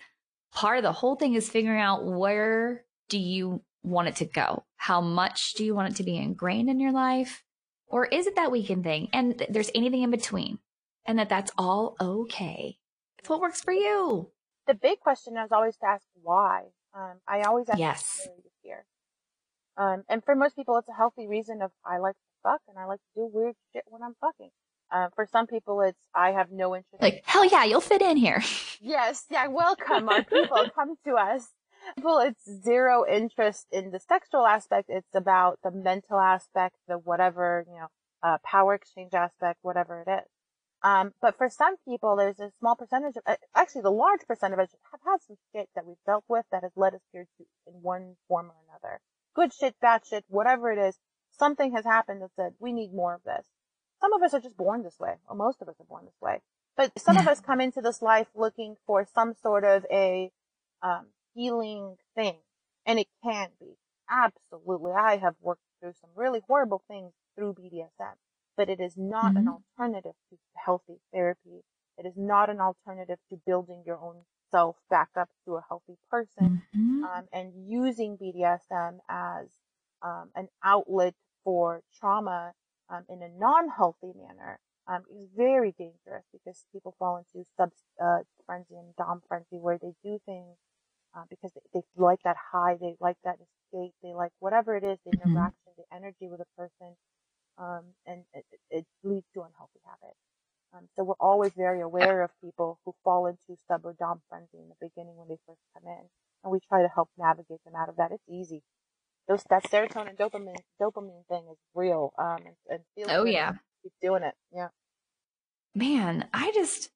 part 0.52 0.78
of 0.78 0.84
the 0.84 0.92
whole 0.92 1.16
thing 1.16 1.34
is 1.34 1.48
figuring 1.48 1.80
out 1.80 2.04
where 2.04 2.84
do 3.08 3.18
you 3.18 3.62
want 3.82 4.08
it 4.08 4.16
to 4.16 4.24
go? 4.24 4.64
How 4.76 5.00
much 5.00 5.54
do 5.54 5.64
you 5.64 5.74
want 5.74 5.92
it 5.92 5.96
to 5.96 6.04
be 6.04 6.16
ingrained 6.16 6.70
in 6.70 6.78
your 6.78 6.92
life? 6.92 7.42
Or 7.88 8.06
is 8.06 8.26
it 8.26 8.36
that 8.36 8.52
weekend 8.52 8.84
thing? 8.84 9.08
And 9.12 9.44
there's 9.48 9.70
anything 9.74 10.02
in 10.02 10.10
between 10.10 10.58
and 11.08 11.18
that 11.18 11.30
that's 11.30 11.50
all 11.58 11.96
okay. 12.00 12.76
It's 13.18 13.28
what 13.28 13.40
works 13.40 13.62
for 13.62 13.72
you. 13.72 14.30
The 14.66 14.74
big 14.74 15.00
question 15.00 15.36
is 15.38 15.50
always 15.50 15.76
to 15.78 15.86
ask 15.86 16.04
why. 16.22 16.64
Um, 16.94 17.14
I 17.26 17.40
always 17.42 17.68
ask 17.68 17.78
yes. 17.78 18.28
hear. 18.62 18.84
Um, 19.78 20.04
and 20.08 20.22
for 20.22 20.36
most 20.36 20.54
people, 20.54 20.76
it's 20.76 20.88
a 20.88 20.92
healthy 20.92 21.26
reason 21.26 21.62
of 21.62 21.70
I 21.84 21.98
like 21.98 22.14
to 22.14 22.20
fuck 22.42 22.60
and 22.68 22.78
I 22.78 22.84
like 22.84 23.00
to 23.00 23.22
do 23.22 23.30
weird 23.32 23.54
shit 23.72 23.84
when 23.86 24.02
I'm 24.02 24.14
fucking. 24.20 24.50
Uh, 24.90 25.08
for 25.14 25.26
some 25.30 25.46
people, 25.46 25.80
it's 25.80 25.98
I 26.14 26.32
have 26.32 26.50
no 26.50 26.76
interest. 26.76 27.02
Like 27.02 27.22
hell 27.24 27.44
yeah, 27.44 27.64
you'll 27.64 27.80
fit 27.80 28.02
in 28.02 28.18
here. 28.18 28.42
yes, 28.80 29.24
yeah, 29.30 29.46
welcome 29.46 30.08
our 30.08 30.22
people, 30.22 30.68
come 30.74 30.96
to 31.06 31.14
us. 31.14 31.48
People, 31.96 32.18
it's 32.18 32.44
zero 32.62 33.04
interest 33.10 33.66
in 33.72 33.92
the 33.92 34.00
sexual 34.00 34.46
aspect. 34.46 34.90
It's 34.90 35.14
about 35.14 35.58
the 35.62 35.70
mental 35.70 36.18
aspect, 36.18 36.76
the 36.86 36.98
whatever 36.98 37.64
you 37.66 37.78
know, 37.78 37.86
uh, 38.22 38.38
power 38.44 38.74
exchange 38.74 39.14
aspect, 39.14 39.58
whatever 39.62 40.04
it 40.06 40.10
is. 40.10 40.28
Um, 40.82 41.12
but 41.20 41.36
for 41.36 41.48
some 41.48 41.76
people, 41.84 42.16
there's 42.16 42.38
a 42.38 42.52
small 42.60 42.76
percentage 42.76 43.16
of, 43.16 43.22
uh, 43.26 43.36
actually 43.54 43.82
the 43.82 43.90
large 43.90 44.20
percentage 44.28 44.58
of 44.58 44.62
us 44.64 44.74
have 44.92 45.00
had 45.04 45.18
some 45.26 45.36
shit 45.52 45.68
that 45.74 45.84
we've 45.84 45.96
dealt 46.06 46.24
with 46.28 46.44
that 46.52 46.62
has 46.62 46.70
led 46.76 46.94
us 46.94 47.00
here 47.12 47.26
to, 47.36 47.44
in 47.66 47.82
one 47.82 48.14
form 48.28 48.46
or 48.46 48.54
another. 48.68 49.00
Good 49.34 49.52
shit, 49.52 49.74
bad 49.80 50.02
shit, 50.08 50.24
whatever 50.28 50.70
it 50.70 50.78
is, 50.78 50.96
something 51.36 51.74
has 51.74 51.84
happened 51.84 52.22
that 52.22 52.30
said, 52.36 52.52
we 52.60 52.72
need 52.72 52.92
more 52.92 53.14
of 53.14 53.24
this. 53.24 53.46
Some 54.00 54.12
of 54.12 54.22
us 54.22 54.34
are 54.34 54.40
just 54.40 54.56
born 54.56 54.84
this 54.84 55.00
way, 55.00 55.14
or 55.28 55.34
most 55.34 55.60
of 55.60 55.68
us 55.68 55.74
are 55.80 55.86
born 55.86 56.04
this 56.04 56.20
way. 56.20 56.40
But 56.76 56.92
some 56.96 57.16
yeah. 57.16 57.22
of 57.22 57.28
us 57.28 57.40
come 57.40 57.60
into 57.60 57.80
this 57.80 58.00
life 58.00 58.28
looking 58.36 58.76
for 58.86 59.04
some 59.12 59.34
sort 59.34 59.64
of 59.64 59.84
a, 59.90 60.30
um, 60.80 61.06
healing 61.34 61.96
thing. 62.14 62.36
And 62.86 63.00
it 63.00 63.08
can 63.24 63.48
be. 63.58 63.74
Absolutely. 64.08 64.92
I 64.92 65.16
have 65.16 65.34
worked 65.40 65.62
through 65.80 65.94
some 66.00 66.10
really 66.14 66.40
horrible 66.46 66.82
things 66.88 67.12
through 67.34 67.54
BDSM 67.54 68.14
but 68.58 68.68
it 68.68 68.80
is 68.80 68.94
not 68.96 69.26
mm-hmm. 69.26 69.36
an 69.36 69.48
alternative 69.78 70.14
to 70.28 70.36
healthy 70.56 70.98
therapy. 71.14 71.62
It 71.96 72.06
is 72.06 72.14
not 72.16 72.50
an 72.50 72.60
alternative 72.60 73.18
to 73.30 73.40
building 73.46 73.84
your 73.86 73.98
own 73.98 74.24
self 74.50 74.76
back 74.90 75.10
up 75.16 75.28
to 75.44 75.54
a 75.54 75.64
healthy 75.68 75.96
person. 76.10 76.62
Mm-hmm. 76.76 77.04
Um, 77.04 77.24
and 77.32 77.52
using 77.68 78.18
BDSM 78.18 78.98
as 79.08 79.46
um, 80.02 80.30
an 80.34 80.48
outlet 80.64 81.14
for 81.44 81.82
trauma 81.98 82.52
um, 82.90 83.04
in 83.08 83.22
a 83.22 83.28
non-healthy 83.28 84.12
manner 84.16 84.58
um, 84.88 85.02
is 85.10 85.28
very 85.36 85.72
dangerous 85.78 86.24
because 86.32 86.64
people 86.72 86.94
fall 86.98 87.16
into 87.16 87.46
sub 87.56 87.70
uh, 88.02 88.18
frenzy 88.44 88.74
and 88.74 88.96
dom 88.96 89.22
frenzy 89.28 89.58
where 89.60 89.78
they 89.78 89.92
do 90.02 90.18
things 90.26 90.56
uh, 91.16 91.22
because 91.30 91.52
they, 91.54 91.60
they, 91.80 91.80
like 91.96 92.20
that 92.24 92.36
high, 92.52 92.76
they 92.80 92.96
like 93.00 93.18
that 93.24 93.36
escape, 93.36 93.94
they 94.02 94.14
like 94.14 94.32
whatever 94.40 94.76
it 94.76 94.82
is, 94.82 94.98
the 95.04 95.16
mm-hmm. 95.16 95.30
interaction, 95.30 95.72
the 95.76 95.96
energy 95.96 96.26
with 96.26 96.40
a 96.40 96.60
person 96.60 96.96
um, 97.58 97.84
and 98.06 98.24
it, 98.34 98.44
it, 98.70 98.86
leads 99.02 99.26
to 99.34 99.40
unhealthy 99.40 99.80
habits. 99.84 100.18
Um, 100.74 100.88
so 100.96 101.04
we're 101.04 101.14
always 101.20 101.52
very 101.56 101.80
aware 101.80 102.22
of 102.22 102.30
people 102.42 102.78
who 102.84 102.94
fall 103.02 103.26
into 103.26 103.58
sub 103.68 103.84
or 103.84 103.94
dom 103.98 104.20
frenzy 104.28 104.58
in 104.58 104.68
the 104.68 104.74
beginning 104.80 105.16
when 105.16 105.28
they 105.28 105.38
first 105.46 105.60
come 105.74 105.84
in, 105.86 106.04
and 106.44 106.52
we 106.52 106.60
try 106.68 106.82
to 106.82 106.88
help 106.88 107.08
navigate 107.18 107.62
them 107.64 107.74
out 107.76 107.88
of 107.88 107.96
that. 107.96 108.12
It's 108.12 108.22
easy. 108.28 108.62
Those 109.28 109.42
that 109.50 109.64
serotonin 109.64 110.16
dopamine 110.16 110.56
dopamine 110.80 111.26
thing 111.28 111.44
is 111.50 111.58
real. 111.74 112.12
Um, 112.18 112.38
and, 112.70 112.80
and 112.98 113.10
oh 113.10 113.24
yeah, 113.24 113.52
keep 113.82 113.92
doing 114.00 114.22
it. 114.22 114.34
Yeah. 114.52 114.68
Man, 115.74 116.26
I 116.32 116.50
just 116.54 116.90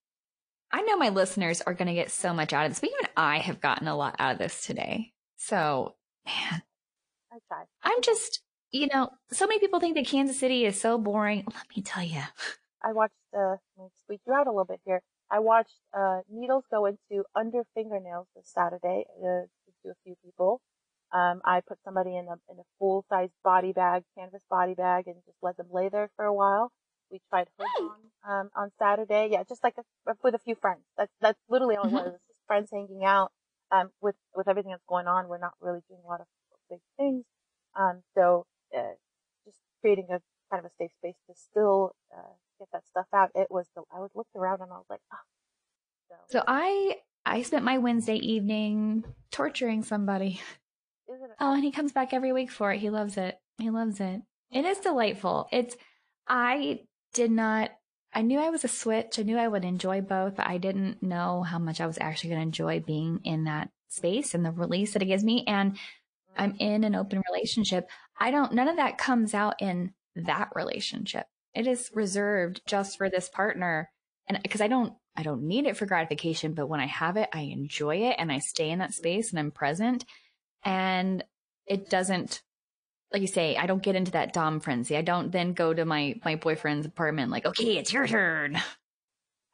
I 0.73 0.81
know 0.83 0.97
my 0.97 1.11
listeners 1.11 1.61
are 1.61 1.75
going 1.75 1.89
to 1.89 1.95
get 1.95 2.11
so 2.11 2.33
much 2.33 2.53
out 2.53 2.65
of 2.65 2.71
this, 2.71 2.81
but 2.81 2.89
even 2.89 3.11
I 3.17 3.39
have 3.39 3.61
gotten 3.61 3.89
a 3.89 3.97
lot 3.97 4.17
out 4.19 4.33
of 4.33 4.39
this 4.39 4.65
today. 4.65 5.13
So, 5.37 5.97
man, 6.25 6.63
I. 7.31 7.65
I'm 7.83 8.01
just, 8.01 8.41
you 8.73 8.89
know, 8.93 9.11
so 9.31 9.47
many 9.47 9.61
people 9.61 9.81
think 9.81 9.95
that 9.97 10.07
Kansas 10.07 10.39
City 10.39 10.65
is 10.65 10.81
so 10.81 10.99
boring. 10.99 11.45
Let 11.47 11.67
me 11.77 11.83
tell 11.83 12.03
you. 12.03 12.23
I 12.83 12.93
watched, 12.93 13.15
uh, 13.37 13.57
let 13.77 13.85
me 13.85 13.89
squick 14.03 14.21
you 14.27 14.33
out 14.33 14.47
a 14.47 14.51
little 14.51 14.65
bit 14.65 14.81
here. 14.85 15.03
I 15.31 15.39
watched, 15.39 15.77
uh, 15.97 16.21
needles 16.31 16.65
go 16.71 16.87
into 16.87 17.25
under 17.35 17.63
fingernails 17.75 18.27
this 18.35 18.51
Saturday, 18.53 19.05
uh, 19.21 19.47
to 19.83 19.91
a 19.91 19.95
few 20.05 20.15
people. 20.25 20.61
Um, 21.13 21.41
I 21.45 21.61
put 21.61 21.79
somebody 21.85 22.17
in 22.17 22.27
a, 22.27 22.37
in 22.51 22.59
a 22.59 22.63
full 22.79 23.05
size 23.09 23.31
body 23.45 23.73
bag, 23.73 24.05
canvas 24.17 24.43
body 24.49 24.75
bag, 24.75 25.07
and 25.07 25.17
just 25.27 25.37
let 25.43 25.57
them 25.57 25.67
lay 25.71 25.89
there 25.89 26.11
for 26.17 26.25
a 26.25 26.35
while. 26.35 26.71
We 27.11 27.21
tried 27.29 27.49
hood 27.59 27.69
on, 28.27 28.33
um, 28.33 28.51
on 28.57 28.71
Saturday. 28.79 29.29
Yeah, 29.31 29.43
just 29.47 29.63
like 29.63 29.75
a, 29.79 30.15
with 30.23 30.35
a 30.35 30.39
few 30.39 30.55
friends. 30.55 30.81
That's, 30.97 31.13
that's 31.21 31.39
literally 31.49 31.77
all 31.77 31.87
it 31.87 31.93
was. 31.93 32.13
Just 32.13 32.47
friends 32.47 32.71
hanging 32.73 33.05
out. 33.05 33.31
Um, 33.71 33.91
with, 34.01 34.15
with 34.35 34.49
everything 34.49 34.73
that's 34.73 34.85
going 34.89 35.07
on, 35.07 35.29
we're 35.29 35.39
not 35.39 35.55
really 35.61 35.81
doing 35.89 36.01
a 36.05 36.09
lot 36.09 36.21
of 36.21 36.27
big 36.71 36.81
things. 36.99 37.25
Um, 37.75 38.03
so, 38.15 38.45
uh, 38.77 38.95
just 39.45 39.59
creating 39.81 40.07
a 40.11 40.21
kind 40.51 40.65
of 40.65 40.67
a 40.67 40.75
safe 40.79 40.91
space 40.99 41.17
to 41.29 41.35
still, 41.35 41.95
uh, 42.17 42.33
get 42.59 42.69
that 42.73 42.87
stuff 42.87 43.07
out. 43.15 43.31
It 43.35 43.49
was 43.51 43.67
the, 43.75 43.83
I 43.95 44.01
was 44.01 44.11
looked 44.15 44.37
around 44.37 44.61
and 44.61 44.71
I 44.71 44.77
was 44.77 44.87
like, 44.89 45.01
oh. 45.13 45.17
So, 46.09 46.39
so 46.39 46.45
I, 46.47 46.97
I 47.25 47.43
spent 47.43 47.65
my 47.65 47.79
Wednesday 47.79 48.17
evening 48.17 49.05
torturing 49.31 49.83
somebody. 49.83 50.41
Oh, 51.41 51.55
and 51.55 51.65
he 51.65 51.73
comes 51.73 51.93
back 51.93 52.13
every 52.13 52.33
week 52.33 52.51
for 52.51 52.73
it. 52.73 52.79
He 52.81 52.91
loves 52.91 53.17
it. 53.17 53.39
He 53.59 53.71
loves 53.71 54.01
it. 54.01 54.21
It 54.51 54.65
is 54.65 54.79
delightful. 54.79 55.49
It's, 55.51 55.77
I 56.29 56.81
did 57.15 57.31
not, 57.31 57.71
I 58.15 58.23
knew 58.23 58.39
I 58.39 58.51
was 58.51 58.65
a 58.65 58.69
switch. 58.69 59.19
I 59.19 59.23
knew 59.23 59.39
I 59.39 59.49
would 59.49 59.65
enjoy 59.65 60.01
both, 60.03 60.37
but 60.37 60.47
I 60.47 60.59
didn't 60.59 61.03
know 61.03 61.43
how 61.43 61.59
much 61.59 61.81
I 61.81 61.87
was 61.87 61.99
actually 62.01 62.31
going 62.31 62.41
to 62.41 62.47
enjoy 62.47 62.81
being 62.81 63.21
in 63.25 63.45
that 63.45 63.71
space 63.89 64.35
and 64.35 64.45
the 64.45 64.53
release 64.53 64.93
that 64.93 65.03
it 65.03 65.07
gives 65.07 65.25
me. 65.25 65.45
And 65.47 65.79
I'm 66.37 66.57
in 66.59 66.85
an 66.85 66.95
open 66.95 67.23
relationship. 67.33 67.89
I 68.23 68.31
don't, 68.31 68.53
none 68.53 68.69
of 68.69 68.77
that 68.77 68.99
comes 68.99 69.35
out 69.35 69.57
in 69.61 69.95
that 70.15 70.51
relationship. 70.55 71.27
It 71.55 71.67
is 71.67 71.91
reserved 71.93 72.63
just 72.67 72.97
for 72.97 73.11
this 73.11 73.29
partner. 73.29 73.91
And 74.29 74.39
because 74.41 74.61
I 74.61 74.69
don't, 74.69 74.95
I 75.17 75.25
don't 75.25 75.43
need 75.43 75.67
it 75.67 75.77
for 75.77 75.87
gratification, 75.87 76.55
but 76.55 76.69
when 76.69 76.79
I 76.79 76.87
have 76.87 77.17
it, 77.17 77.29
I 77.33 77.41
enjoy 77.41 77.97
it 77.97 78.15
and 78.21 78.31
I 78.31 78.39
stay 78.39 78.71
in 78.71 78.79
that 78.79 78.95
space 78.95 79.31
and 79.31 79.41
I'm 79.41 79.51
present 79.51 80.05
and 80.65 81.25
it 81.67 81.91
doesn't, 81.91 82.43
like 83.13 83.23
you 83.23 83.29
say, 83.29 83.57
I 83.57 83.67
don't 83.67 83.83
get 83.83 83.97
into 83.97 84.13
that 84.13 84.33
Dom 84.33 84.61
frenzy. 84.61 84.97
I 84.97 85.03
don't 85.03 85.33
then 85.33 85.53
go 85.53 85.75
to 85.75 85.85
my, 85.85 86.15
my 86.25 86.37
boyfriend's 86.37 86.87
apartment 86.87 87.33
like, 87.33 87.45
okay, 87.45 87.77
it's 87.77 87.93
your 87.93 88.07
turn. 88.07 88.57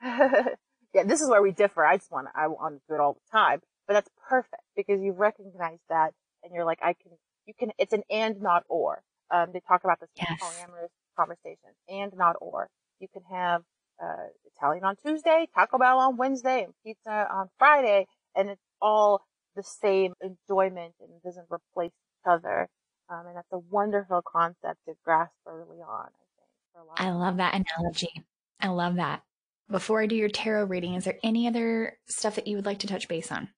yeah, 0.03 1.05
this 1.07 1.23
is 1.23 1.31
where 1.31 1.43
we 1.43 1.53
differ. 1.53 1.87
I 1.87 1.97
just 1.97 2.13
want 2.13 2.29
I 2.35 2.49
want 2.49 2.75
to 2.75 2.81
do 2.87 2.95
it 2.95 3.01
all 3.01 3.15
the 3.15 3.33
time, 3.33 3.61
but 3.87 3.95
that's 3.95 4.11
perfect 4.29 4.63
because 4.77 5.01
you 5.01 5.13
recognize 5.13 5.79
that 5.89 6.13
and 6.45 6.53
you're 6.55 6.67
like, 6.67 6.79
I 6.83 6.93
can, 6.93 7.13
you 7.49 7.55
can, 7.59 7.73
it's 7.79 7.93
an 7.93 8.05
and 8.11 8.41
not 8.41 8.63
or. 8.69 9.03
Um, 9.31 9.49
they 9.53 9.61
talk 9.67 9.83
about 9.83 9.99
this 10.01 10.11
yes. 10.15 10.41
polyamorous 10.41 10.91
conversation 11.17 11.71
and 11.89 12.13
not 12.17 12.37
or. 12.41 12.69
You 13.01 13.09
can 13.13 13.23
have, 13.31 13.63
uh, 14.01 14.29
Italian 14.57 14.85
on 14.85 14.95
Tuesday, 15.05 15.49
Taco 15.55 15.79
Bell 15.79 15.99
on 15.99 16.17
Wednesday, 16.17 16.63
and 16.63 16.73
pizza 16.85 17.27
on 17.33 17.49
Friday, 17.59 18.07
and 18.37 18.49
it's 18.51 18.63
all 18.81 19.23
the 19.57 19.63
same 19.65 20.15
enjoyment 20.23 20.95
and 21.01 21.11
it 21.11 21.23
doesn't 21.25 21.47
replace 21.51 21.91
each 21.91 22.31
other. 22.31 22.69
Um, 23.11 23.27
and 23.27 23.37
that's 23.37 23.53
a 23.53 23.59
wonderful 23.59 24.23
concept 24.23 24.79
to 24.87 24.95
grasp 25.05 25.33
early 25.47 25.79
on, 25.79 26.07
I 26.07 26.25
think. 26.37 26.89
I 26.97 27.11
love 27.11 27.39
that 27.39 27.55
analogy. 27.55 28.25
I 28.61 28.69
love 28.69 28.97
that. 28.97 29.23
Before 29.71 30.01
I 30.01 30.07
do 30.07 30.15
your 30.15 30.29
tarot 30.29 30.65
reading, 30.65 30.95
is 30.95 31.05
there 31.05 31.19
any 31.23 31.49
other 31.49 31.99
stuff 32.07 32.37
that 32.37 32.47
you 32.47 32.57
would 32.57 32.67
like 32.67 32.79
to 32.81 32.87
touch 32.87 33.09
base 33.09 33.33
on? 33.33 33.49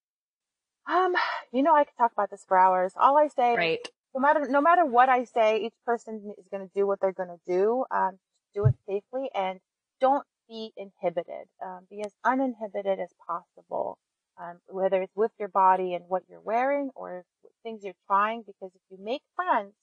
Um, 0.90 1.14
you 1.52 1.62
know, 1.62 1.74
I 1.74 1.84
could 1.84 1.96
talk 1.96 2.12
about 2.12 2.30
this 2.30 2.44
for 2.46 2.58
hours. 2.58 2.92
All 2.96 3.16
I 3.16 3.28
say, 3.28 3.56
right. 3.56 3.88
no 4.14 4.20
matter 4.20 4.48
no 4.48 4.60
matter 4.60 4.84
what 4.84 5.08
I 5.08 5.24
say, 5.24 5.58
each 5.58 5.74
person 5.86 6.34
is 6.38 6.46
going 6.50 6.66
to 6.66 6.72
do 6.74 6.86
what 6.86 7.00
they're 7.00 7.12
going 7.12 7.28
to 7.28 7.40
do. 7.46 7.84
Um, 7.90 8.18
do 8.54 8.66
it 8.66 8.74
safely 8.88 9.30
and 9.34 9.60
don't 10.00 10.24
be 10.48 10.72
inhibited. 10.76 11.46
Um, 11.64 11.86
be 11.88 12.02
as 12.02 12.12
uninhibited 12.24 12.98
as 12.98 13.10
possible. 13.24 13.98
Um, 14.40 14.58
whether 14.68 15.02
it's 15.02 15.14
with 15.14 15.32
your 15.38 15.48
body 15.48 15.94
and 15.94 16.04
what 16.08 16.22
you're 16.28 16.40
wearing 16.40 16.90
or 16.94 17.24
things 17.62 17.84
you're 17.84 17.92
trying, 18.06 18.42
because 18.42 18.72
if 18.74 18.80
you 18.90 18.96
make 19.04 19.22
friends 19.36 19.74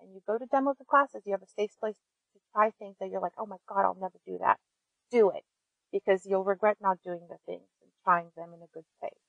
and 0.00 0.14
you 0.14 0.20
go 0.26 0.38
to 0.38 0.46
demos 0.46 0.76
and 0.78 0.86
classes, 0.86 1.22
you 1.26 1.32
have 1.32 1.42
a 1.42 1.60
safe 1.60 1.72
place 1.80 1.96
to 2.34 2.40
try 2.54 2.70
things 2.78 2.94
that 3.00 3.10
you're 3.10 3.20
like, 3.20 3.32
oh 3.38 3.46
my 3.46 3.56
God, 3.68 3.84
I'll 3.84 3.98
never 4.00 4.18
do 4.24 4.38
that. 4.40 4.58
Do 5.10 5.30
it 5.30 5.42
because 5.92 6.24
you'll 6.24 6.44
regret 6.44 6.76
not 6.80 6.98
doing 7.04 7.26
the 7.28 7.38
things 7.44 7.66
and 7.82 7.90
trying 8.04 8.30
them 8.36 8.50
in 8.54 8.62
a 8.62 8.70
good 8.72 8.84
faith 9.00 9.23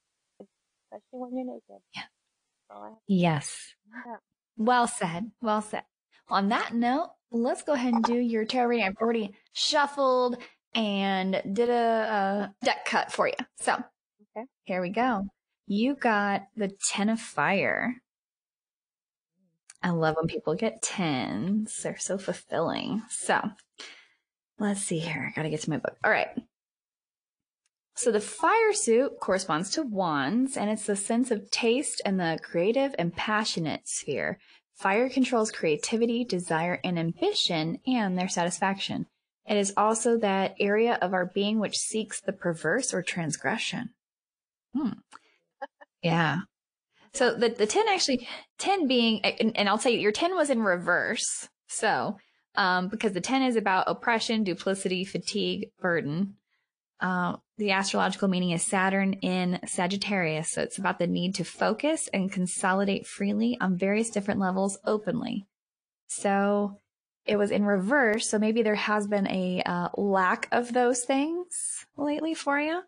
especially 0.91 1.19
when 1.19 1.36
you're 1.36 1.45
naked. 1.45 1.83
Yeah. 1.95 2.89
yes. 3.07 3.73
Yeah. 4.05 4.15
Well 4.57 4.88
said. 4.88 5.31
Well 5.41 5.61
said. 5.61 5.83
On 6.29 6.49
that 6.49 6.73
note, 6.73 7.11
let's 7.31 7.63
go 7.63 7.73
ahead 7.73 7.93
and 7.93 8.03
do 8.03 8.15
your 8.15 8.45
tarot 8.45 8.67
reading. 8.67 8.86
I've 8.86 8.97
already 8.97 9.36
shuffled 9.53 10.38
and 10.73 11.41
did 11.53 11.69
a, 11.69 11.73
a 11.73 12.65
deck 12.65 12.86
cut 12.86 13.11
for 13.11 13.27
you. 13.27 13.33
So 13.59 13.73
okay. 13.73 14.47
here 14.63 14.81
we 14.81 14.89
go. 14.89 15.27
You 15.67 15.95
got 15.95 16.47
the 16.55 16.71
Ten 16.91 17.09
of 17.09 17.19
Fire. 17.19 17.95
I 19.81 19.89
love 19.89 20.15
when 20.15 20.27
people 20.27 20.55
get 20.55 20.81
tens. 20.81 21.81
They're 21.83 21.97
so 21.97 22.17
fulfilling. 22.17 23.03
So 23.09 23.39
let's 24.59 24.81
see 24.81 24.99
here. 24.99 25.27
I 25.29 25.36
gotta 25.36 25.49
get 25.49 25.61
to 25.61 25.69
my 25.69 25.77
book. 25.77 25.95
All 26.03 26.11
right. 26.11 26.29
So 27.95 28.11
the 28.11 28.19
fire 28.19 28.73
suit 28.73 29.19
corresponds 29.21 29.69
to 29.71 29.81
wands, 29.81 30.57
and 30.57 30.69
it's 30.69 30.85
the 30.85 30.97
sense 30.97 31.31
of 31.31 31.49
taste 31.49 32.01
and 32.05 32.19
the 32.19 32.37
creative 32.43 32.93
and 32.99 33.15
passionate 33.15 33.87
sphere. 33.87 34.37
Fire 34.73 35.09
controls 35.09 35.51
creativity, 35.51 36.25
desire, 36.25 36.81
and 36.83 36.99
ambition, 36.99 37.79
and 37.87 38.17
their 38.17 38.27
satisfaction. 38.27 39.05
It 39.47 39.55
is 39.55 39.73
also 39.77 40.17
that 40.17 40.55
area 40.59 40.97
of 41.01 41.13
our 41.13 41.25
being 41.25 41.59
which 41.59 41.77
seeks 41.77 42.19
the 42.19 42.33
perverse 42.33 42.93
or 42.93 43.01
transgression. 43.01 43.91
Hmm. 44.75 44.89
Yeah. 46.01 46.39
So 47.13 47.33
the, 47.33 47.47
the 47.47 47.65
10 47.65 47.87
actually, 47.87 48.27
10 48.57 48.87
being, 48.87 49.23
and, 49.23 49.55
and 49.55 49.69
I'll 49.69 49.77
tell 49.77 49.91
you, 49.91 49.99
your 49.99 50.11
10 50.11 50.35
was 50.35 50.49
in 50.49 50.61
reverse. 50.61 51.47
So, 51.69 52.17
um, 52.55 52.89
because 52.89 53.13
the 53.13 53.21
10 53.21 53.43
is 53.43 53.55
about 53.55 53.85
oppression, 53.87 54.43
duplicity, 54.43 55.05
fatigue, 55.05 55.69
burden. 55.79 56.35
Uh, 56.99 57.35
the 57.57 57.71
astrological 57.71 58.27
meaning 58.27 58.51
is 58.51 58.63
Saturn 58.63 59.13
in 59.13 59.59
Sagittarius. 59.65 60.51
So 60.51 60.61
it's 60.61 60.77
about 60.77 60.99
the 60.99 61.07
need 61.07 61.35
to 61.35 61.43
focus 61.43 62.09
and 62.13 62.31
consolidate 62.31 63.05
freely 63.05 63.57
on 63.59 63.77
various 63.77 64.09
different 64.09 64.39
levels 64.39 64.77
openly. 64.85 65.45
So 66.07 66.79
it 67.25 67.37
was 67.37 67.51
in 67.51 67.65
reverse. 67.65 68.29
So 68.29 68.39
maybe 68.39 68.61
there 68.61 68.75
has 68.75 69.07
been 69.07 69.27
a 69.27 69.61
uh, 69.65 69.89
lack 69.97 70.47
of 70.51 70.73
those 70.73 71.03
things 71.03 71.85
lately 71.97 72.33
for 72.33 72.59
you. 72.59 72.83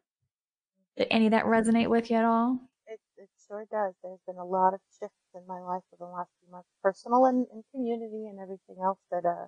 Did 0.96 1.08
any 1.12 1.28
of 1.28 1.32
that 1.32 1.46
resonate 1.46 1.90
with 1.90 2.10
you 2.10 2.18
at 2.18 2.26
all? 2.26 2.60
It, 2.88 3.00
it 3.18 3.30
sure 3.48 3.66
does. 3.70 3.94
There's 4.04 4.20
been 4.26 4.38
a 4.38 4.46
lot 4.46 4.74
of 4.74 4.80
shifts 5.00 5.16
in 5.36 5.42
my 5.48 5.60
life 5.60 5.84
over 5.94 6.10
the 6.10 6.16
last 6.16 6.30
few 6.42 6.52
months, 6.52 6.70
personal 6.82 7.26
and, 7.26 7.46
and 7.52 7.64
community 7.72 8.28
and 8.28 8.40
everything 8.40 8.78
else 8.84 9.00
that, 9.12 9.26
uh, 9.26 9.48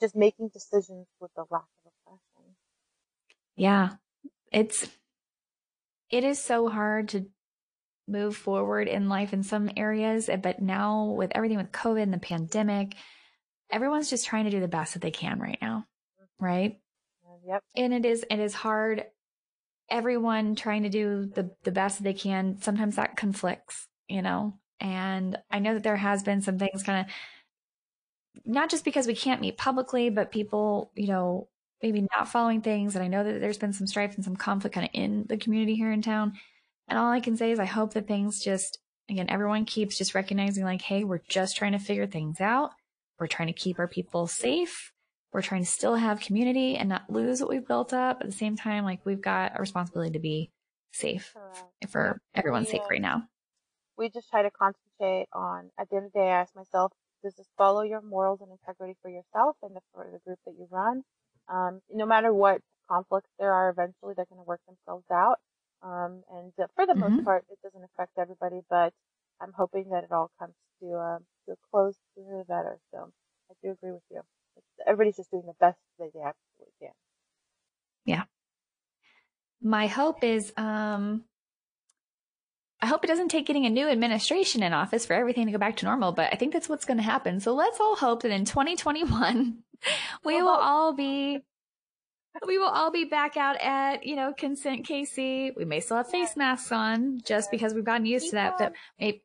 just 0.00 0.16
making 0.16 0.48
decisions 0.48 1.06
with 1.20 1.30
the 1.36 1.44
lack 1.50 1.62
of. 1.84 1.85
Yeah. 3.56 3.90
It's, 4.52 4.88
it 6.10 6.24
is 6.24 6.38
so 6.38 6.68
hard 6.68 7.08
to 7.10 7.26
move 8.08 8.36
forward 8.36 8.88
in 8.88 9.08
life 9.08 9.32
in 9.32 9.42
some 9.42 9.70
areas, 9.76 10.28
eh, 10.28 10.36
but 10.36 10.60
now 10.60 11.06
with 11.06 11.32
everything 11.34 11.56
with 11.56 11.72
COVID 11.72 12.02
and 12.02 12.12
the 12.12 12.18
pandemic, 12.18 12.94
everyone's 13.70 14.10
just 14.10 14.26
trying 14.26 14.44
to 14.44 14.50
do 14.50 14.60
the 14.60 14.68
best 14.68 14.92
that 14.92 15.02
they 15.02 15.10
can 15.10 15.40
right 15.40 15.58
now. 15.60 15.86
Right. 16.38 16.78
Yep. 17.46 17.62
And 17.74 17.94
it 17.94 18.04
is, 18.04 18.24
it 18.30 18.38
is 18.38 18.54
hard. 18.54 19.04
Everyone 19.88 20.54
trying 20.56 20.82
to 20.82 20.88
do 20.88 21.26
the, 21.26 21.50
the 21.64 21.70
best 21.70 21.98
that 21.98 22.04
they 22.04 22.14
can. 22.14 22.60
Sometimes 22.60 22.96
that 22.96 23.16
conflicts, 23.16 23.86
you 24.08 24.22
know, 24.22 24.54
and 24.80 25.36
I 25.50 25.60
know 25.60 25.74
that 25.74 25.82
there 25.82 25.96
has 25.96 26.22
been 26.22 26.42
some 26.42 26.58
things 26.58 26.82
kind 26.82 27.06
of 27.06 27.12
not 28.44 28.68
just 28.68 28.84
because 28.84 29.06
we 29.06 29.14
can't 29.14 29.40
meet 29.40 29.56
publicly, 29.56 30.10
but 30.10 30.32
people, 30.32 30.90
you 30.94 31.08
know, 31.08 31.48
maybe 31.82 32.06
not 32.14 32.28
following 32.28 32.60
things. 32.62 32.94
And 32.94 33.04
I 33.04 33.08
know 33.08 33.24
that 33.24 33.40
there's 33.40 33.58
been 33.58 33.72
some 33.72 33.86
strife 33.86 34.14
and 34.16 34.24
some 34.24 34.36
conflict 34.36 34.74
kind 34.74 34.86
of 34.86 34.90
in 34.92 35.26
the 35.28 35.36
community 35.36 35.74
here 35.74 35.92
in 35.92 36.02
town. 36.02 36.32
And 36.88 36.98
all 36.98 37.10
I 37.10 37.20
can 37.20 37.36
say 37.36 37.50
is 37.50 37.58
I 37.58 37.64
hope 37.64 37.94
that 37.94 38.06
things 38.06 38.42
just, 38.42 38.78
again, 39.10 39.26
everyone 39.28 39.64
keeps 39.64 39.98
just 39.98 40.14
recognizing 40.14 40.64
like, 40.64 40.82
hey, 40.82 41.04
we're 41.04 41.22
just 41.28 41.56
trying 41.56 41.72
to 41.72 41.78
figure 41.78 42.06
things 42.06 42.40
out. 42.40 42.70
We're 43.18 43.26
trying 43.26 43.48
to 43.48 43.54
keep 43.54 43.78
our 43.78 43.88
people 43.88 44.26
safe. 44.26 44.92
We're 45.32 45.42
trying 45.42 45.64
to 45.64 45.70
still 45.70 45.96
have 45.96 46.20
community 46.20 46.76
and 46.76 46.88
not 46.88 47.10
lose 47.10 47.40
what 47.40 47.50
we've 47.50 47.66
built 47.66 47.92
up. 47.92 48.18
At 48.20 48.26
the 48.26 48.32
same 48.32 48.56
time, 48.56 48.84
like 48.84 49.04
we've 49.04 49.20
got 49.20 49.52
a 49.56 49.60
responsibility 49.60 50.12
to 50.12 50.18
be 50.18 50.50
safe 50.92 51.34
Correct. 51.34 51.92
for 51.92 52.20
everyone's 52.34 52.70
sake 52.70 52.82
right 52.88 53.02
now. 53.02 53.24
We 53.98 54.08
just 54.08 54.30
try 54.30 54.42
to 54.42 54.50
concentrate 54.50 55.26
on, 55.32 55.70
at 55.78 55.90
the 55.90 55.96
end 55.96 56.06
of 56.06 56.12
the 56.12 56.20
day, 56.20 56.26
I 56.26 56.40
ask 56.40 56.54
myself, 56.54 56.92
does 57.22 57.34
this 57.34 57.48
follow 57.58 57.82
your 57.82 58.02
morals 58.02 58.40
and 58.40 58.50
integrity 58.50 58.96
for 59.02 59.10
yourself 59.10 59.56
and 59.62 59.74
the, 59.74 59.80
for 59.92 60.06
the 60.12 60.18
group 60.18 60.38
that 60.46 60.54
you 60.58 60.68
run? 60.70 61.02
Um, 61.48 61.80
no 61.92 62.06
matter 62.06 62.32
what 62.32 62.60
conflicts 62.88 63.30
there 63.38 63.52
are, 63.52 63.70
eventually 63.70 64.14
they're 64.16 64.26
going 64.26 64.40
to 64.40 64.46
work 64.46 64.60
themselves 64.66 65.04
out. 65.12 65.38
Um, 65.82 66.22
and 66.32 66.52
uh, 66.60 66.66
for 66.74 66.86
the 66.86 66.94
mm-hmm. 66.94 67.16
most 67.16 67.24
part, 67.24 67.44
it 67.50 67.58
doesn't 67.62 67.82
affect 67.94 68.12
everybody, 68.18 68.60
but 68.68 68.92
I'm 69.40 69.52
hoping 69.56 69.90
that 69.90 70.04
it 70.04 70.12
all 70.12 70.30
comes 70.38 70.54
to, 70.80 70.94
um, 70.94 71.24
to 71.46 71.52
a 71.52 71.56
close 71.70 71.94
sooner 72.14 72.38
the 72.38 72.44
better. 72.44 72.78
So 72.92 73.10
I 73.50 73.54
do 73.62 73.72
agree 73.72 73.92
with 73.92 74.02
you. 74.10 74.22
Everybody's 74.86 75.16
just 75.16 75.30
doing 75.30 75.44
the 75.46 75.54
best 75.60 75.78
that 75.98 76.10
they 76.12 76.20
absolutely 76.20 76.72
can. 76.80 76.92
Yeah. 78.04 78.24
My 79.62 79.86
hope 79.86 80.24
is, 80.24 80.52
um, 80.56 81.24
I 82.80 82.86
hope 82.86 83.04
it 83.04 83.08
doesn't 83.08 83.28
take 83.28 83.46
getting 83.46 83.66
a 83.66 83.70
new 83.70 83.88
administration 83.88 84.62
in 84.62 84.72
office 84.72 85.06
for 85.06 85.14
everything 85.14 85.46
to 85.46 85.52
go 85.52 85.58
back 85.58 85.76
to 85.78 85.86
normal, 85.86 86.12
but 86.12 86.32
I 86.32 86.36
think 86.36 86.52
that's 86.52 86.68
what's 86.68 86.84
going 86.84 86.98
to 86.98 87.02
happen. 87.02 87.40
So 87.40 87.54
let's 87.54 87.80
all 87.80 87.96
hope 87.96 88.22
that 88.22 88.30
in 88.30 88.44
2021, 88.44 89.62
we 90.24 90.42
will 90.42 90.48
all 90.48 90.94
be 90.94 91.40
we 92.46 92.58
will 92.58 92.68
all 92.68 92.90
be 92.90 93.04
back 93.04 93.36
out 93.36 93.56
at, 93.60 94.04
you 94.04 94.16
know, 94.16 94.32
Consent 94.36 94.86
KC. 94.86 95.56
We 95.56 95.64
may 95.64 95.80
still 95.80 95.96
have 95.96 96.10
face 96.10 96.36
masks 96.36 96.70
on 96.70 97.20
just 97.24 97.50
because 97.50 97.72
we've 97.72 97.84
gotten 97.84 98.04
used 98.06 98.30
to 98.30 98.36
that, 98.36 98.58
but 98.58 98.72
maybe 99.00 99.22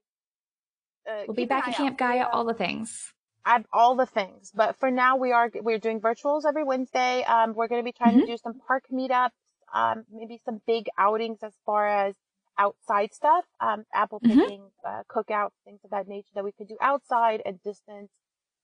uh, 1.09 1.23
we'll 1.27 1.35
be 1.35 1.45
back 1.45 1.67
at 1.67 1.75
Camp 1.75 1.97
Gaia, 1.97 2.27
all 2.31 2.45
the 2.45 2.53
things. 2.53 3.13
I've 3.43 3.65
all 3.73 3.95
the 3.95 4.05
things, 4.05 4.51
but 4.53 4.79
for 4.79 4.91
now 4.91 5.17
we 5.17 5.31
are 5.31 5.49
we're 5.61 5.79
doing 5.79 5.99
virtuals 5.99 6.43
every 6.47 6.63
Wednesday. 6.63 7.23
Um, 7.23 7.53
we're 7.55 7.67
going 7.67 7.81
to 7.81 7.85
be 7.85 7.91
trying 7.91 8.11
mm-hmm. 8.11 8.27
to 8.27 8.33
do 8.33 8.37
some 8.37 8.59
park 8.67 8.83
meetups, 8.93 9.31
um, 9.73 10.03
maybe 10.11 10.39
some 10.45 10.61
big 10.67 10.85
outings 10.97 11.39
as 11.41 11.53
far 11.65 11.87
as 11.87 12.13
outside 12.59 13.13
stuff, 13.13 13.45
um, 13.59 13.83
apple 13.93 14.19
mm-hmm. 14.19 14.39
picking, 14.39 14.59
mm-hmm. 14.59 14.99
uh, 14.99 15.01
cookouts, 15.09 15.53
things 15.65 15.79
of 15.83 15.89
that 15.89 16.07
nature 16.07 16.29
that 16.35 16.43
we 16.43 16.51
could 16.51 16.67
do 16.67 16.77
outside 16.81 17.41
and 17.43 17.59
distance. 17.63 18.11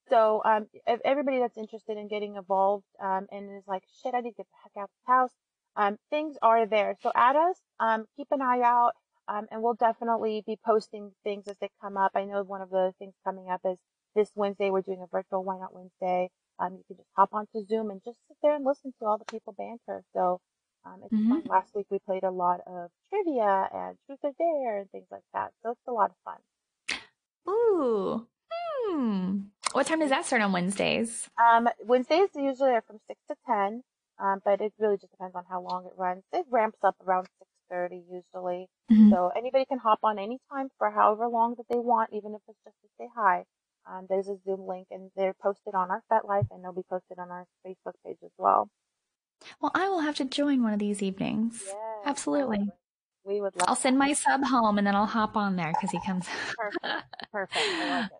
So, 0.09 0.41
um, 0.45 0.67
if 0.85 0.99
everybody 1.03 1.39
that's 1.39 1.57
interested 1.57 1.97
in 1.97 2.07
getting 2.07 2.35
involved, 2.35 2.85
um, 3.01 3.27
and 3.31 3.57
is 3.57 3.67
like, 3.67 3.83
shit, 4.01 4.13
I 4.13 4.21
need 4.21 4.31
to 4.31 4.37
get 4.37 4.47
the 4.47 4.57
heck 4.63 4.83
out 4.83 4.83
of 4.85 4.89
the 5.05 5.13
house, 5.13 5.31
um, 5.75 5.97
things 6.09 6.37
are 6.41 6.65
there. 6.65 6.95
So 7.01 7.11
add 7.15 7.35
us, 7.35 7.57
um, 7.79 8.05
keep 8.15 8.27
an 8.31 8.41
eye 8.41 8.61
out, 8.63 8.93
um, 9.27 9.47
and 9.51 9.61
we'll 9.61 9.75
definitely 9.75 10.43
be 10.45 10.57
posting 10.65 11.11
things 11.23 11.47
as 11.47 11.57
they 11.59 11.69
come 11.81 11.97
up. 11.97 12.11
I 12.15 12.25
know 12.25 12.43
one 12.43 12.61
of 12.61 12.69
the 12.69 12.93
things 12.99 13.13
coming 13.25 13.49
up 13.49 13.61
is 13.65 13.77
this 14.15 14.31
Wednesday, 14.35 14.71
we're 14.71 14.81
doing 14.81 15.01
a 15.03 15.07
virtual 15.07 15.43
Why 15.43 15.59
Not 15.59 15.73
Wednesday. 15.73 16.29
Um, 16.59 16.73
you 16.73 16.83
can 16.87 16.97
just 16.97 17.09
hop 17.15 17.29
onto 17.33 17.63
Zoom 17.67 17.91
and 17.91 18.01
just 18.03 18.17
sit 18.27 18.37
there 18.41 18.55
and 18.55 18.65
listen 18.65 18.93
to 18.99 19.05
all 19.05 19.17
the 19.17 19.25
people 19.25 19.53
banter. 19.55 20.03
So, 20.13 20.39
um, 20.85 21.01
it's 21.03 21.13
mm-hmm. 21.13 21.29
fun. 21.29 21.43
Last 21.45 21.75
week 21.75 21.85
we 21.89 21.99
played 21.99 22.23
a 22.23 22.31
lot 22.31 22.61
of 22.65 22.89
trivia 23.09 23.69
and 23.73 23.97
truth 24.05 24.19
or 24.23 24.31
dare 24.39 24.79
and 24.79 24.89
things 24.91 25.07
like 25.11 25.23
that. 25.33 25.51
So 25.61 25.71
it's 25.71 25.87
a 25.87 25.91
lot 25.91 26.11
of 26.11 26.15
fun. 26.23 26.99
Ooh. 27.47 28.27
Hmm. 28.89 29.39
What 29.73 29.87
time 29.87 29.99
does 29.99 30.09
that 30.09 30.25
start 30.25 30.41
on 30.41 30.51
Wednesdays? 30.51 31.29
Um, 31.37 31.67
Wednesdays 31.83 32.29
usually 32.35 32.71
are 32.71 32.83
from 32.85 32.99
six 33.07 33.19
to 33.29 33.35
ten. 33.45 33.83
Um, 34.19 34.41
but 34.43 34.61
it 34.61 34.73
really 34.79 34.97
just 34.97 35.11
depends 35.11 35.35
on 35.35 35.43
how 35.47 35.61
long 35.61 35.85
it 35.85 35.93
runs. 35.95 36.23
It 36.33 36.45
ramps 36.49 36.79
up 36.83 36.95
around 37.05 37.27
six 37.37 37.49
thirty 37.69 38.01
usually. 38.09 38.67
Mm-hmm. 38.91 39.11
So 39.11 39.31
anybody 39.35 39.65
can 39.65 39.77
hop 39.77 39.99
on 40.03 40.17
anytime 40.17 40.69
for 40.77 40.89
however 40.89 41.27
long 41.27 41.55
that 41.57 41.65
they 41.69 41.77
want, 41.77 42.09
even 42.13 42.33
if 42.33 42.41
it's 42.47 42.57
just 42.65 42.75
to 42.81 42.87
say 42.97 43.07
hi. 43.15 43.43
Um, 43.89 44.07
there's 44.09 44.27
a 44.27 44.37
Zoom 44.43 44.67
link 44.67 44.87
and 44.91 45.11
they're 45.15 45.35
posted 45.41 45.73
on 45.73 45.89
our 45.91 46.03
FetLife 46.11 46.47
and 46.51 46.63
they'll 46.63 46.73
be 46.73 46.81
posted 46.89 47.19
on 47.19 47.29
our 47.29 47.45
Facebook 47.65 47.93
page 48.05 48.17
as 48.23 48.31
well. 48.37 48.69
Well, 49.61 49.71
I 49.75 49.87
will 49.87 50.01
have 50.01 50.15
to 50.15 50.25
join 50.25 50.63
one 50.63 50.73
of 50.73 50.79
these 50.79 51.01
evenings. 51.01 51.63
Yes, 51.65 51.75
Absolutely. 52.05 52.67
We 53.23 53.39
would 53.39 53.53
I'll 53.67 53.75
send 53.75 53.97
my 53.97 54.13
sub 54.13 54.43
home 54.43 54.77
and 54.77 54.87
then 54.87 54.95
I'll 54.95 55.05
hop 55.05 55.37
on 55.37 55.57
there 55.57 55.71
because 55.73 55.91
he 55.91 55.99
comes. 56.05 56.25
Perfect. 56.57 57.05
Perfect. 57.31 57.65
I 57.65 58.01
like 58.01 58.05
it. 58.05 58.17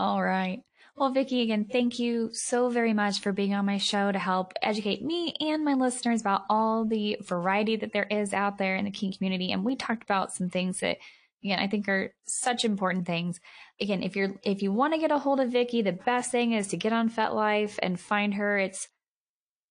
All 0.00 0.22
right. 0.22 0.62
Well, 0.96 1.12
Vicki, 1.12 1.42
again, 1.42 1.66
thank 1.70 1.98
you 1.98 2.30
so 2.32 2.70
very 2.70 2.94
much 2.94 3.20
for 3.20 3.32
being 3.32 3.52
on 3.52 3.66
my 3.66 3.76
show 3.76 4.10
to 4.10 4.18
help 4.18 4.54
educate 4.62 5.04
me 5.04 5.34
and 5.40 5.62
my 5.62 5.74
listeners 5.74 6.22
about 6.22 6.44
all 6.48 6.86
the 6.86 7.18
variety 7.20 7.76
that 7.76 7.92
there 7.92 8.06
is 8.10 8.32
out 8.32 8.56
there 8.56 8.76
in 8.76 8.86
the 8.86 8.90
kink 8.90 9.18
community. 9.18 9.52
And 9.52 9.62
we 9.62 9.76
talked 9.76 10.02
about 10.02 10.32
some 10.32 10.48
things 10.48 10.80
that, 10.80 10.96
again, 11.44 11.58
I 11.58 11.66
think 11.68 11.86
are 11.86 12.14
such 12.24 12.64
important 12.64 13.06
things. 13.06 13.40
Again, 13.78 14.02
if 14.02 14.16
you're 14.16 14.36
if 14.42 14.62
you 14.62 14.72
want 14.72 14.94
to 14.94 14.98
get 14.98 15.10
a 15.10 15.18
hold 15.18 15.38
of 15.38 15.52
Vicki, 15.52 15.82
the 15.82 15.92
best 15.92 16.30
thing 16.30 16.52
is 16.52 16.68
to 16.68 16.78
get 16.78 16.94
on 16.94 17.10
FetLife 17.10 17.78
and 17.82 18.00
find 18.00 18.32
her. 18.34 18.58
It's 18.58 18.88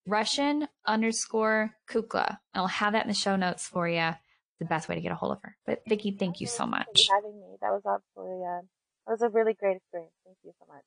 Russian 0.05 0.67
underscore 0.85 1.71
Kukla. 1.89 2.37
I'll 2.53 2.67
have 2.67 2.93
that 2.93 3.05
in 3.05 3.09
the 3.09 3.15
show 3.15 3.35
notes 3.35 3.65
for 3.65 3.89
you. 3.89 4.11
The 4.59 4.65
best 4.65 4.87
way 4.87 4.93
to 4.93 5.01
get 5.01 5.11
a 5.11 5.15
hold 5.15 5.31
of 5.31 5.41
her. 5.41 5.57
But 5.65 5.79
Vicki, 5.87 6.11
thank 6.11 6.39
you 6.39 6.45
so 6.45 6.67
much. 6.67 6.85
for 6.85 7.15
having 7.15 7.39
me. 7.39 7.55
That 7.61 7.71
was 7.71 7.81
absolutely 7.87 8.45
uh, 8.45 8.61
that 9.09 9.13
was 9.13 9.21
a 9.23 9.29
really 9.29 9.53
great 9.53 9.77
experience. 9.77 10.13
Thank 10.23 10.37
you 10.43 10.53
so 10.59 10.65
much. 10.71 10.83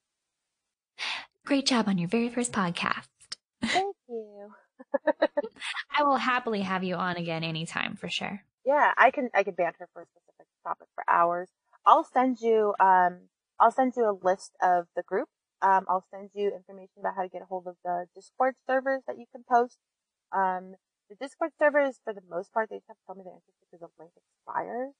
Great 1.44 1.66
job 1.66 1.88
on 1.88 1.98
your 1.98 2.08
very 2.08 2.28
first 2.28 2.52
podcast. 2.52 3.08
Thank 3.60 3.96
you. 4.08 4.52
I 5.96 6.04
will 6.04 6.16
happily 6.16 6.60
have 6.60 6.84
you 6.84 6.94
on 6.94 7.16
again 7.16 7.42
anytime 7.42 7.96
for 7.96 8.08
sure. 8.08 8.44
Yeah, 8.64 8.92
I 8.96 9.10
can 9.10 9.28
I 9.34 9.42
can 9.42 9.54
banter 9.54 9.88
for 9.92 10.02
a 10.02 10.06
specific 10.06 10.46
topic 10.64 10.86
for 10.94 11.04
hours. 11.10 11.48
I'll 11.84 12.04
send 12.04 12.38
you 12.40 12.74
um 12.78 13.22
I'll 13.58 13.72
send 13.72 13.94
you 13.96 14.08
a 14.08 14.16
list 14.24 14.52
of 14.62 14.86
the 14.94 15.02
group 15.02 15.28
um, 15.62 15.86
I'll 15.88 16.04
send 16.10 16.30
you 16.34 16.50
information 16.50 16.98
about 16.98 17.14
how 17.14 17.22
to 17.22 17.28
get 17.28 17.42
a 17.42 17.46
hold 17.46 17.68
of 17.68 17.76
the 17.84 18.06
Discord 18.14 18.54
servers 18.66 19.02
that 19.06 19.16
you 19.16 19.26
can 19.30 19.44
post. 19.48 19.78
Um, 20.34 20.74
the 21.08 21.14
Discord 21.14 21.52
servers, 21.56 22.00
for 22.02 22.12
the 22.12 22.20
most 22.28 22.52
part, 22.52 22.68
they 22.68 22.76
just 22.76 22.88
have 22.88 22.96
to 22.96 23.02
tell 23.06 23.14
me 23.14 23.22
they're 23.22 23.38
interested 23.38 23.62
because 23.70 23.86
the 23.86 24.02
link 24.02 24.10
expires. 24.18 24.90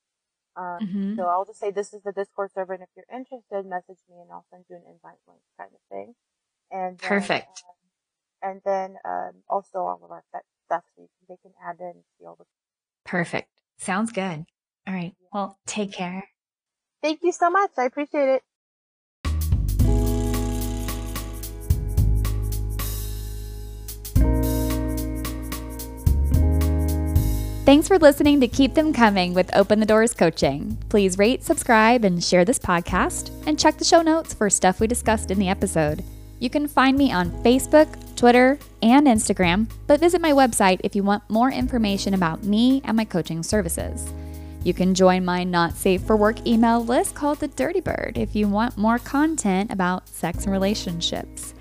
Um, 0.57 0.79
mm-hmm. 0.83 1.17
so 1.17 1.25
I'll 1.25 1.45
just 1.45 1.59
say 1.59 1.71
this 1.71 1.93
is 1.93 2.03
the 2.03 2.13
Discord 2.13 2.51
server, 2.53 2.75
and 2.75 2.83
if 2.83 2.89
you're 2.97 3.07
interested, 3.13 3.65
message 3.69 3.99
me, 4.09 4.21
and 4.21 4.31
I'll 4.31 4.45
send 4.51 4.65
you 4.69 4.77
an 4.77 4.83
invite 4.87 5.19
link, 5.27 5.41
kind 5.59 5.71
of 5.73 5.81
thing. 5.91 6.15
And 6.71 6.99
then, 6.99 7.09
perfect. 7.09 7.65
Um, 8.43 8.51
and 8.51 8.61
then 8.65 8.97
um, 9.05 9.43
also 9.49 9.79
all 9.79 10.01
of 10.03 10.11
our 10.11 10.23
that 10.33 10.43
stuff, 10.67 10.85
so 10.97 11.03
can, 11.03 11.27
they 11.29 11.37
can 11.43 11.53
add 11.65 11.81
in 11.81 12.03
see 12.19 12.27
all 12.27 12.37
the. 12.37 12.45
Perfect. 13.05 13.49
Sounds 13.79 14.13
good. 14.13 14.45
All 14.87 14.95
right. 14.95 15.15
Well, 15.33 15.59
take 15.67 15.93
care. 15.93 16.25
Thank 17.03 17.21
you 17.23 17.33
so 17.33 17.51
much. 17.51 17.71
I 17.79 17.85
appreciate 17.85 18.29
it. 18.29 18.43
Thanks 27.73 27.89
for 27.89 27.99
listening 27.99 28.39
to 28.43 28.49
Keep 28.49 28.75
Them 28.75 28.93
Coming 28.93 29.33
with 29.33 29.57
Open 29.57 29.81
the 29.81 29.87
Doors 29.87 30.13
Coaching. 30.13 30.77
Please 30.91 31.17
rate, 31.17 31.43
subscribe, 31.43 32.05
and 32.05 32.23
share 32.23 32.45
this 32.45 32.59
podcast, 32.59 33.31
and 33.47 33.59
check 33.59 33.79
the 33.79 33.85
show 33.87 34.03
notes 34.03 34.35
for 34.35 34.51
stuff 34.51 34.79
we 34.79 34.87
discussed 34.87 35.31
in 35.31 35.39
the 35.39 35.49
episode. 35.49 36.05
You 36.39 36.51
can 36.51 36.69
find 36.69 36.99
me 36.99 37.13
on 37.13 37.31
Facebook, 37.43 37.89
Twitter, 38.15 38.59
and 38.83 39.07
Instagram, 39.07 39.71
but 39.87 40.01
visit 40.01 40.21
my 40.21 40.33
website 40.33 40.83
if 40.85 40.95
you 40.95 41.03
want 41.03 41.31
more 41.31 41.51
information 41.51 42.13
about 42.13 42.45
me 42.45 42.83
and 42.85 42.95
my 42.95 43.07
coaching 43.07 43.43
services. 43.43 44.13
You 44.65 44.75
can 44.75 44.95
join 44.95 45.25
my 45.25 45.43
not 45.43 45.73
safe 45.73 46.03
for 46.03 46.15
work 46.15 46.47
email 46.47 46.85
list 46.85 47.15
called 47.15 47.41
the 47.41 47.49
Dirty 47.49 47.81
Bird 47.81 48.19
if 48.19 48.37
you 48.37 48.49
want 48.49 48.77
more 48.77 48.99
content 48.99 49.73
about 49.73 50.11
sex 50.11 50.45
and 50.45 50.53
relationships. 50.53 51.55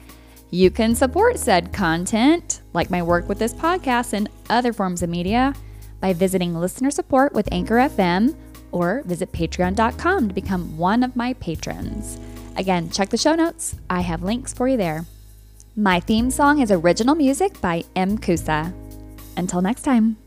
You 0.49 0.71
can 0.71 0.93
support 0.93 1.39
said 1.39 1.71
content, 1.71 2.59
like 2.73 2.89
my 2.89 3.01
work 3.01 3.29
with 3.29 3.39
this 3.39 3.53
podcast 3.53 4.11
and 4.11 4.27
other 4.49 4.73
forms 4.73 5.01
of 5.01 5.09
media 5.09 5.53
by 6.01 6.11
visiting 6.11 6.53
listener 6.53 6.91
support 6.91 7.33
with 7.33 7.47
Anchor 7.51 7.75
FM 7.75 8.35
or 8.71 9.03
visit 9.05 9.31
patreon.com 9.31 10.27
to 10.27 10.33
become 10.33 10.77
one 10.77 11.03
of 11.03 11.15
my 11.15 11.33
patrons. 11.33 12.19
Again, 12.57 12.89
check 12.89 13.09
the 13.09 13.17
show 13.17 13.35
notes. 13.35 13.75
I 13.89 14.01
have 14.01 14.23
links 14.23 14.53
for 14.53 14.67
you 14.67 14.77
there. 14.77 15.05
My 15.75 16.01
theme 16.01 16.31
song 16.31 16.59
is 16.59 16.71
original 16.71 17.15
music 17.15 17.61
by 17.61 17.85
M. 17.95 18.17
Kusa. 18.17 18.73
Until 19.37 19.61
next 19.61 19.83
time. 19.83 20.17